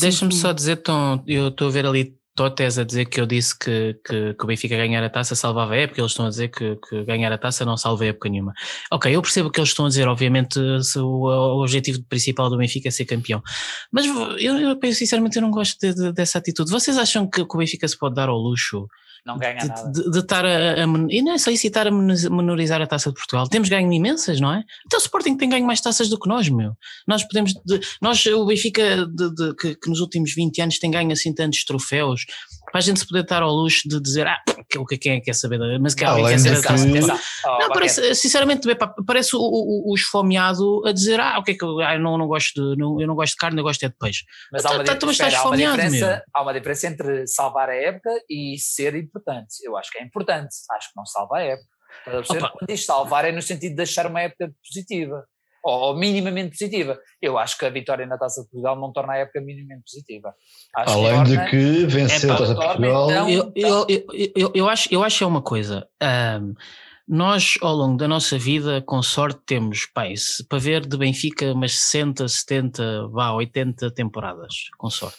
[0.00, 3.58] Deixa-me só dizer, tão, eu estou a ver ali Totes a dizer que eu disse
[3.58, 6.48] que, que, que o Benfica ganhar a taça salvava a época, eles estão a dizer
[6.48, 8.54] que, que ganhar a taça não salva a época nenhuma.
[8.90, 10.58] Ok, eu percebo o que eles estão a dizer, obviamente
[10.96, 13.42] o, o objetivo principal do Benfica é ser campeão,
[13.90, 16.70] mas eu, eu sinceramente eu não gosto de- de- dessa atitude.
[16.70, 18.88] Vocês acham que o Benfica se pode dar ao luxo
[19.24, 19.92] Não ganha de, nada.
[19.92, 20.48] de- de estar a,
[20.84, 23.46] a e não é só isso, e estar a menor- menorizar a taça de Portugal.
[23.48, 24.64] Temos ganho imensas, não é?
[24.86, 26.72] Até o Sporting tem ganho mais taças do que nós, meu.
[27.06, 29.06] Nós podemos, de- nós, o Benfica,
[29.60, 32.24] que, que nos últimos 20 anos tem ganho assim tantos troféus,
[32.72, 34.40] para a gente se poder dar ao luxo de dizer, ah,
[34.78, 37.14] o que quem é que quer saber, da- mas que alguém Além quer saber da.
[37.46, 41.42] Oh, Não, parece, sinceramente, bem, pá, parece o, o, o esfomeado a dizer, ah, o
[41.44, 43.36] que é que eu, ah, eu não, não gosto de, não, eu não gosto de
[43.36, 44.24] carne, eu gosto é de peixe.
[44.50, 47.26] Mas Tá- há uma, tá- estás espera, há uma esfomeado, diferença, há uma diferença entre
[47.26, 49.56] salvar a época e ser importante.
[49.62, 51.68] Eu acho que é importante, acho que não salva a época.
[52.26, 55.24] Quando diz salvar é no sentido de deixar uma época positiva,
[55.62, 56.98] ou, ou minimamente positiva.
[57.20, 60.34] Eu acho que a vitória na Taça de Portugal não torna a época minimamente positiva.
[60.76, 63.10] Acho Além de torna- que vencer Epá, a Taça de Portugal.
[63.10, 64.06] então- eu, eu, eu,
[64.36, 65.86] eu, eu acho, eu acho é uma coisa.
[66.00, 66.52] ahm,
[67.08, 71.52] nós, ao longo da nossa vida, com sorte, temos pai, se- para ver de Benfica
[71.52, 75.18] umas 60, 70, vá, 80 temporadas, com sorte.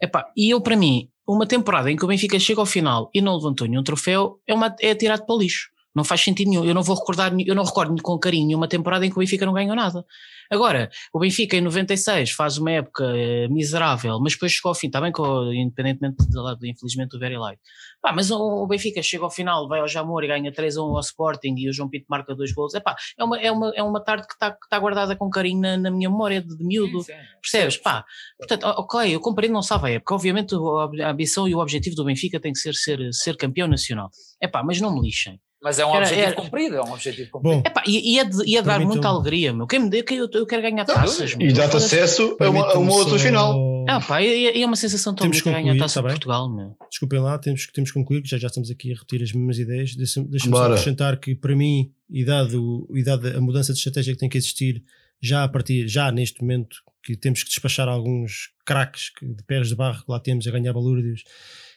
[0.00, 3.20] Epá, e eu, para mim, uma temporada em que o Benfica chega ao final e
[3.20, 5.68] não levantou nenhum troféu é, uma, é tirado para o lixo.
[5.94, 6.64] Não faz sentido nenhum.
[6.64, 9.44] Eu não vou recordar, eu não recordo com carinho nenhuma temporada em que o Benfica
[9.44, 10.04] não ganhou nada.
[10.50, 14.88] Agora, o Benfica em 96 faz uma época eh, miserável, mas depois chegou ao fim,
[14.88, 17.60] está bem, com, independentemente de, infelizmente, do Very Light.
[18.02, 20.82] Pá, mas o, o Benfica chega ao final, vai ao Jamor e ganha 3 a
[20.82, 22.74] 1 ao Sporting e o João Pinto marca dois gols.
[22.74, 25.60] Epá, é, uma, é, uma, é uma tarde que está que tá guardada com carinho
[25.60, 27.00] na, na minha memória de, de miúdo.
[27.02, 27.18] Sim, sim.
[27.40, 27.76] Percebes?
[27.76, 28.04] Pá,
[28.36, 30.14] portanto, ok, eu compreendo, não sabe a época.
[30.14, 30.54] Obviamente,
[31.02, 34.10] a ambição e o objetivo do Benfica tem que ser ser, ser campeão nacional.
[34.40, 35.40] É pá, mas não me lixem.
[35.62, 37.56] Mas é um Era- objetivo era- cumprido, é um objetivo cumprido.
[37.56, 39.66] Bom, É pá, e, e é, de- e é dar muita alegria, meu.
[39.66, 41.34] Quem me dê, que eu, eu quero ganhar Não, taças.
[41.34, 41.46] meu.
[41.48, 43.84] E dá-te acesso a uma, a uma outra final.
[43.88, 46.14] Ah, pá, e, e é uma sensação tão que ganhar a taça tá de?
[46.14, 46.76] Portugal, meu.
[46.88, 49.32] Desculpem lá, temos, que- temos que concluir, que já, já estamos aqui a repetir as
[49.32, 49.94] mesmas ideias.
[49.94, 54.18] Deixa-me só acrescentar que, para mim, e dado, e dado a mudança de estratégia que
[54.20, 54.82] tem que existir,
[55.20, 59.68] já a partir, já neste momento, que temos que despachar alguns craques que- de pés
[59.68, 61.22] de barro que lá temos a ganhar balúrdios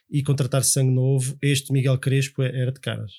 [0.10, 3.12] e contratar sangue novo, este Miguel Crespo é- era de caras.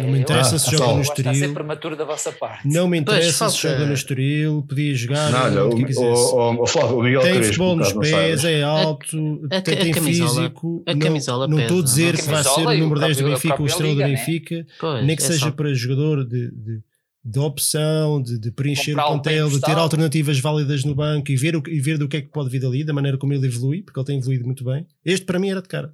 [0.00, 1.34] Não me interessa se joga no Está a Estoril.
[1.34, 2.66] ser prematuro da vossa parte.
[2.66, 6.06] Não me Pois, interessa se joga no Estoril, podia jogar Não, onde o, quisesse.
[6.06, 9.74] o, o, o Flávio, o Miguel tem Crespo, futebol nos pés, é alto, a- tem,
[9.74, 10.82] a tem camisola- físico.
[10.86, 13.16] a não- camisola não estou a dizer A que vai ser o o número 10
[13.18, 14.06] do a Benfica, o própria estrela do né?
[14.08, 14.66] Benfica,
[15.04, 16.80] nem que é seja para jogador de, de,
[17.22, 21.30] de opção, de, de preencher Comprar o o plantel, de ter alternativas válidas no banco
[21.30, 23.34] e ver, o, e ver do que é que pode vir dali, da maneira como
[23.34, 24.86] ele evolui, porque ele tem evoluído muito bem.
[25.04, 25.92] Este para mim era de cara.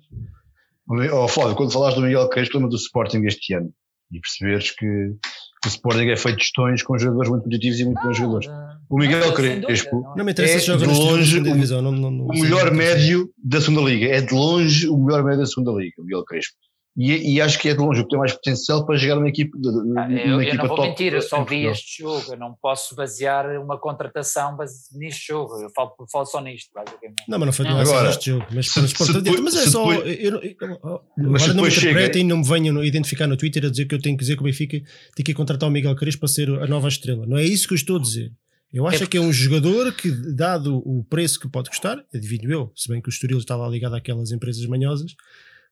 [1.12, 3.70] Oh, Flávio, quando falaste do Miguel Crespo, lembra do Sporting este ano.
[4.10, 8.00] E perceberes que o Sporting é feito de gestões com jogadores muito positivos e muito
[8.02, 8.48] bons jogadores.
[8.88, 11.82] O Miguel Crespo Não me interessa É de longe segunda o- divisão.
[11.82, 14.06] Não, não, não, o melhor médio da segunda liga.
[14.06, 16.56] É de longe o melhor médio da segunda liga, o Miguel Crespo.
[17.00, 19.30] E, e acho que é de longe o que tem mais potencial para jogar de,
[19.32, 19.48] de-
[19.96, 22.36] Ah, numa Eu, eu equipa não vou top mentir, eu só vi este jogo, eu
[22.36, 27.22] não posso basear uma contratação base neste jogo, eu falo, falo só nisto, basicamente.
[27.28, 27.78] Não, mas não foi Não.
[27.78, 28.46] Agora, este jogo.
[28.52, 29.92] Mas, se- se mas é depois- só.
[29.92, 32.82] se Eu, eu, eu- Mas agora não me depois chega- interpretem e não me venham
[32.84, 34.80] identificar no Twitter a dizer que eu tenho que dizer que o Benfica
[35.14, 37.24] tem que contratar o Miguel Crespo para ser a nova estrela.
[37.26, 38.32] Não é isso que eu estou a dizer.
[38.72, 42.50] Eu acho É que é um jogador que, dado o preço que pode custar, adivinho
[42.52, 45.14] eu, se bem que o Estoril está lá ligado àquelas empresas manhosas,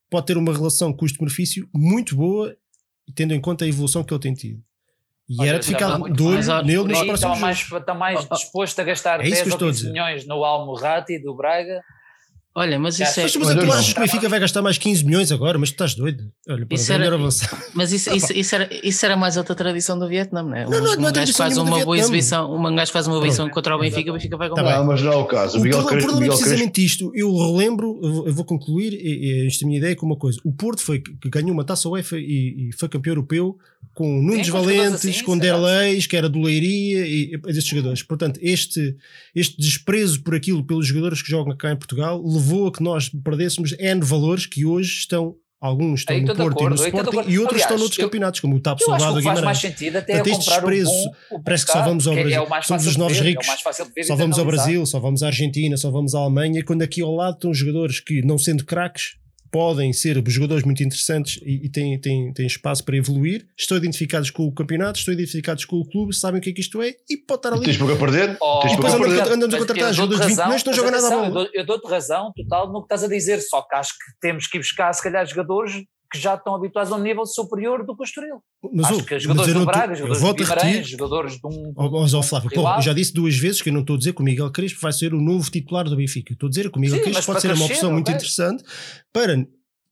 [0.09, 2.55] pode ter uma relação custo-benefício muito boa,
[3.15, 4.61] tendo em conta a evolução que ele tem tido.
[5.29, 6.65] E Olha, era de ficar está muito de olho mais alto.
[6.65, 8.35] nele nos próximos estão mais, estão mais Oh, oh.
[8.35, 9.91] dispostos a gastar É isso 10 que eu ou estou a 15 dizer.
[9.91, 11.81] milhões no Almorrati do Braga.
[12.59, 13.23] Olha, mas isso é.
[13.23, 13.73] Mas- Mas, tu eu não.
[13.73, 15.59] achas que o Benfica vai gastar mais 15 milhões agora?
[15.59, 16.23] Mas tu estás doido.
[16.49, 17.63] Olha, para Isso o era- melhor avançar.
[17.75, 20.63] Mas isso, isso, isso, era, isso era mais outra tradição do Vietnã, não é?
[20.63, 23.05] Não, não, um, não é um gajo tradição faz uma boa exibição, um gajo faz
[23.05, 24.69] uma boa exibição contra o Benfica, o Benfica vai Tá comprar.
[24.71, 24.79] bem.
[24.79, 25.57] Não, mas não é o caso.
[25.57, 27.11] O O Miguel problema, o Crespo, problema é precisamente isto.
[27.13, 28.95] Eu relembro, eu vou, concluir
[29.45, 30.39] esta é a minha ideia com uma coisa.
[30.43, 33.55] O Porto foi que ganhou uma taça UEFA e, e foi campeão europeu
[33.93, 38.03] com Nunes Valentes, assim, com Derleis, que era do Leiria e, e esses jogadores.
[38.03, 38.95] Portanto, este,
[39.35, 43.09] este desprezo por aquilo pelos jogadores que jogam cá em Portugal levou a que nós
[43.09, 47.09] perdêssemos N valores que hoje estão Alguns estão no Porto e no acordo, estou de
[47.09, 49.25] Sporting e outros estão Aliás, noutros eu- campeonatos, como o TAP Soldado o que faz
[49.25, 49.57] mais Guimarães.
[49.57, 52.23] sentido até é Portanto, estes comprar o preços, bom, parece que só vamos ao é-
[52.23, 52.43] Brasil.
[52.43, 53.47] É Somos os novos ver, ricos.
[53.47, 53.51] É
[53.99, 54.45] e Só vamos ao.
[54.45, 57.99] Brasil, só vamos à Argentina, só vamos à Alemanha, quando aqui ao lado estão jogadores
[57.99, 59.15] que, não sendo craques,
[59.57, 64.29] podem ser jogadores muito interessantes e, e têm, têm, têm espaço para evoluir, estão identificados
[64.29, 66.93] com o campeonato, estão identificados com o clube, sabem o que é que isto é
[67.09, 67.65] e pode estar ali.
[67.65, 68.37] Tens pouco a perder?
[68.39, 69.33] Oh, E depois a andamos- perder?
[69.33, 71.29] andamos a Mas contratar eu jogadores de dou-te 20 milhões que não jogam nada a
[71.29, 71.49] bola.
[71.55, 74.57] Eu dou-te razão total no que estás a dizer, só que acho que temos que
[74.57, 75.73] ir buscar, se calhar, jogadores
[76.11, 78.41] que já estão habituados a um nível superior do que o Estoril.
[78.73, 80.91] Mas, acho que mas jogadores do Braga, jogadores a Guimarães, repetir.
[80.91, 81.73] jogadores de um...
[81.75, 84.21] Ó, ó, Flávio, eu já disse duas vezes que eu não estou a dizer que
[84.21, 86.33] o Miguel Crespo vai ser o novo titular do Benfica.
[86.33, 88.63] Estou a dizer que o Miguel Sim, Crespo mas pode ser uma opção muito interessante
[89.11, 89.45] para,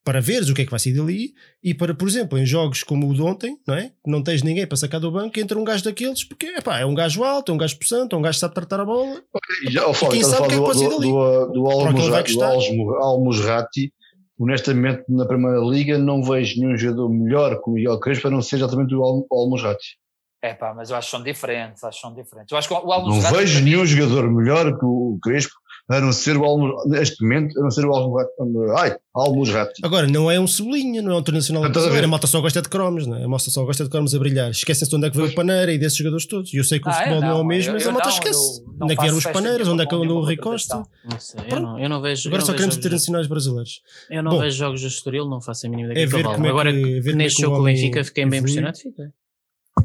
[0.05, 2.81] para veres o que é que vai sair dali e para, por exemplo, em jogos
[2.81, 3.91] como o de ontem, não é?
[4.03, 6.85] Que não tens ninguém para sacar do banco, entra um gajo daqueles, porque epá, é
[6.85, 9.21] um gajo alto, é um gajo possante, é um gajo que sabe tratar a bola.
[9.67, 11.11] E já, Fábio, quem sabe o que é que pode sair do, dali?
[11.11, 12.55] do, do, do custar.
[14.37, 18.41] Honestamente, na Primeira Liga, não vejo nenhum jogador melhor que o Miguel Crespo, a não
[18.41, 19.25] ser exatamente o Al-.
[20.41, 22.51] É pá, mas eu acho que são diferentes, acho que são diferentes.
[22.51, 25.53] Eu acho que o Não Almozrati vejo nenhum jogador melhor que o Crespo,
[25.87, 28.31] a não ser o Almos, neste momento, a não ser o Almosrati.
[28.77, 29.81] Ai, Almosrati.
[29.85, 31.83] Agora, não é um sublinha, não é um internacional Estás a ver?
[31.85, 32.07] brasileiro.
[32.07, 33.23] A malta só gosta de cromos, não é?
[33.23, 34.49] A malta só gosta de cromos a brilhar.
[34.49, 36.51] Esquecem-se de onde é que veio o Paneira e desses jogadores todos.
[36.53, 37.89] E eu sei que o Ah, futebol não, é o não, mesmo, eu- mas eu
[37.89, 38.61] a malta não, esquece.
[38.61, 40.37] eu não Onde é que vieram os Paneiras, onde é que andou o Rui.
[40.37, 40.75] Costa.
[41.09, 42.29] Não sei, eu não, eu não vejo.
[42.29, 43.81] Agora só não queremos internacionais brasileiros.
[44.09, 46.17] Eu não Bom, vejo jogos do Estoril, não faço a mínima ideia É do que
[46.17, 48.77] ver como é Agora, que- é neste jogo com o Benfica, fiquei bem impressionado.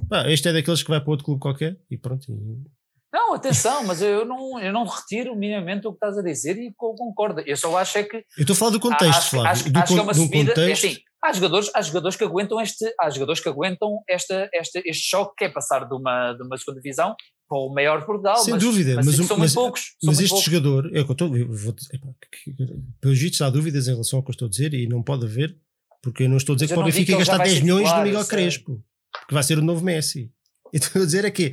[0.08, 2.24] Pá, este é daqueles que vai para outro clube qualquer e pronto.
[2.32, 2.79] e-
[3.12, 6.72] Não, atenção, mas eu não, eu não retiro minimamente o que estás a dizer e
[6.76, 7.40] co- concordo.
[7.44, 9.50] Eu só acho é que Eu estou a falar do contexto, acho, Flávio.
[9.50, 10.52] acho, do, acho que é con- uma um subida.
[10.52, 10.86] É contexto.
[10.86, 15.08] assim, há jogadores, há jogadores que aguentam este, há jogadores que aguentam esta, esta, este
[15.10, 17.16] choque que é passar de uma, de uma segunda divisão
[17.48, 18.36] para o maior Portugal.
[18.36, 19.82] Sem mas, dúvida, mas, mas o- são mas- muito poucos.
[20.04, 20.44] Mas muito este poucos.
[20.44, 21.36] jogador, é que eu estou.
[21.36, 24.72] eu vou que- que- vistos, há dúvidas em relação ao que eu estou a dizer
[24.72, 25.56] e não pode haver,
[26.00, 27.58] porque eu não estou a dizer Mas que para o Benfica que gastar vai 10
[27.58, 28.38] ser milhões no Miguel sei.
[28.38, 28.84] Crespo,
[29.26, 30.30] que vai ser o novo Messi.
[30.72, 31.52] Eu estou a dizer é que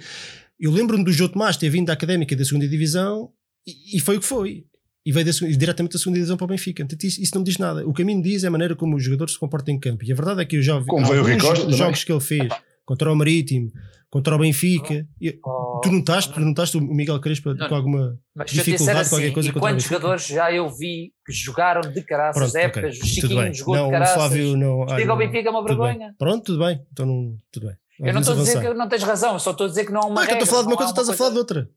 [0.59, 3.29] eu lembro-me do Jô Tomás ter vindo da Académica da segunda Divisão
[3.65, 4.65] e, e foi o que foi.
[5.05, 6.83] E veio da diretamente da segunda divisão para o Benfica.
[6.83, 7.87] Portanto, isso, isso não me diz nada.
[7.87, 9.79] O que a mim me diz é a maneira como o jogador se comporta em
[9.79, 10.03] campo.
[10.03, 11.63] E a verdade é que eu já vi Como veio o Rui alguns Costa jo-
[11.63, 11.77] também.
[11.77, 12.49] jogos que ele fez
[12.83, 13.71] contra o Marítimo,
[14.09, 15.07] contra o Benfica.
[15.21, 17.69] E- Oh, tu notaste, tu notaste o Miguel Crespo Não.
[17.69, 19.95] com alguma eu dificuldade, disser qualquer assim, coisa e contra o quantos Benfica?
[19.95, 23.83] jogadores já eu vi que jogaram de caraças, Pronto, épocas, o Tudo Chiquinho jogou Não,
[23.83, 24.87] de o caraças, Flávio não.
[24.89, 25.17] chega ao.
[25.17, 26.15] Benfica é uma Tudo vergonha.
[26.17, 26.81] Pronto, tudo bem.
[26.91, 27.37] Então não.
[27.49, 27.75] Tudo bem.
[27.99, 30.01] Eu não estou a dizer que não tens razão, só estou a dizer que não
[30.01, 31.09] há uma Não, é que eu estou a falar de uma regra, coisa, há estás
[31.09, 31.69] a falar de outra.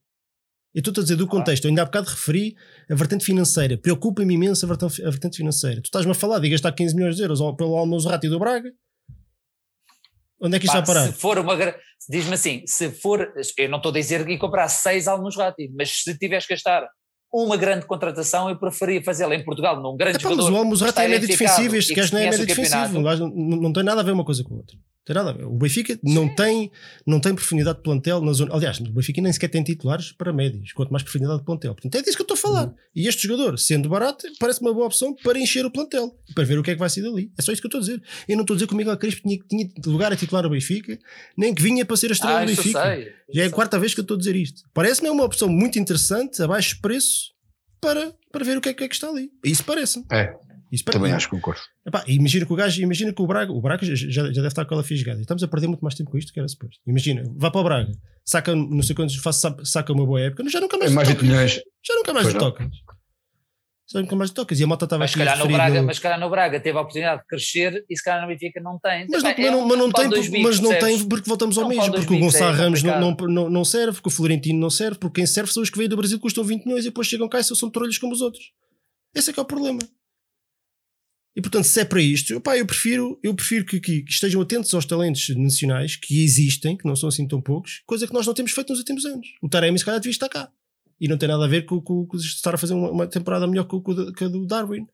[0.72, 1.64] Eu estou a dizer do contexto.
[1.64, 2.54] Eu ainda há bocado referi
[2.88, 3.76] a vertente financeira.
[3.76, 5.80] Preocupa-me imenso a vertente, financeira.
[5.80, 8.70] Tu estás-me a falar de gastar 15 milhões de euros pelo Almoço e do Braga.
[10.40, 11.06] Onde é que isto Pá, vai parar?
[11.12, 11.56] Se for uma.
[12.08, 13.32] Diz-me assim, se for.
[13.58, 16.88] Eu não estou a dizer que comprar seis almos rápido, mas se tiveres que gastar
[17.32, 21.08] uma grande contratação, eu preferia fazê-la em Portugal, num grande Epá, mas o está é
[21.08, 21.76] médio defensivo.
[21.76, 23.00] Este e gajo não é médio defensivo.
[23.00, 24.76] não, não tem nada a ver uma coisa com a outra.
[25.04, 25.44] Tem nada a ver.
[25.46, 26.70] O Benfica não tem,
[27.06, 28.54] não tem profundidade de plantel na zona.
[28.54, 31.74] Aliás, o Benfica nem sequer tem titulares para médios, quanto mais profundidade de plantel.
[31.74, 32.66] Portanto, é disso que eu estou a falar.
[32.68, 32.74] Uhum.
[32.94, 36.44] E este jogador, sendo barato, parece uma boa opção para encher o plantel e para
[36.44, 37.32] ver o que é que vai sair dali.
[37.38, 38.02] É só isso que eu estou a dizer.
[38.28, 40.50] Eu não estou a dizer que o Miguel Crespo tinha, tinha lugar a titular no
[40.50, 40.98] Benfica,
[41.36, 42.82] nem que vinha para ser a estrela Ah, do Benfica.
[42.82, 43.12] sei.
[43.32, 44.62] Já é a quarta vez que eu estou a dizer isto.
[44.74, 47.30] Parece-me uma opção muito interessante, a baixo preço,
[47.80, 49.30] para, para ver o que é, que é que está ali.
[49.44, 50.04] Isso parece-me.
[50.12, 50.34] É,
[50.84, 51.60] Também acho que concordo.
[51.86, 54.46] Epá, imagina que o gajo, imagina que o Braga, o Braga já, já já deve
[54.48, 55.18] estar com ela fisgada.
[55.18, 56.80] E estamos a perder muito mais tempo com isto que era suposto.
[56.86, 57.92] Imagina, vai para o Braga,
[58.24, 61.08] saca não sei quantos, faz, saca uma boa época, já nunca mais É lhe mais
[61.08, 61.28] de tocas.
[61.28, 61.60] milhões.
[61.84, 62.68] Já nunca mais tocas.
[63.92, 64.60] Já nunca mais tocas.
[64.60, 66.78] E a malta estava Mas calhar a no Braga, mas se calhar no Braga teve
[66.78, 69.08] a oportunidade de crescer e se calhar no Benfica não tem.
[69.10, 71.68] Mas não, é não, mas não tem, porque- mas não tem porque voltamos ao É
[71.74, 74.70] mesmo, porque o bicos, Gonçalo é Ramos não, não, não, serve, porque o Florentino não
[74.70, 77.08] serve, porque quem serve são os que veio do Brasil custam 20 milhões e depois
[77.08, 78.52] chegam cá e são trolhos como os outros.
[79.12, 79.80] Esse é que é o problema.
[81.40, 84.74] E portanto, se é para isto, opá, eu prefiro, eu prefiro que, que- estejam atentos
[84.74, 88.34] aos talentos nacionais que existem, que não são assim tão poucos, coisa que nós não
[88.34, 89.26] temos feito nos últimos anos.
[89.40, 90.50] O Taremi se calhar devia estar cá.
[91.00, 93.46] E não tem nada a ver com, com, com estar a fazer uma, uma temporada
[93.46, 94.86] melhor que, o- que a do Darwin.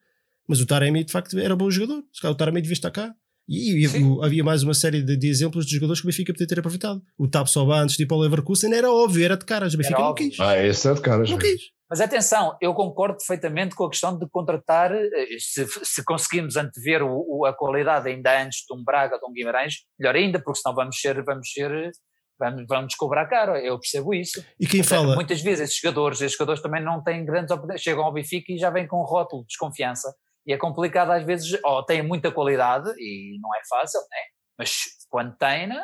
[0.47, 2.05] Mas o Taremi de facto era bom jogador.
[2.13, 3.13] Se calhar o Taremi devia estar cá.
[3.49, 3.87] E, e
[4.23, 7.03] havia mais uma série de, de exemplos de jogadores que o Benfica podia ter aproveitado.
[7.19, 9.75] O Tap Soba antes, tipo o Leverkusen, era óbvio, era de caras.
[9.75, 10.39] O Benfica não quis.
[10.41, 11.29] Ah, esse é de caras.
[11.29, 11.53] Não mesmo.
[11.59, 11.76] quis.
[11.89, 15.09] Mas atenção, eu concordo perfeitamente com a questão de contratar, eh,
[15.39, 19.33] se, se conseguimos antever o, o- a qualidade ainda antes de um Braga, de um
[19.33, 21.91] Guimarães, melhor ainda, porque senão vamos ser, vamos ser,
[22.39, 24.45] vamos, vamos cobrar caro, eu percebo isso.
[24.59, 28.05] E quem fala, Muitas vezes esses jogadores, esses jogadores também não têm grandes oportunidades, chegam
[28.05, 30.13] ao Benfica e já vêm com um rótulo de desconfiança.
[30.45, 34.19] E é complicado às vezes, ou têm muita qualidade, e não é fácil, né?
[34.59, 34.77] mas
[35.09, 35.81] quando têm, né?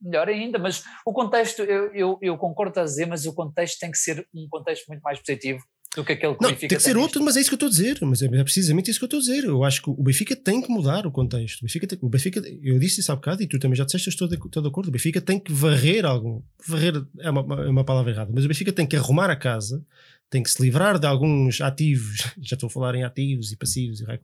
[0.00, 0.58] Melhor ainda.
[0.58, 4.26] Mas o contexto, eu, eu, eu concordo a dizer, mas o contexto tem que ser
[4.34, 5.60] um contexto muito mais positivo.
[5.94, 7.54] do que aquele que Não, o Benfica tem que ser outro, mas é isso que
[7.54, 7.98] eu estou a dizer.
[8.02, 9.44] Mas é precisamente isso que eu estou a dizer.
[9.44, 11.60] Eu acho que o Benfica tem que mudar o contexto.
[11.60, 14.08] O Benfica, tem- o Benfica eu disse isso há bocado e tu também já disseste,
[14.08, 14.88] eu estou de, estou de acordo.
[14.88, 16.42] O Benfica tem que varrer algum.
[16.66, 19.82] Varrer é uma, é uma palavra errada, mas o Benfica tem que arrumar a casa,
[20.28, 22.18] tem que se livrar de alguns ativos.
[22.42, 24.20] Já estou a falar em ativos e passivos e raio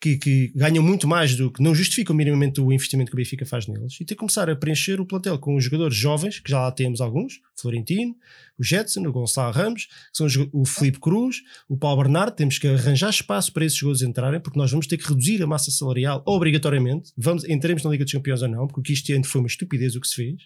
[0.00, 3.46] que que, ganham muito mais do que não justificam minimamente o investimento que o Benfica
[3.46, 6.50] faz neles e tem que começar a preencher o plantel com os jogadores jovens, que
[6.50, 8.14] já lá temos alguns, Florentino,
[8.58, 11.38] o Jetson, o Gonçalo Ramos, são os o Felipe Cruz,
[11.68, 14.98] o Paulo Bernardo, temos que arranjar espaço para esses jogadores entrarem, porque nós vamos ter
[14.98, 18.92] que reduzir a massa salarial obrigatoriamente, vamos, entremos na Liga dos Campeões ou não, porque
[18.92, 20.42] isto ano foi uma estupidez o que se fez,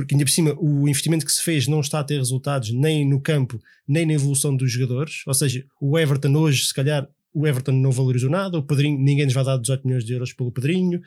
[0.00, 3.06] porque ainda por cima o investimento que se fez não está a ter resultados nem
[3.06, 7.46] no campo, nem na evolução dos jogadores, ou seja, o Everton hoje, se calhar, o
[7.46, 10.50] Everton não valorizou nada, o Pedrinho, ninguém nos vai dar 18 milhões de euros pelo
[10.50, 11.00] Pedrinho,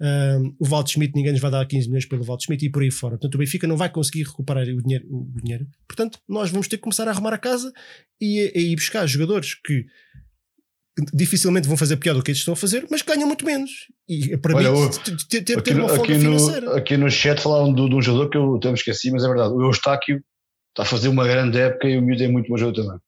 [0.00, 2.82] um, o Walter Schmidt, ninguém nos vai dar 15 milhões pelo Walter Schmidt e por
[2.82, 3.16] aí fora.
[3.16, 5.06] Portanto, o Benfica não vai conseguir recuperar o dinheiro.
[5.10, 5.66] O dinheiro.
[5.86, 7.72] Portanto, nós vamos ter que começar a arrumar a casa
[8.20, 9.86] e a ir buscar jogadores que
[11.12, 13.70] dificilmente vão fazer pior do que eles estão a fazer, mas ganham muito menos.
[14.08, 14.88] E para Olha, mim,
[15.28, 16.76] ter, ter, ter Aqui, uma aqui, financeira.
[16.76, 19.28] aqui no chat falaram de, de um jogador que eu até me esqueci, mas é
[19.28, 19.52] verdade.
[19.54, 20.16] O Eustáquio
[20.70, 23.00] está a fazer uma grande época e o miúdo é muito bom jogador também.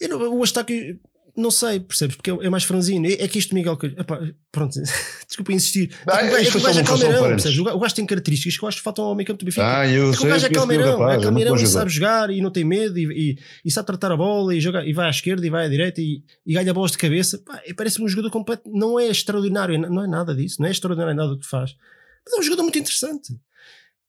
[0.00, 0.98] Eu não- o Astáquio,
[1.36, 2.16] não sei, percebes?
[2.16, 3.06] Porque é, é mais franzino.
[3.06, 4.74] É, é que isto, Miguel, epá, pronto,
[5.26, 5.90] desculpa insistir.
[6.06, 7.58] Ah, É é que o gajo é calmeirão, percebes?
[7.58, 9.78] O gajo- tem características que eu acho que faltam ao meio campo do Benfica.
[9.80, 12.40] Ah, eu É que o gajo é calmeirão, é é calmeirão e sabe jogar e
[12.40, 15.10] não tem medo e, e, e sabe tratar a bola e, joga, e vai à
[15.10, 17.42] esquerda e vai à direita e, e ganha bolas de cabeça.
[17.76, 18.62] Parece-me um jogador completo.
[18.70, 21.74] Não é extraordinário, não é nada disso, não é extraordinário nada do que faz.
[22.24, 23.34] Mas é um jogador muito interessante.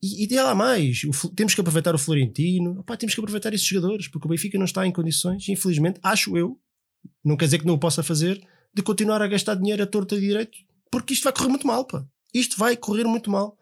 [0.01, 1.01] E, e tem lá mais.
[1.05, 4.65] O temos que aproveitar o Florentino, temos que aproveitar esses jogadores, porque o Benfica não
[4.65, 6.59] está em condições, infelizmente, acho eu,
[7.23, 8.41] não quer dizer que não o possa fazer,
[8.73, 10.57] de continuar a gastar dinheiro a torta e direito,
[10.91, 12.05] porque isto vai correr muito mal, pá.
[12.33, 13.57] Isto vai correr muito mal.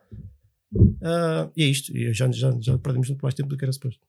[1.04, 1.96] Ah, e é isto.
[1.96, 4.02] E já, já, já perdemos muito mais tempo do que era suposto.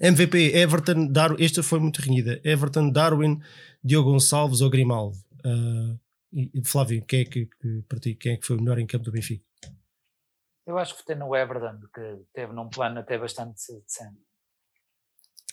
[0.00, 1.44] MVP, Everton, Darwin.
[1.44, 2.40] Esta foi muito renhida.
[2.44, 3.40] Everton, Darwin,
[3.82, 5.18] Diogo Gonçalves ou Grimaldo.
[5.44, 5.96] Ah,
[6.32, 8.78] e, e Flávio, quem é que, que, para ti, quem é que foi o melhor
[8.78, 9.44] em campo do Benfica?
[10.66, 13.54] Eu acho que votei no Everton, que teve num plano até bastante
[13.84, 14.18] decente.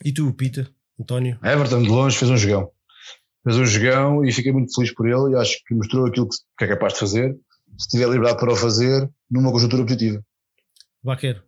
[0.03, 0.69] E tu, Pita,
[0.99, 1.39] António?
[1.41, 2.71] Everton de longe fez um jogão.
[3.45, 6.35] Fez um jogão e fiquei muito feliz por ele e acho que mostrou aquilo que,
[6.57, 7.35] que é capaz de fazer.
[7.77, 10.21] Se tiver liberdade para o fazer, numa conjuntura positiva.
[11.03, 11.41] Baquer.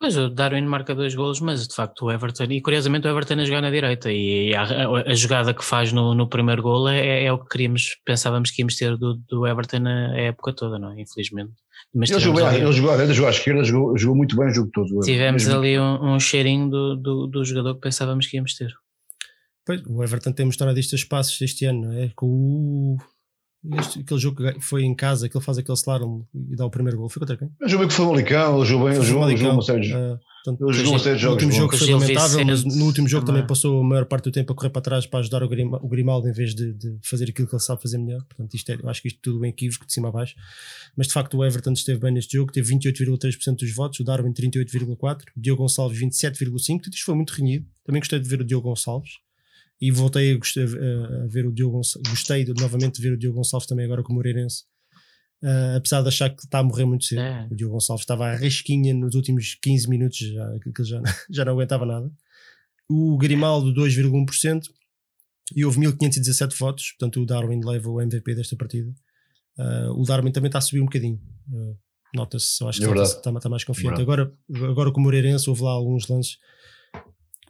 [0.00, 3.34] Pois o Darwin marca dois golos, mas de facto o Everton, e curiosamente o Everton
[3.34, 6.88] a jogar na direita, e a, a- a jogada que faz no, no primeiro gol
[6.88, 10.76] é, é o que queríamos, pensávamos que íamos ter do, do Everton a, época toda,
[10.76, 11.00] não é?
[11.00, 11.52] Infelizmente.
[11.94, 14.36] Mas Ele tivemos jogou, ali, ele jogou à direita, jogou à esquerda, jogou, jogou muito
[14.36, 15.00] bem o jogo todo.
[15.04, 15.60] tivemos Mesmo.
[15.60, 18.72] ali um, um cheirinho do, do, do jogador que pensávamos que íamos ter.
[19.64, 22.10] Pois, o Everton tem mostrado isto a espaços este ano, não é?
[22.16, 22.96] Com o.
[23.78, 26.70] este- aquele jogo que foi em casa, que ele faz aquele slalom e dá o
[26.70, 27.08] primeiro gol.
[27.08, 27.48] Foi contra quem?
[27.60, 29.88] Ele jogou bem com o Famalicão, ele jogou bem, ele jogou, uma série de
[30.44, 31.42] portanto, ele jogou uma série de no jogos.
[31.44, 33.46] último jogo foi lamentável, mas no último jogo também também.
[33.46, 35.88] passou a maior parte do tempo a correr para trás para ajudar o Grima- o
[35.88, 38.24] Grimaldo em vez de, de fazer aquilo que ele sabe fazer melhor.
[38.24, 40.34] Portanto, isto é, eu acho que isto tudo bem equívoco de cima a baixo.
[40.96, 44.32] Mas de facto o Everton esteve bem neste jogo, teve 28,3% dos votos, o Darwin
[44.32, 46.80] 38,4%, o Diogo Gonçalves 27,5%.
[46.82, 47.64] Tudo isto foi muito renhido.
[47.84, 49.12] Também gostei de ver o Diogo Gonçalves.
[49.80, 52.10] E voltei a, ver o Diogo Gonçalves.
[52.10, 54.64] Gostei de, novamente de ver o Diogo Gonçalves também agora como Moreirense.
[55.42, 57.20] Ah, apesar de achar que está a morrer muito cedo.
[57.20, 57.48] É.
[57.50, 61.52] O Diogo Gonçalves estava à rasquinha nos últimos 15 minutos, já, que já, já não
[61.52, 62.10] aguentava nada.
[62.88, 64.62] O Grimaldo 2,1%
[65.56, 68.92] e houve 1517 votos, portanto o Darwin leva o MVP desta partida.
[69.58, 71.20] Ah, o Darwin também está a subir um bocadinho.
[71.52, 71.74] Ah,
[72.14, 74.04] Nota-se, eu acho que É que está, está mais confiante.
[74.04, 74.30] Verdade.
[74.52, 76.36] Agora, agora com o Moreirense houve lá alguns lances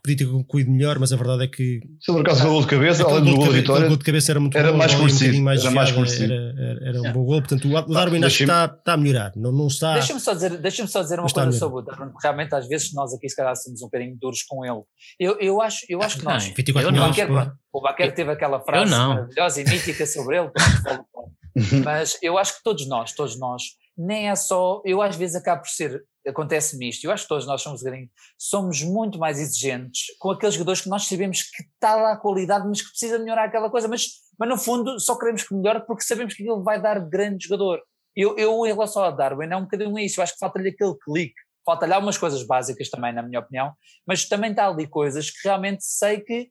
[0.03, 3.05] podia ter concluído melhor, mas a verdade é que Se por acaso gol de cabeça,
[3.05, 5.07] além do gol de vitória, gol de cabeça era muito era bom, mais ia um
[5.07, 6.33] bocadinho era mais merecido.
[6.33, 7.13] era, era, era um É.
[7.13, 9.95] bom gol, portanto o o Darwin acho que está, está a melhorar, não, não está...
[9.95, 12.93] Deixa-me só dizer, deixa só dizer uma coisa sobre o Darwin, porque realmente às vezes
[12.93, 14.83] nós aqui se calhar somos um bocadinho duros com ele.
[15.21, 16.49] Eu, eu, acho, eu acho que nós.
[16.49, 20.39] Não, 24 eu o milhões, Baquer, o Baquer teve aquela frase maravilhosa e mítica sobre
[20.39, 20.51] ele,
[21.85, 23.63] mas eu acho que todos nós, todos nós,
[23.97, 27.47] nem é só, eu às vezes acabo por ser, acontece-me isto, eu acho que todos
[27.47, 27.83] nós somos
[28.39, 32.67] somos muito mais exigentes com aqueles jogadores que nós sabemos que está lá a qualidade,
[32.67, 34.07] mas que precisa melhorar aquela coisa, mas,
[34.39, 37.81] mas no fundo só queremos que melhore porque sabemos que ele vai dar grande jogador.
[38.15, 40.95] Eu, eu em relação ao Darwin, é um bocadinho isso, eu acho que falta-lhe aquele
[41.03, 43.73] clique, falta-lhe algumas coisas básicas também, na minha opinião,
[44.07, 46.51] mas também está ali coisas que realmente sei que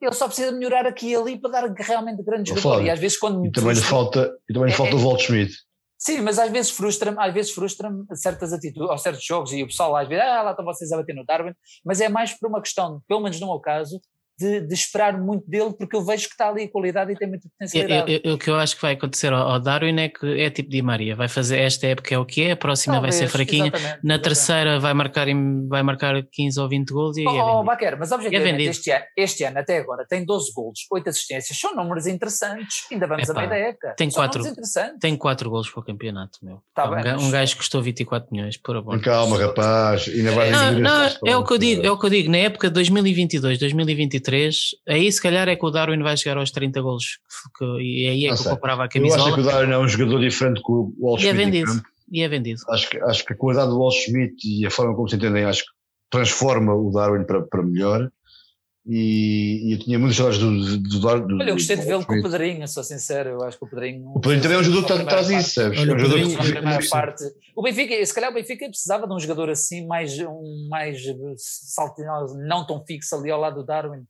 [0.00, 2.68] ele só precisa melhorar aqui e ali para dar realmente grande Ó, jogador.
[2.74, 4.98] Flávio, E às vezes quando E também lhe falta, e também lhe É- falta o
[4.98, 5.54] é- Walt Schmidt.
[5.98, 9.66] Sim, mas às vezes frustra-me, às vezes frustra-me certas atitudes, ou certos jogos, e o
[9.66, 11.54] pessoal às vezes, ah, lá estão vocês a bater no Darwin,
[11.84, 14.00] mas é mais por uma questão, pelo menos no meu caso,
[14.38, 17.28] de, de, esperar muito dele, porque eu vejo que está ali a qualidade e tem
[17.28, 18.22] muita potencialidade.
[18.28, 20.82] o que eu acho que vai acontecer ao, ao, Darwin é que é tipo Di
[20.82, 23.68] Maria, vai fazer esta época é o que é, a próxima Talvez, vai ser fraquinha,
[23.68, 24.22] exatamente, na exatamente.
[24.22, 25.26] terceira vai marcar,
[25.68, 28.90] vai marcar 15 ou 20 gols e oh, é oh, Baquer, mas objetivamente é este,
[28.90, 33.28] ano, este ano até agora tem 12 gols, 8 assistências, são números interessantes, ainda vamos
[33.28, 33.94] Epá, a meio da época.
[33.96, 34.42] Tem 4,
[35.00, 36.60] tem 4 gols para o campeonato, meu.
[36.74, 39.00] Tá um, bem, um gajo que custou 24 milhões, por amor.
[39.00, 42.10] Calma, rapaz, ainda vai não, não, é o que eu digo, é o que eu
[42.10, 44.50] digo, na época de 2022, 2023, aí
[44.88, 47.18] aí se calhar é que o Darwin vai chegar aos 30 golos
[47.56, 49.22] que, e aí é que eu comprava a camisola.
[49.22, 51.26] Eu acho que o Darwin é um jogador diferente que o Wall Schmidt.
[51.26, 51.82] E é vendido.
[52.10, 52.60] E é vendido.
[52.70, 55.44] Acho que, acho que a qualidade do Wall Schmidt e a forma como se entendem,
[55.44, 55.70] acho que
[56.10, 58.10] transforma o Darwin para, para melhor.
[58.88, 62.14] E, e, eu tinha muitas horas do, do, do, Olha, eu gostei de vê-lo com
[62.14, 64.12] o Pedrinho, sou sincero, eu acho que o Pedrinho.
[64.14, 65.80] O Pedrinho também é um jogador que traz isso, sabes?
[65.80, 67.24] Olha, é um jogador que parte.
[67.56, 71.02] O Benfica, se calhar o Benfica precisava de um jogador assim, mais, um, mais
[71.36, 74.04] saltinoso, não tão fixo ali ao lado do Darwin.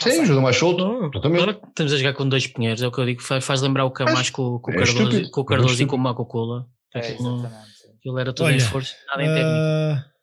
[0.00, 0.84] Sim, ajuda mais solto.
[1.24, 3.84] Agora estamos a jogar com dois pinheiros, é o que eu digo, faz, faz lembrar
[3.84, 6.68] o Camacho com, com, é Cardoso, com o Cardoso é e com o Marco Cola.
[6.94, 7.50] É, aquilo,
[7.96, 9.48] aquilo era tudo Olha, em esforço, nada em técnico.
[9.48, 10.18] Uh,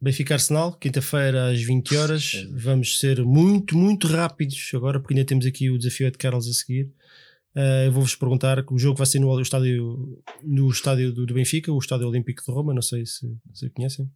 [0.00, 2.32] Benfica Arsenal, quinta-feira às 20 horas.
[2.52, 6.52] Vamos ser muito, muito rápidos agora, porque ainda temos aqui o desafio de Carlos a
[6.52, 6.84] seguir.
[7.54, 11.34] Uh, eu vou-vos perguntar que o jogo vai ser no estádio, no estádio do, do
[11.34, 14.08] Benfica, o Estádio Olímpico de Roma, não sei se, se conhecem.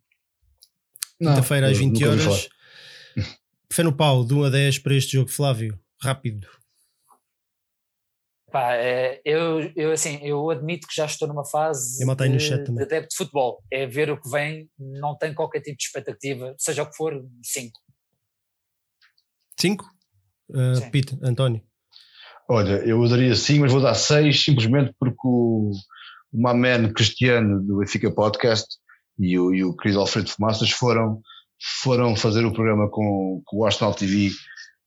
[1.19, 2.49] Quinta-feira às 20 horas.
[3.73, 5.81] Fé no pau, de 1 a 10 para este jogo, Flávio.
[5.99, 6.47] Rápido.
[8.51, 13.09] Pá, é, eu, eu, assim, eu admito que já estou numa fase de, de adepto
[13.09, 13.63] de futebol.
[13.71, 17.15] É ver o que vem, não tenho qualquer tipo de expectativa, seja o que for,
[17.43, 17.81] 5.
[19.59, 19.85] 5?
[20.51, 21.63] Uh, Pete, António.
[22.51, 25.71] Olha, eu daria 5, mas vou dar 6 simplesmente porque o,
[26.31, 28.67] o Mamen Cristiano do Benfica Podcast
[29.19, 31.23] e o, e o querido Alfredo Fumaças foram
[31.83, 34.31] foram fazer o programa com, com o Arsenal TV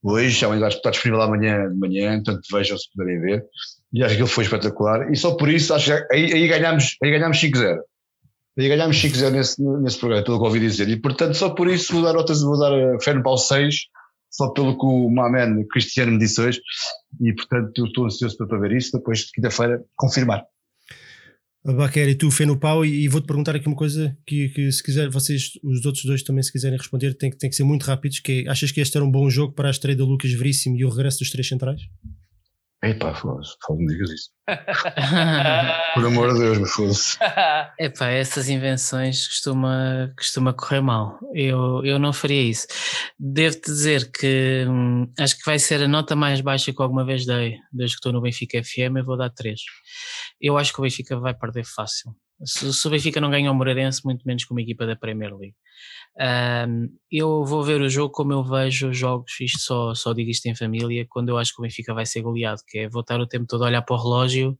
[0.02, 3.44] hoje, já está disponível amanhã de manhã, portanto vejam se puderem ver.
[3.92, 5.10] E acho que ele foi espetacular.
[5.10, 7.78] E só por isso, acho que aí, aí ganhámos, aí ganhámos 5-0.
[8.58, 10.88] Aí ganhámos 5-0 nesse, nesse programa, pelo que ouvi dizer.
[10.88, 13.74] E portanto, só por isso vou dar outras, vou dar fé no pau 6,
[14.30, 16.60] só pelo que o Mamen Cristiano me disse hoje.
[17.20, 20.44] E portanto, estou ansioso para ver isso, depois de quinta-feira confirmar.
[21.74, 24.70] Baquer e tu, fé no pau, e, e vou-te perguntar aqui uma coisa que, que,
[24.70, 27.82] se quiser, vocês, os outros dois também, se quiserem responder, tem, tem que ser muito
[27.84, 30.32] rápidos, que é, achas que este era um bom jogo para a estreia do Lucas
[30.32, 31.80] Veríssimo e o regresso dos três centrais?
[32.84, 34.30] Epá, foda-se, me digas isso.
[35.94, 37.18] Por amor de Deus, me foda-se.
[37.80, 41.18] Epá, essas invenções costuma, costuma correr mal.
[41.34, 42.66] Eu, eu não faria isso.
[43.18, 47.24] Devo-te dizer que hum, acho que vai ser a nota mais baixa que alguma vez
[47.24, 49.58] dei, desde que estou no Benfica FM, eu vou dar 3.
[50.40, 52.14] Eu acho que o Benfica vai perder fácil.
[52.44, 55.34] Se, se o Benfica não ganha o Moreirense, muito menos com uma equipa da Premier
[55.34, 55.56] League.
[56.18, 60.30] Um, eu vou ver o jogo como eu vejo os jogos, isto só, só digo
[60.30, 63.02] isto em família, quando eu acho que o Benfica vai ser goleado, que é vou
[63.02, 64.58] estar o tempo todo a olhar para o relógio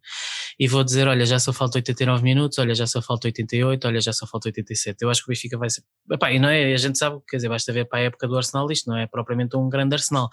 [0.58, 4.00] e vou dizer, olha, já só falta 89 minutos, olha, já só falta 88, olha,
[4.00, 5.02] já só falta 87.
[5.02, 5.82] Eu acho que o Benfica vai ser.
[6.10, 8.36] Epá, e não é, a gente sabe, quer dizer, basta ver para a época do
[8.36, 10.28] Arsenal, isto não é propriamente um grande Arsenal,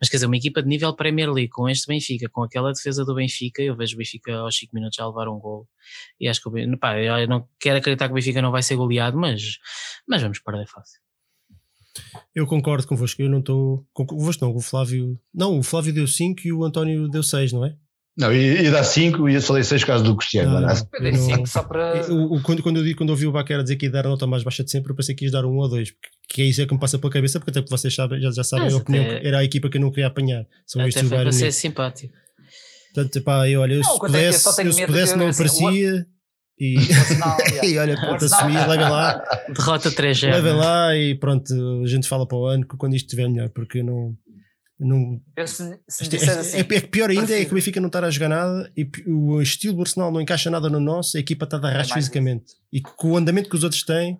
[0.00, 3.04] mas quer dizer, uma equipa de nível Premier League, com este Benfica, com aquela defesa
[3.04, 5.68] do Benfica, eu vejo o Benfica aos 5 minutos já levar um gol
[6.20, 8.76] e acho que o Benfica, eu não quero acreditar que o Benfica não vai ser
[8.76, 9.58] goleado, mas,
[10.06, 11.00] mas vamos perder fácil.
[12.34, 13.84] Eu concordo convosco, eu não estou.
[13.92, 15.18] Convosco não, o Flávio.
[15.34, 17.74] Não, o Flávio deu 5 e o António deu 6, não é?
[18.16, 20.52] Não, ia dar 5 e eu falei 6 caso do Cristiano.
[20.52, 21.98] Não, não, eu dei 5 só para.
[21.98, 24.08] Eu, quando, quando, eu, vi, quando eu ouvi o Baquera dizer que ia dar a
[24.08, 25.94] nota mais baixa de sempre, eu pensei que ia dar um ou dois,
[26.28, 28.30] que é isso é que me passa pela cabeça, porque até porque vocês sabem, já,
[28.32, 29.26] já sabem Mas a opinião, até...
[29.26, 30.44] era a equipa que eu não queria apanhar.
[30.66, 32.12] São até foi para ser simpático.
[32.92, 36.06] Portanto, pá, eu, olha, eu, não, se pudesse, eu, eu se pudesse não aparecia.
[36.60, 36.76] E,
[37.62, 39.22] e olha, pronto, assumi, levem lá.
[39.48, 41.54] Derrota 3 0 Levem lá e pronto,
[41.84, 44.16] a gente fala para o ano quando isto estiver melhor, porque não.
[44.78, 47.86] não eu se, se é, assim, é, é, pior ainda é que o Benfica não
[47.86, 51.20] estar a jogar nada e o estilo do Arsenal não encaixa nada no nosso, a
[51.20, 52.46] equipa está a dar é fisicamente.
[52.46, 52.56] Isso.
[52.72, 54.18] E com o andamento que os outros têm.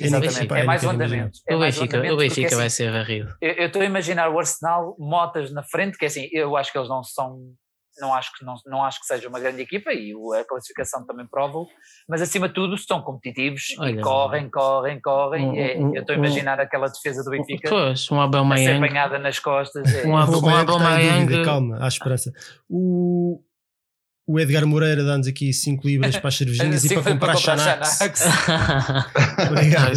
[0.00, 1.40] É é, é mais o andamento.
[1.46, 3.34] É o Benfica, o Benfica assim, vai ser varrido.
[3.38, 6.88] Eu estou a imaginar o Arsenal, motas na frente, que assim, eu acho que eles
[6.88, 7.52] não são
[8.00, 11.26] não acho que não, não acho que seja uma grande equipa e a classificação também
[11.26, 11.64] prova
[12.08, 16.14] mas acima de tudo estão competitivos Olha, e correm, correm, correm um, é, eu estou
[16.14, 19.92] a imaginar um, aquela defesa do Benfica pois, um Abel a ser apanhada nas costas
[19.94, 20.06] é.
[20.06, 22.32] um Abel, um Abel calma, há esperança.
[22.68, 23.40] O,
[24.26, 28.00] o Edgar Moreira dá-nos aqui 5 libras para as cervejinhas e para comprar, Xanax.
[29.50, 29.94] Obrigado.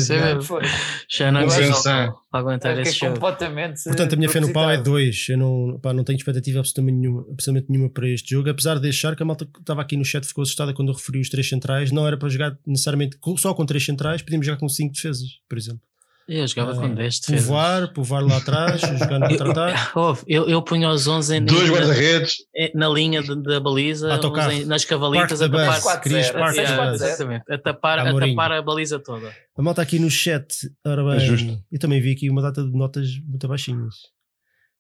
[1.08, 1.84] Xanax
[2.30, 3.14] para aguentar esse show.
[3.14, 5.30] Portanto, a minha fé no pau é 2.
[5.30, 8.50] Eu não, pá, não tenho expectativa absolutamente nenhuma, absolutamente nenhuma para este jogo.
[8.50, 10.96] Apesar de achar que a malta que estava aqui no chat ficou assustada quando eu
[10.96, 11.92] referi os três centrais.
[11.92, 15.58] Não era para jogar necessariamente só com três centrais, podíamos jogar com 5 defesas, por
[15.58, 15.82] exemplo.
[16.28, 17.46] Eu jogava com Ah, 10 defesas.
[17.46, 19.80] Povoar, povoar lá atrás, jogar no contra-ataque.
[19.98, 22.34] Ouve, Eu, eu punho os 11 em, Dois na, guarda-redes.
[22.76, 24.52] na linha de- da baliza, Autocarro.
[24.52, 28.32] uns em- nas cavalitas a tapar, base, 4-0, parque Yeah, exatamente, a tapar, a Amorim.
[28.32, 29.34] tapar a baliza toda.
[29.58, 30.54] A malta aqui no chat,
[30.86, 31.64] ora É bem, justo.
[31.72, 33.96] eu também vi aqui uma data de notas muito baixinhas.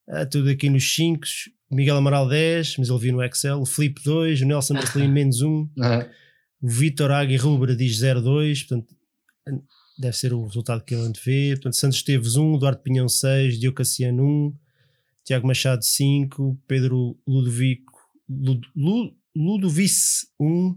[0.09, 1.21] Ah, tudo aqui nos 5,
[1.71, 5.41] Miguel Amaral 10, mas ele viu no Excel, o Felipe 2, o Nelson Marcelino menos
[5.41, 6.05] 1, Aham.
[6.61, 8.93] o Vitor Águia Rubra diz 0,2, portanto
[9.97, 11.51] deve ser o resultado que ele antevê.
[11.55, 14.55] Portanto, Santos Esteves 1, Duarte Pinhão 6, Diogo Cassiano 1,
[15.23, 17.93] Tiago Machado 5, Pedro Ludovico,
[18.29, 20.75] Lud, Lu- Ludovice 1,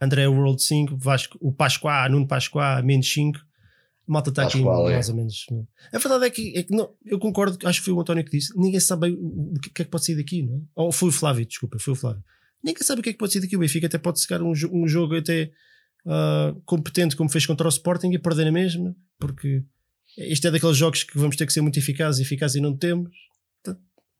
[0.00, 3.38] André World 5, Vasco, o Pascoá, Nuno Pascoá, menos 5.
[3.38, 4.94] A malta está aqui Pascoal, é.
[4.94, 5.46] mais ou menos.
[5.92, 8.30] A verdade é que, é que não, eu concordo, acho que foi o António que
[8.30, 10.60] disse, ninguém sabe o, que é que pode sair daqui, não é?
[10.74, 12.22] Ou foi o Flávio, desculpa, foi o Flávio.
[12.62, 13.56] Ninguém sabe o que é que pode sair daqui.
[13.56, 15.50] O Benfica até pode chegar um, um jogo até
[16.06, 19.62] ah, competente como fez contra o Sporting e perder na mesma, porque
[20.16, 23.10] este é daqueles jogos que vamos ter que ser muito eficazes, eficazes e não temos.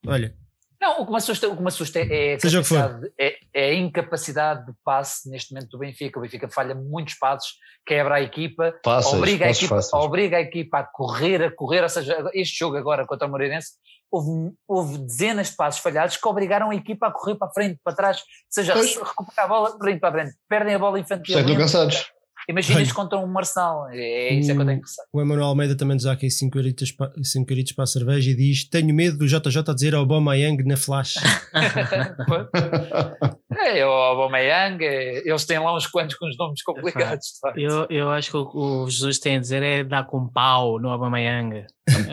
[0.06, 0.36] Olha,
[0.85, 2.77] Não, o que me assusta, o que me assusta é, a Seja o que for.
[2.78, 6.19] capacidade- é, é a incapacidade de passe neste momento do Benfica.
[6.19, 7.55] O Benfica falha muitos passos,
[7.86, 9.93] quebra a equipa, Fáceis, obriga, a equipa, fáceis.
[10.05, 11.82] obriga a equipa a correr, a correr.
[11.82, 13.73] Ou seja, este jogo agora contra o Moreirense,
[14.11, 17.81] houve, houve dezenas de passos falhados que obrigaram a equipa a correr para a frente,
[17.82, 18.19] para trás.
[18.19, 18.94] Ou seja, Pois.
[18.94, 20.36] recuperar a bola, para frente, para a frente.
[20.48, 21.56] Perdem a bola que estão infantilmente.
[21.56, 22.12] cansados.
[22.48, 22.94] Imagina Olha.
[22.94, 23.88] contra um Arsenal.
[23.90, 23.96] É,
[24.28, 25.02] é isso é que eu tenho que pensar.
[25.12, 28.30] o Emanuel Almeida também nos dá aqui 5 euritos, pa- cinco euritos para a cerveja
[28.30, 31.14] e diz: Tenho medo do JJ a dizer Obama Young na flash.
[33.58, 37.26] é, o Aubameyang, é, eles têm lá uns quantos com os nomes complicados.
[37.34, 37.58] de facto.
[37.58, 40.90] Eu, eu acho que o, o Jesus tem a dizer é dar com pau no
[40.90, 41.66] Abamayanga.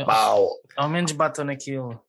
[0.06, 0.50] Pau.
[0.78, 2.00] Ao menos batam naquilo.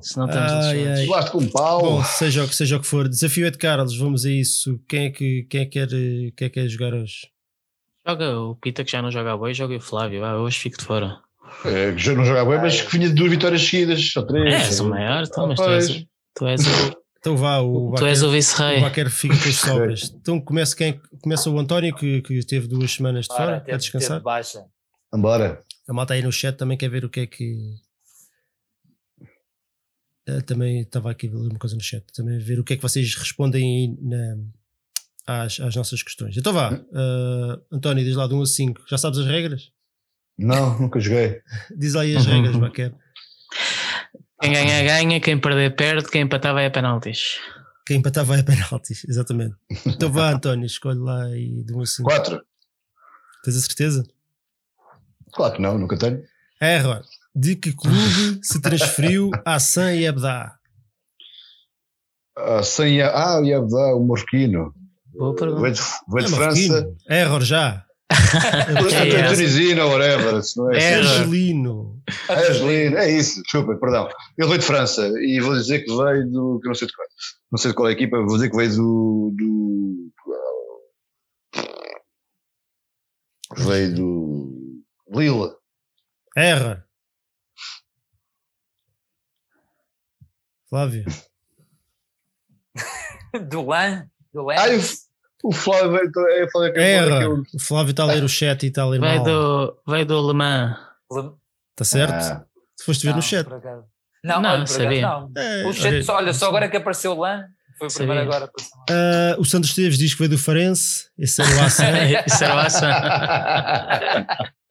[0.00, 1.80] Senão estamos Ai, com um pau.
[1.82, 4.80] Bom, seja o que seja o que for, desafio é de Carlos, vamos a isso.
[4.88, 7.28] Quem é que, quem é que, quer, eh, quem é que quer jogar hoje?
[8.06, 10.24] Joga o Pita que já não joga boi, joga o Flávio.
[10.24, 11.18] Ah, hoje fico de fora.
[11.64, 14.52] É, que já não jogava bem, mas que vinha de duas vitórias seguidas, ou três.
[14.54, 18.04] É, és o maior, então, mas tu és, tu és o, Então vá, o tu
[18.06, 18.78] és o vice-rei.
[18.78, 20.12] o Baquer fica com as sobras.
[20.20, 23.78] Então começa, quem, começa o António, que, que teve duas semanas de Ora, fora, quer
[23.78, 24.10] descansar.
[24.16, 24.64] teve baixa.
[25.14, 25.60] Embora.
[25.88, 27.56] A malta aí no chat também quer ver o que é que.
[30.26, 32.02] Eh, também estava aqui a ler uma coisa no chat.
[32.14, 34.36] Também ver o que é que vocês respondem aí na-
[35.26, 36.36] às, às nossas questões.
[36.36, 38.82] Então vá, eh, António, diz lá de 1 a 5.
[38.88, 39.70] Já sabes as regras?
[40.38, 41.40] Não, nunca joguei.
[41.76, 42.94] Diz lá aí as regras, Baquer.
[44.40, 45.20] Quem ganha, ganha.
[45.20, 46.10] Quem perder, perde.
[46.10, 47.38] Quem empatar, vai a penaltis.
[47.86, 49.54] Quem empatar vai a penaltis, exatamente.
[49.86, 52.08] Então vá, António, escolhe lá aí de 1 a 5.
[52.08, 52.42] Quatro.
[53.44, 54.04] Tens a certeza?
[55.32, 56.22] Claro que não, nunca tenho.
[56.60, 57.02] Error.
[57.34, 60.56] De que clube se transferiu a San e Abdá?
[62.36, 62.60] A...
[62.60, 64.72] Ah, o Iabdá, o Morquino.
[65.16, 65.60] Boa pergunta.
[65.60, 66.40] Veio de, É França.
[66.40, 66.96] marroquino.
[67.08, 67.84] Error já.
[68.34, 68.72] É,
[69.12, 70.42] É, é ou whatever.
[70.42, 71.08] se não é É, assim.
[71.08, 72.02] Angelino.
[72.28, 74.08] É Angelino, é isso, desculpa, perdão.
[74.36, 76.58] Ele veio de França e vou dizer que veio do.
[76.60, 77.06] que eu não sei de qual.
[77.50, 79.34] Não sei de qual é a equipa, vou dizer que veio do.
[79.36, 80.12] do
[83.56, 84.82] veio do.
[85.08, 85.54] Lille.
[86.36, 86.82] Error.
[90.68, 91.04] Flávio.
[93.48, 94.54] Do Lan, do Lan.
[94.58, 94.80] Ah, eu-
[95.44, 96.50] o Flávio veio.
[96.52, 97.42] Falei que Error.
[97.54, 99.24] O Flávio está a ler o chat e está a ler Vai mal.
[99.24, 100.76] do, vai do Alemã.
[101.72, 102.12] Está certo?
[102.14, 102.44] Ah,
[102.76, 103.46] Se foste ver Não, no chat.
[104.24, 105.06] Não, Não, olha, por sabia.
[105.06, 105.42] acaso não.
[105.42, 107.44] É, O chat, olha, só, olha, só agora que apareceu o Lan,
[107.78, 108.36] foi o primeiro Sabia.
[108.36, 108.52] agora.
[108.90, 111.08] ah, o Santos Esteves diz que veio do Farense.
[111.18, 111.86] Esse era o Ação.
[112.26, 112.88] Isso era o Ação.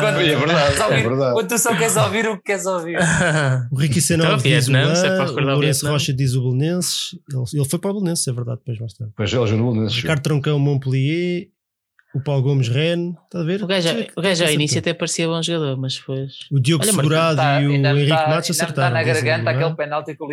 [0.00, 1.32] Quando, é verdade, só ouvir- é verdade.
[1.34, 2.98] quando tu só queres ouvir o que queres ouvir.
[3.72, 5.88] O Ricky Senov Então, diz o Vietnã, se é Lan, recordar o o Lourenço.
[5.88, 7.10] Rocha diz o Belenenses.
[7.32, 9.12] Ele, ele foi para o Belenenses, é verdade, depois mais tarde.
[9.16, 9.62] Pois ele já nesse
[9.94, 10.02] jogo.
[10.02, 11.48] Ricardo Troncão Montpellier.
[12.12, 13.14] O Paulo Gomes Rennes.
[13.26, 13.62] Está a ver?
[13.62, 16.32] O gajo, o gajo ao início até parecia bom jogador, mas depois.
[16.50, 18.94] O Diogo Olha, Segurado Tá, e o Henrique tá- Matos tá acertaram.
[18.94, 19.56] na diz o garganta Lan.
[19.56, 20.28] aquele penalti com o.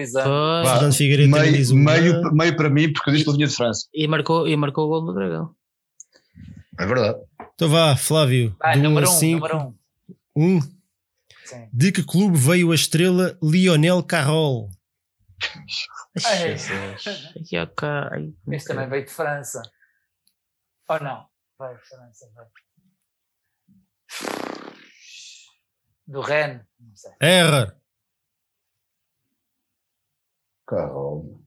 [0.73, 3.47] Fernando Figueiredo diz Meio, o meio, meio para mim, porque eu disse que ele vinha
[3.47, 3.81] de França.
[3.93, 5.51] E marcou, e marcou o gol do Dragão.
[6.79, 7.19] É verdade.
[7.55, 8.55] Então vá, Flávio.
[8.59, 9.47] Vai, de 1 número a um, 5.
[9.47, 9.57] número
[10.35, 10.57] um.
[10.57, 10.61] Um.
[11.45, 11.69] Sim.
[11.73, 14.69] De que clube veio a estrela Lionel Carroll?
[16.25, 16.53] Ai.
[18.51, 19.61] Este também veio de França.
[20.89, 21.27] Ou não?
[21.57, 22.45] Vai, França, vai.
[26.07, 27.11] Do Rennes, não sei.
[27.21, 27.75] Error.
[30.65, 31.41] Carol.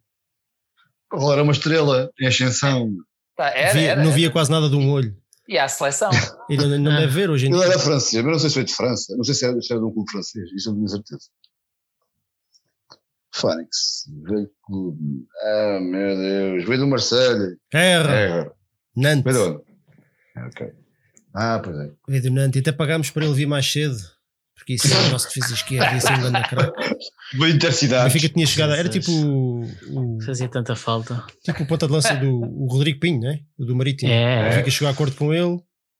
[1.10, 2.94] Carol era uma estrela em ascensão.
[3.36, 4.32] Tá, era, Via- era, não via era.
[4.32, 5.19] quase nada de um olho.
[5.50, 6.10] E a seleção.
[6.48, 7.70] E não, não deve ver hoje em Ele dia.
[7.72, 9.16] era francês, mas não sei se foi de França.
[9.16, 10.48] Não sei se era, se era de um clube francês.
[10.56, 11.28] Isso eu não tenho certeza.
[13.34, 14.04] Fónix.
[14.28, 15.26] Veio do clube.
[15.42, 16.64] Ah, meu Deus.
[16.68, 17.56] Veio do Marseille.
[17.74, 18.10] Error.
[18.12, 18.50] É.
[18.96, 19.24] Nantes.
[19.24, 20.46] Veio de onde?
[20.46, 20.72] Ok.
[21.34, 21.90] Ah, pois é.
[22.08, 22.56] Veio do Nantes.
[22.56, 23.98] E até pagámos para ele vir mais cedo.
[24.60, 25.92] Porque isso é o nosso defesa esquerda.
[25.94, 26.94] Ia ser um grande craque.
[27.32, 28.12] Bem O intercidades.
[28.12, 28.72] Benfica tinha chegado.
[28.74, 29.62] Era tipo o,
[30.16, 31.24] o- Fazia tanta falta.
[31.42, 33.40] tipo o ponta de lança do o Rodrigo Pinho, né?
[33.58, 34.10] O do Marítimo.
[34.10, 35.58] O É, Benfica chegou a acordo com ele.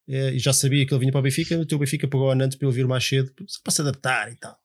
[0.09, 1.59] eh, E já sabia que ele vinha para o Benfica.
[1.59, 3.31] O teu Benfica pagou a Nantes para ele vir mais cedo.
[3.47, 4.57] Só para se adaptar e tal.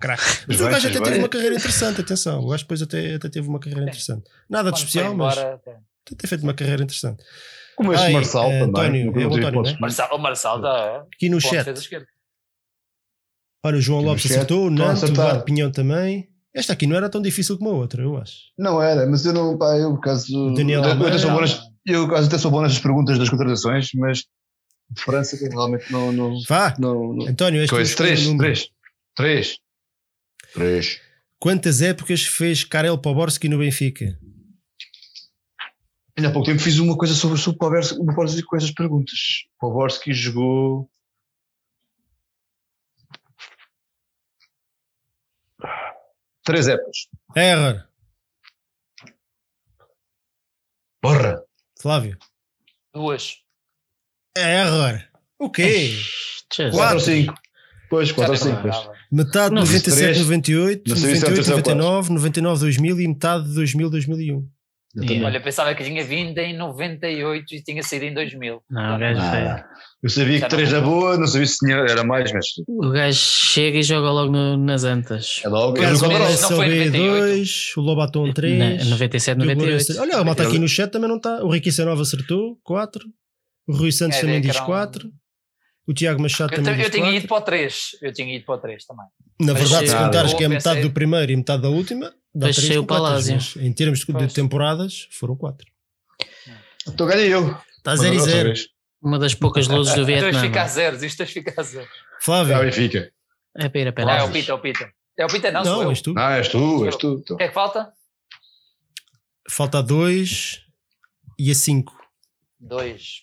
[0.00, 0.22] Craque.
[0.48, 2.00] Mas o gajo até teve uma carreira interessante.
[2.00, 2.40] Atenção.
[2.40, 4.24] O gajo depois até, até teve uma carreira interessante.
[4.48, 5.76] Nada de especial, mas até-
[6.16, 7.22] ter feito uma carreira interessante.
[7.76, 8.68] Como este Ai, Marçal eh, também.
[8.68, 9.76] António, é o António, né?
[9.80, 11.06] Marçal, o Marçal está.
[11.14, 11.64] Aqui no chat.
[13.64, 16.28] Olha, o João Aqui Lopes acertou, o Nantes, o Pinhão também.
[16.54, 18.34] Esta aqui não era tão difícil como a outra, eu acho.
[18.58, 20.52] Não era, mas eu não, pá, eu por acaso.
[20.54, 21.56] Daniel eu, eu até sou bom Almeida.
[21.56, 24.18] nas, eu por acaso até sou bom nas perguntas das contratações, mas
[24.90, 26.12] de França realmente não.
[26.12, 27.26] não, Vá, não, não.
[27.26, 28.44] António, este Coisa, escolhe três, número.
[28.44, 28.68] três,
[29.16, 29.56] três.
[30.52, 31.00] Três.
[31.38, 34.18] Quantas épocas fez Karel Poborski no Benfica?
[36.16, 39.18] Ainda há pouco tempo fiz uma coisa sobre, sobre o Poborski com essas perguntas.
[39.58, 40.90] Poborski jogou.
[46.44, 47.08] Três épocas.
[47.36, 47.84] Error.
[51.00, 51.42] Porra!
[51.80, 52.16] Flávio.
[52.94, 53.38] Duas.
[54.36, 55.02] Error.
[55.38, 55.94] O quê?
[56.48, 57.00] Quatro ou Quatro.
[57.00, 57.34] cinco.
[57.90, 58.92] Pois, quatro ou.
[59.10, 60.18] Metade de Não, 97, três.
[60.20, 63.90] 98, Não sabia se era 98, terceiro ou 99, 99, 2000 e metade de 2000,
[63.90, 64.48] 2001.
[64.94, 65.26] Eu Yeah.
[65.26, 68.62] Olha, pensava que tinha vindo em 98 e tinha saído em 2000.
[68.68, 69.64] Não, o gajo, Ah,
[70.02, 72.44] eu sabia Já que três não- na boa, não sabia se tinha, era mais, mas
[72.68, 75.40] o gajo chega e joga logo no- nas antas.
[75.42, 75.78] é logo.
[75.78, 78.58] Em SLB 2, o Lobaton 3.
[78.58, 79.70] Na- 97, Diogo 98.
[79.70, 81.42] Lourenço- Olha, a malta aqui Eu- no chat também não está.
[81.42, 83.02] O Ricky Sanova acertou, 4.
[83.66, 85.10] O Rui Santos É, também diz era um- 4.
[85.88, 87.16] O Tiago Machado Eu, também eu tinha 4.
[87.16, 87.80] ido para o 3.
[88.02, 89.06] Eu tinha ido para o 3 também.
[89.40, 92.12] Na Mas verdade, se cheio- contares que é metade do primeiro e metade da última,
[92.34, 93.38] dá Mas 3 cheio o Palácio.
[93.60, 95.66] Em termos de, temporadas, foram 4.
[96.88, 97.56] Então ganhei eu.
[97.78, 98.48] Está 0 e Mas outra 0.
[98.48, 98.68] vez.
[99.02, 100.40] Uma das poucas luzes do Isto hoje Vietnã.
[100.40, 101.02] fica a zeros.
[101.02, 101.90] Isto fica a zeros.
[102.20, 103.12] Flávio, Já Benfica.
[103.58, 104.30] É para ir a Ah, é o.
[104.30, 104.90] Pita, é o Pita.
[105.18, 105.90] É o Pita, não, não, sou eu.
[105.90, 106.12] és tu.
[106.14, 107.20] Não, és tu, és tu.
[107.22, 107.34] então.
[107.34, 107.92] O que é que falta?
[109.50, 110.62] Falta a 2
[111.38, 111.92] e a 5.
[112.60, 113.22] 2.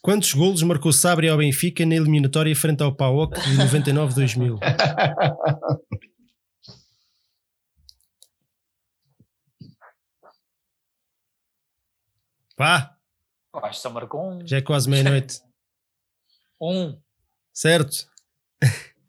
[0.00, 4.58] Quantos golos marcou Sabri ao Benfica na eliminatória frente ao PAOK de 99-2000?
[12.58, 12.94] Pá,
[13.54, 14.46] Acho que só marcou um.
[14.46, 15.40] já é quase meia-noite.
[16.60, 16.98] Um.
[17.54, 18.08] Certo?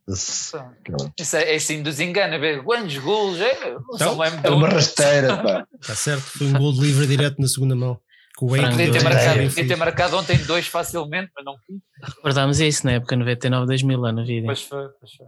[0.07, 2.35] Isso é, é assim dos enganos.
[2.35, 3.39] a ver Quantos golos?
[3.41, 4.71] É, Então, É uma um.
[4.71, 5.67] rasteira, pá.
[5.81, 6.21] Está certo.
[6.21, 7.99] Foi um gol de livre direto na segunda mão.
[8.38, 9.03] Podia ter, Dois.
[9.03, 11.77] marcado, podia ter marcado ontem dois facilmente, mas não quis.
[12.15, 14.45] Recordámos isso na época 99, 2000 lá no vídeo.
[14.45, 15.27] Pois foi, pois foi.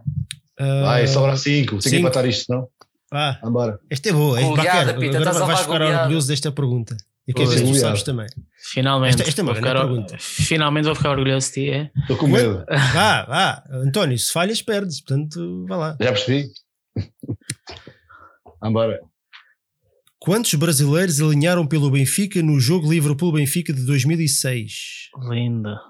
[0.58, 1.70] Ah, Vai, sobra cinco.
[1.70, 2.00] Tenho que cinco.
[2.02, 2.68] empatar isto, não?
[3.12, 3.78] Ah, Vambora.
[3.90, 4.40] esta é boa.
[4.40, 4.98] Este Goleada, bacana.
[5.00, 6.96] Pita, Agora estás a vais ficar orgulhoso desta pergunta.
[7.28, 8.26] E Pois, ver se tu sabes também.
[8.72, 9.10] Finalmente.
[9.10, 10.16] Esta- esta é uma grande pergunta.
[10.18, 11.70] finalmente vou ficar orgulhoso de ti.
[11.70, 11.90] É?
[12.00, 12.64] Estou com medo.
[12.92, 13.64] Vá, vá.
[13.70, 15.00] António, se falhas, perdes.
[15.00, 15.96] Portanto, vá lá.
[16.00, 16.48] Já percebi.
[18.60, 19.00] Vambora.
[20.18, 24.72] Quantos brasileiros alinharam pelo Benfica no jogo Liverpool-Benfica de 2006?
[25.28, 25.80] Linda.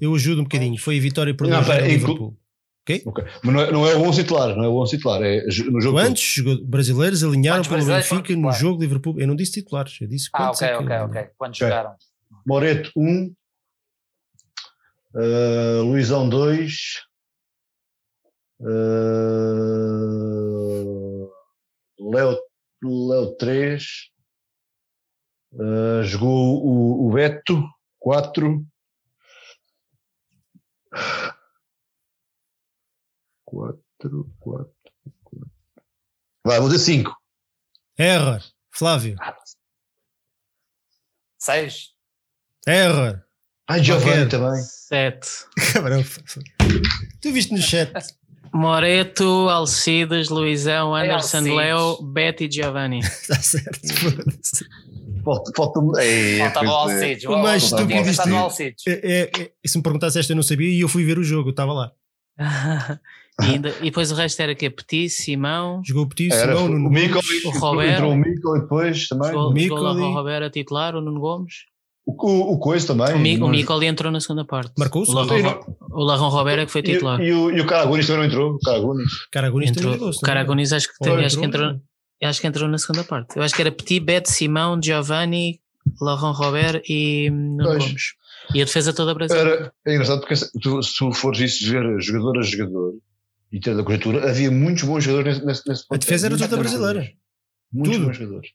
[0.00, 0.78] Eu ajudo um bocadinho.
[0.78, 2.34] Foi a vitória por Não, 2 pera, ao
[2.94, 3.22] inclu- Liverpool.
[3.24, 3.24] Ok.
[3.44, 5.22] Mas não é, não é o 11 titular, não é o 11 titular.
[5.22, 5.98] É no jogo.
[5.98, 8.58] Quantos jogo- brasileiros alinharam Quantos pelo brasileiros Benfica no titular?
[8.60, 9.20] jogo Liverpool?
[9.20, 11.10] Eu não disse titulares, eu disse Ah, quantos ok, é que ok, alinharam.
[11.22, 11.30] ok.
[11.36, 11.68] Quantos Ok.
[11.68, 11.96] jogaram?
[12.46, 13.34] Moreto 1.
[15.14, 16.72] Uh, Luizão 2.
[19.86, 21.28] Uh,
[21.98, 22.36] Léo,
[22.82, 23.84] Léo 3.
[25.52, 27.62] Uh, jogou o, o Beto
[27.98, 28.64] 4.
[33.56, 33.80] 4,
[34.38, 34.70] 4,
[35.24, 35.50] 4.
[36.44, 37.16] Vai, vou dizer 5.
[37.98, 38.42] Error.
[38.70, 39.16] Flávio.
[41.38, 41.92] Seis.
[42.66, 43.22] Error.
[43.68, 44.62] Ai, Giovanni também.
[44.62, 45.28] 7.
[45.72, 46.04] Cabrão.
[47.22, 47.90] Tu viste no chat.
[48.52, 51.56] Moreto, Alcides, Luizão, Anderson, Alcides.
[51.56, 52.98] Léo, Betty, Giovanni.
[53.00, 53.80] Está certo.
[55.24, 56.94] Falta, falta Ei, Faltava o é.
[56.94, 57.24] Alcides.
[57.24, 58.86] O mais estúpido disto- Alcides.
[58.86, 61.24] É, é, é, se me perguntasse esta, eu não sabia e eu fui ver o
[61.24, 61.50] jogo.
[61.50, 61.92] Estava lá.
[63.42, 66.66] e, ainda- e depois o resto era que Petit, Simão, Jogou o Petit, Era, Simão,
[66.66, 67.44] o Nuno Mico, Gomes.
[67.44, 67.92] o Roberto.
[67.92, 69.30] entrou o Mico e depois também.
[69.30, 71.54] jogou, Mico jogou o Roberto a titular, o Nuno Gomes.
[72.08, 73.14] O, o, o Coisa também.
[73.14, 74.72] O, Mi, o Mico entrou na segunda parte.
[74.78, 75.12] Marcou o o.
[76.04, 77.20] Larron, o Roberto é que foi E, titular.
[77.20, 78.52] e, o, e o Caragunis também não entrou.
[78.54, 79.10] O Caragunis.
[79.32, 80.12] Caragunis Entrou, o é?
[80.24, 81.82] Caragonis acho que, tem- acho, que entrou, entrou,
[82.22, 83.36] acho que entrou na segunda parte.
[83.36, 85.58] Eu acho que era Petit, Bet, Simão, Giovanni,
[86.00, 87.84] Larron Robert e Nuno Pois.
[87.84, 88.02] Gomes.
[88.54, 89.50] E a defesa toda brasileira.
[89.50, 92.92] Era, é engraçado porque se tu, se tu fores isso ver jogador a jogador
[93.52, 96.56] e ter da conjuntura, havia muitos bons jogadores nesse, nesse, nesse A defesa era toda
[96.56, 97.10] brasileira.
[97.72, 98.06] Muitos Tudo.
[98.06, 98.50] bons jogadores.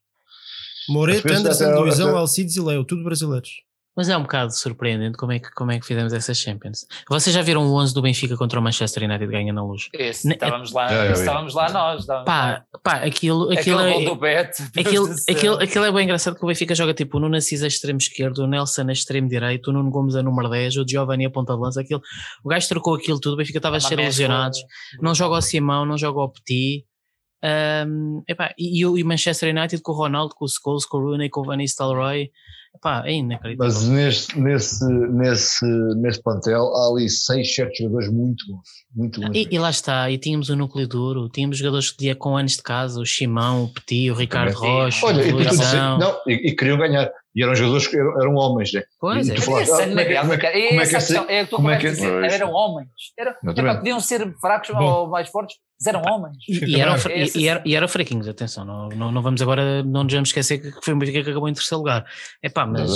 [0.89, 3.49] Moreto, A Anderson, até- Luizão, Alcides e Leo, tudo brasileiros.
[3.95, 6.85] Mas é um bocado surpreendente como é que, como é que fizemos essas Champions.
[7.09, 9.89] Vocês já viram o 11 do Benfica contra o Manchester United ganha na luz?
[9.93, 11.11] Esse, Ne- estávamos, lá, É, é, é.
[11.11, 11.99] estávamos lá nós.
[12.01, 12.79] estávamos Pá, lá.
[12.81, 14.63] pá aquilo, aquilo, Aquele é, do Beto.
[14.79, 17.67] Aquilo, aquilo, aquilo é bem engraçado que o Benfica joga tipo o Nuno Assis a
[17.67, 21.25] extremo esquerdo, o Nelson a extremo direito, o Nuno Gomes a número 10, o Giovanni
[21.25, 21.81] a ponta de lança.
[21.81, 22.01] Aquilo,
[22.45, 24.59] o gajo trocou aquilo tudo, o Benfica estava a Uma ser mescla lesionados.
[25.01, 26.85] Não joga ao Simão, não joga ao Petit.
[27.43, 31.01] Um, epá, o e o Manchester United com o Ronaldo, com o Scholes, com o
[31.01, 32.29] Rooney, com o Van Nistelrooy.
[32.75, 33.73] Epá, é inacreditável.
[33.73, 35.65] Mas nesse, nesse, nesse,
[35.97, 38.69] nesse plantel há ali seis, sete jogadores muito bons.
[38.95, 39.31] Muito bons.
[39.35, 42.57] E, e lá está, e tínhamos o núcleo duro, tínhamos jogadores que dia com anos
[42.57, 44.69] de casa, o Chimão, o Petit, o Ricardo Também.
[44.69, 45.97] Rocha, Olha, e, o Luizão.
[45.99, 47.11] não, e, e queriam ganhar.
[47.33, 48.83] E eram jogadores que eram, eram homens, né?
[48.99, 49.35] Pois E é.
[49.35, 51.23] tu falaste, Esse ah, como é que- como é que- Bélgica, como é que questão,
[51.29, 52.89] é que tu como é que- dizer, eram homens.
[53.17, 54.83] Era, epá, podiam ser fracos Bom.
[54.83, 56.37] ou mais fortes, mas eram homens.
[56.49, 59.81] E, e eram, e, e eram, e eram fraquinhos, atenção, não, não, não vamos agora,
[59.83, 62.05] não nos vamos esquecer que foi o Benfica que acabou em terceiro lugar.
[62.43, 62.91] É pá, mas,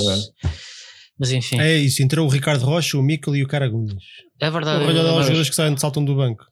[1.17, 4.03] mas enfim, É isso, entrou o Ricardo Rocha, o Mikel e o Caragundas.
[4.41, 4.83] é verdade.
[4.83, 6.45] Olha lá os mas- jogadores que saem, saltam do banco.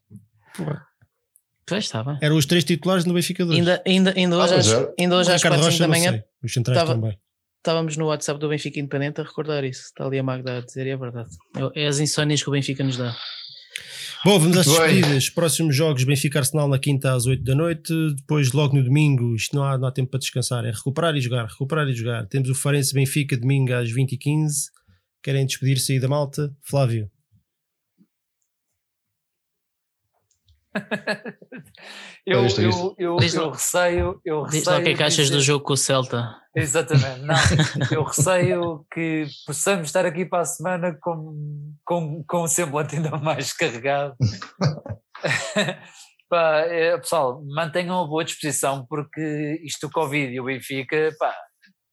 [1.66, 2.18] Pois estava.
[2.22, 3.58] Eram os três titulares no Benfica 2.
[3.58, 4.94] Ainda, ainda, ainda Ah, hoje, pois às, é.
[5.00, 6.24] ainda o hoje às Ricardo 4 Rocha, da manhã.
[6.44, 7.18] Os centrais Tava- também.
[7.64, 9.84] Estávamos no WhatsApp do Benfica Independente a recordar isso.
[9.84, 11.30] Está ali a Magda a dizer, e é verdade.
[11.56, 13.16] É, é as insónias que o Benfica nos dá.
[14.26, 15.30] Bom, vamos às despedidas.
[15.30, 17.94] Próximos jogos: Benfica Arsenal na quinta às 8 da noite.
[18.16, 20.66] Depois, logo no domingo, isto não há, não há tempo para descansar.
[20.66, 22.26] É recuperar e jogar, recuperar e jogar.
[22.28, 24.70] Temos o Farense Benfica domingo às 20h15.
[25.22, 26.54] Querem despedir-se aí da malta?
[26.62, 27.10] Flávio.
[32.26, 34.22] Eu, É é eu, eu, eu receio.
[34.24, 36.36] Eu Diz lá o que é receio que achas dizer- do jogo com o Celta.
[36.56, 37.36] Exatamente, não.
[37.92, 43.12] Eu receio que possamos estar aqui para a semana com, com, com um semblante ainda
[43.18, 44.16] mais carregado.
[46.30, 51.36] Pá, é, pessoal, mantenham a boa disposição porque isto do Covid e o Benfica, pá,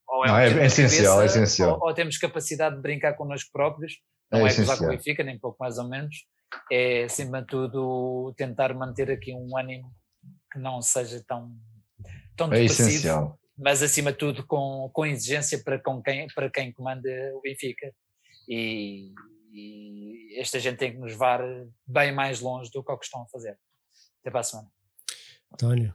[0.08, 1.78] ou Não, é- tiro é na essencial, cabeça, é essencial.
[1.80, 3.94] Ou, ou temos capacidade de brincar connosco próprios,
[4.32, 4.88] É não é, acusar com o.
[4.88, 6.14] Benfica, nem pouco mais ou menos,
[6.70, 9.92] é acima de tudo tentar manter aqui um ânimo
[10.52, 11.56] que não seja tão,
[12.36, 13.38] tão É depressivo essencial.
[13.56, 17.92] mas acima de tudo com, com exigência para, com quem, para quem comanda o Benfica.
[18.48, 19.12] E,
[19.52, 21.40] e esta gente tem que nos levar
[21.86, 23.56] bem mais longe do que o que estão a fazer.
[24.20, 24.68] Até para a semana.
[25.52, 25.92] António.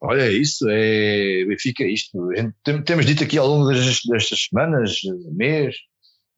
[0.00, 2.30] Olha, é isso, é Benfica, é isto.
[2.34, 5.00] Gente temos dito aqui ao longo das, destas semanas,
[5.32, 5.74] mês,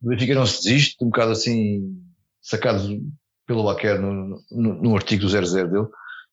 [0.00, 2.00] o Benfica não se desiste, um bocado assim,
[2.48, 3.00] sacado
[3.46, 5.86] pelo Baquer no, no, no artigo do 00 dele.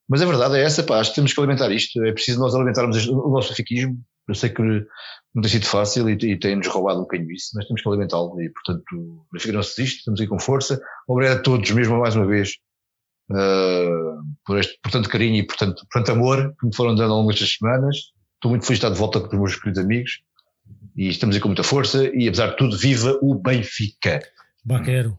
[0.08, 2.04] Mas a verdade é essa, pá, acho que temos que alimentar isto.
[2.04, 3.98] É preciso nós alimentarmos o nosso benfiquismo.
[4.28, 7.66] Eu sei que não tem sido fácil e, e tem-nos roubado um bocadinho isso, mas
[7.66, 10.82] temos que alimentá-lo e, portanto, o Benfica não se desiste, estamos aí com força.
[11.08, 12.54] Obrigado a todos, mesmo mais uma vez,
[13.30, 17.12] uh, por este, por tanto carinho e, portanto, por tanto amor que me foram dando
[17.12, 17.98] ao longo destas semanas.
[18.36, 20.12] Estou muito feliz de estar de volta com os meus queridos amigos
[20.96, 24.22] e estamos aí com muita força e, apesar de tudo, viva o Benfica!
[24.64, 25.18] Baquero.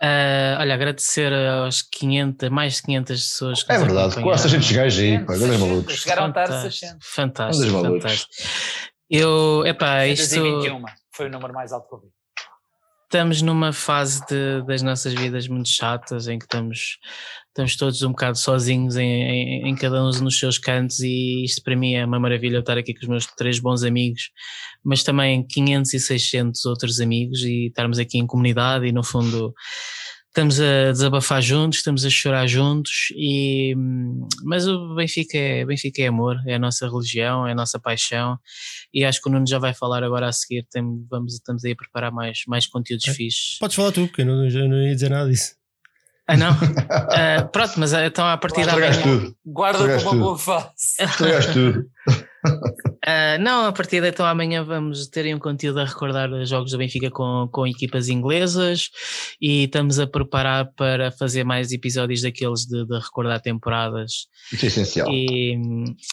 [0.00, 4.28] Ah, olha, agradecer aos 500, mais de 500 pessoas que É verdade, acompanharam.
[4.30, 5.94] quase a gente gajos aí, pá, grandes 600, malucos.
[5.96, 7.06] Chegaram tarde Fantástico, 600.
[7.08, 8.02] fantástico, malucos.
[8.02, 8.32] fantástico.
[9.10, 12.08] Eu, epá, isto 621 foi o número mais alto que eu vi.
[13.08, 16.98] Estamos numa fase de- das nossas vidas muito chatas em que estamos,
[17.46, 21.62] estamos todos um bocado sozinhos em, em, em cada um nos seus cantos e isto
[21.62, 24.30] para mim é uma maravilha eu estar aqui com os meus três bons amigos,
[24.84, 29.54] mas também 500 e 600 outros amigos e estarmos aqui em comunidade e no fundo
[30.28, 33.74] estamos a desabafar juntos, estamos a chorar juntos e
[34.44, 38.38] mas o Benfica é, Benfica é amor, é a nossa religião, é a nossa paixão
[38.92, 41.72] e acho que o Nuno já vai falar agora a seguir, tem, vamos, estamos aí
[41.72, 43.14] a preparar mais, mais conteúdos É.
[43.14, 43.58] fixes.
[43.58, 45.56] Podes falar tu, porque eu não, eu não ia dizer nada disso.
[46.30, 46.50] Ah não?
[46.90, 50.24] Ah, pronto, mas ah, então a partir da Estragaste amanhã, tudo, Guarda Estragaste com uma
[50.24, 51.02] boa face.
[51.02, 51.86] estragaste tudo.
[53.10, 56.72] Ah, não, a partir de então amanhã vamos ter um conteúdo a recordar os jogos
[56.72, 58.90] do Benfica com, com equipas inglesas
[59.40, 64.68] e estamos a preparar para fazer mais episódios daqueles de, de recordar temporadas Isso é
[64.68, 65.08] essencial.
[65.10, 65.54] e,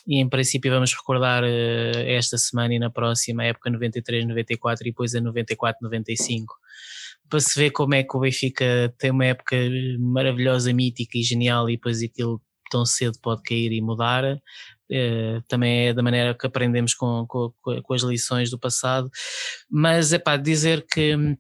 [0.08, 4.84] e em princípio vamos recordar eh, esta semana e na próxima a época 93-94 e
[4.86, 6.46] depois a 94-95
[7.30, 9.58] para se ver como é que o Benfica tem uma época
[10.00, 14.24] maravilhosa, mítica e genial e depois aquilo tão cedo pode cair e mudar
[14.92, 19.10] eh, também é da maneira que aprendemos com, com, com as lições do passado
[19.70, 21.36] mas é para dizer que hum,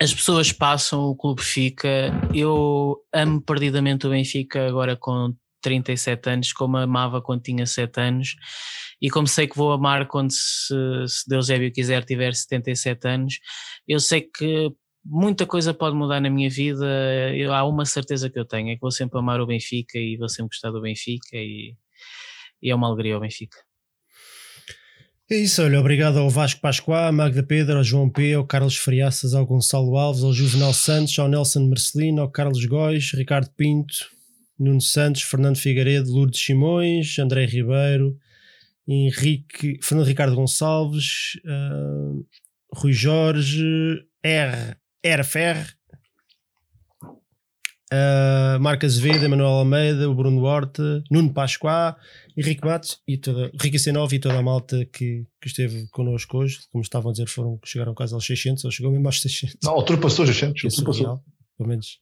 [0.00, 2.10] as pessoas passam, o clube fica.
[2.34, 8.34] Eu amo perdidamente o Benfica agora com 37 anos, como amava quando tinha 7 anos,
[9.00, 10.74] e como sei que vou amar quando, se,
[11.06, 13.38] se Deus Ébio quiser, tiver 77 anos.
[13.86, 14.70] Eu sei que
[15.04, 16.86] muita coisa pode mudar na minha vida.
[17.36, 20.16] Eu, há uma certeza que eu tenho: é que vou sempre amar o Benfica e
[20.16, 21.76] vou sempre gostar do Benfica, e,
[22.62, 23.58] e é uma alegria o Benfica.
[25.30, 28.76] É isso, olha, obrigado ao Vasco Pascoá, à Magda Pedro, ao João P, ao Carlos
[28.76, 34.10] Friaças, ao Gonçalo Alves, ao Juvenal Santos, ao Nelson Marcelino, ao Carlos Góis, Ricardo Pinto,
[34.58, 38.18] Nuno Santos, Fernando Figueiredo, Lourdes Simões, André Ribeiro,
[38.88, 42.26] Henrique, Fernando Ricardo Gonçalves, uh,
[42.74, 45.76] Rui Jorge, R, RFR,
[47.92, 51.96] uh, Marca Azevedo, Manuel Almeida, o Bruno Horta, Nuno Pascoá,
[52.40, 56.60] Henrique Matos e toda, Rica C9 e toda a malta que, que esteve connosco hoje.
[56.72, 59.58] Como estavam a dizer, foram, chegaram quase aos 600, ou chegou mesmo aos 600.
[59.62, 60.60] Não, ultrapassou os 600.
[60.60, 61.22] Que é surreal,
[61.58, 62.00] pelo menos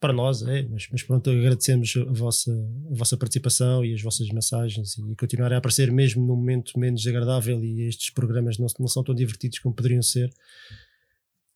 [0.00, 4.28] para nós, é, mas, mas pronto, agradecemos a vossa, a vossa participação e as vossas
[4.28, 8.86] mensagens e continuarem a aparecer mesmo num momento menos agradável e estes programas não, não
[8.86, 10.30] são tão divertidos como poderiam ser.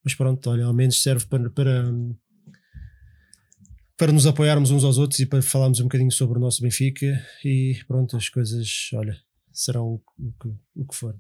[0.03, 1.95] Mas pronto, olha, ao menos serve para, para,
[3.97, 7.25] para nos apoiarmos uns aos outros e para falarmos um bocadinho sobre o nosso Benfica
[7.45, 9.17] e pronto, as coisas, olha,
[9.53, 11.17] serão o que, o que for.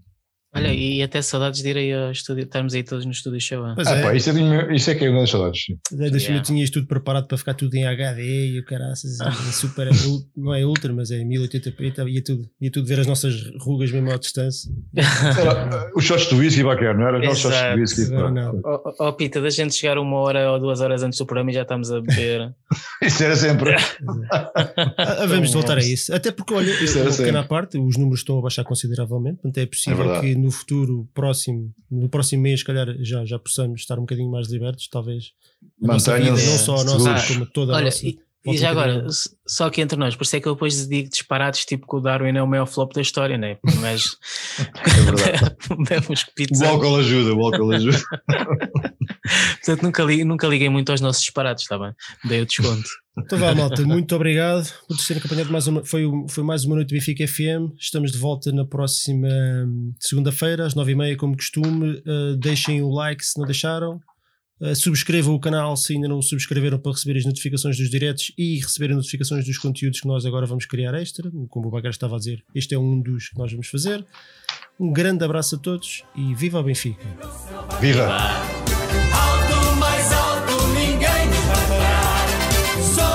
[0.54, 3.64] Olha, e até saudades de ir aí ao estúdio, estarmos aí todos no estúdio show.
[3.74, 5.62] Pois Ah, é, pá, isso, é, de- isso é que é uma das saudades.
[5.90, 6.18] Desde Yeah.
[6.28, 6.42] yeah.
[6.44, 9.30] tinhas tudo preparado para ficar tudo em HD e o caraças, Ah.
[9.30, 9.88] e super,
[10.36, 13.34] não é ultra, mas é 1080p e tal, ia tudo, ia tudo ver as nossas
[13.60, 14.70] rugas mesmo à distância.
[15.40, 17.18] Era, uh, os shots de whisky bacana, não era?
[17.20, 18.56] Os nossos shots de Exato.
[18.56, 18.62] whisky.
[18.64, 21.54] Oh, oh, Pita, da gente chegar uma hora ou duas horas antes do programa e
[21.54, 22.52] já estamos a beber.
[23.02, 23.74] Isso era sempre.
[24.32, 26.14] Ah, de voltar a isso.
[26.14, 27.48] Até porque, olha, Isso era pequena sempre.
[27.48, 31.72] parte, os números estão a baixar consideravelmente, portanto é possível É que no futuro próximo,
[31.90, 35.32] no próximo mês, se calhar já, já possamos estar um bocadinho mais libertos, talvez.
[35.80, 37.26] Mantenham-se não só a nossa, seguros.
[37.26, 38.06] como toda a Olha, nossa.
[38.06, 39.06] e, e já agora,
[39.46, 42.00] só que entre nós, por isso é que eu depois digo disparados, tipo que o
[42.00, 43.58] Darwin é o maior flop da história, né?
[43.80, 44.16] Mas.
[44.84, 45.56] É verdade.
[46.60, 48.02] O álcool ajuda, o álcool ajuda.
[49.64, 51.92] Portanto, nunca, li- nunca liguei muito aos nossos disparados, está bem?
[52.24, 52.88] Dei o desconto.
[53.18, 55.84] Então vá, malta, muito obrigado por terem acompanhado mais uma.
[55.84, 57.76] Foi, foi mais uma noite do Benfica FM.
[57.78, 62.02] Estamos de volta na próxima hum, segunda-feira, às nove e meia, como costume.
[62.06, 64.00] Uh, deixem o like se não deixaram.
[64.58, 68.32] Uh, subscrevam o canal se ainda não o subscreveram para receber as notificações dos diretos
[68.38, 71.30] e receberem notificações dos conteúdos que nós agora vamos criar extra.
[71.50, 74.06] Como o Bagar estava a dizer, este é um dos que nós vamos fazer.
[74.80, 77.04] Um grande abraço a todos e viva o Benfica!
[77.78, 78.08] Viva!
[79.12, 79.51] Alto,
[82.82, 83.11] mais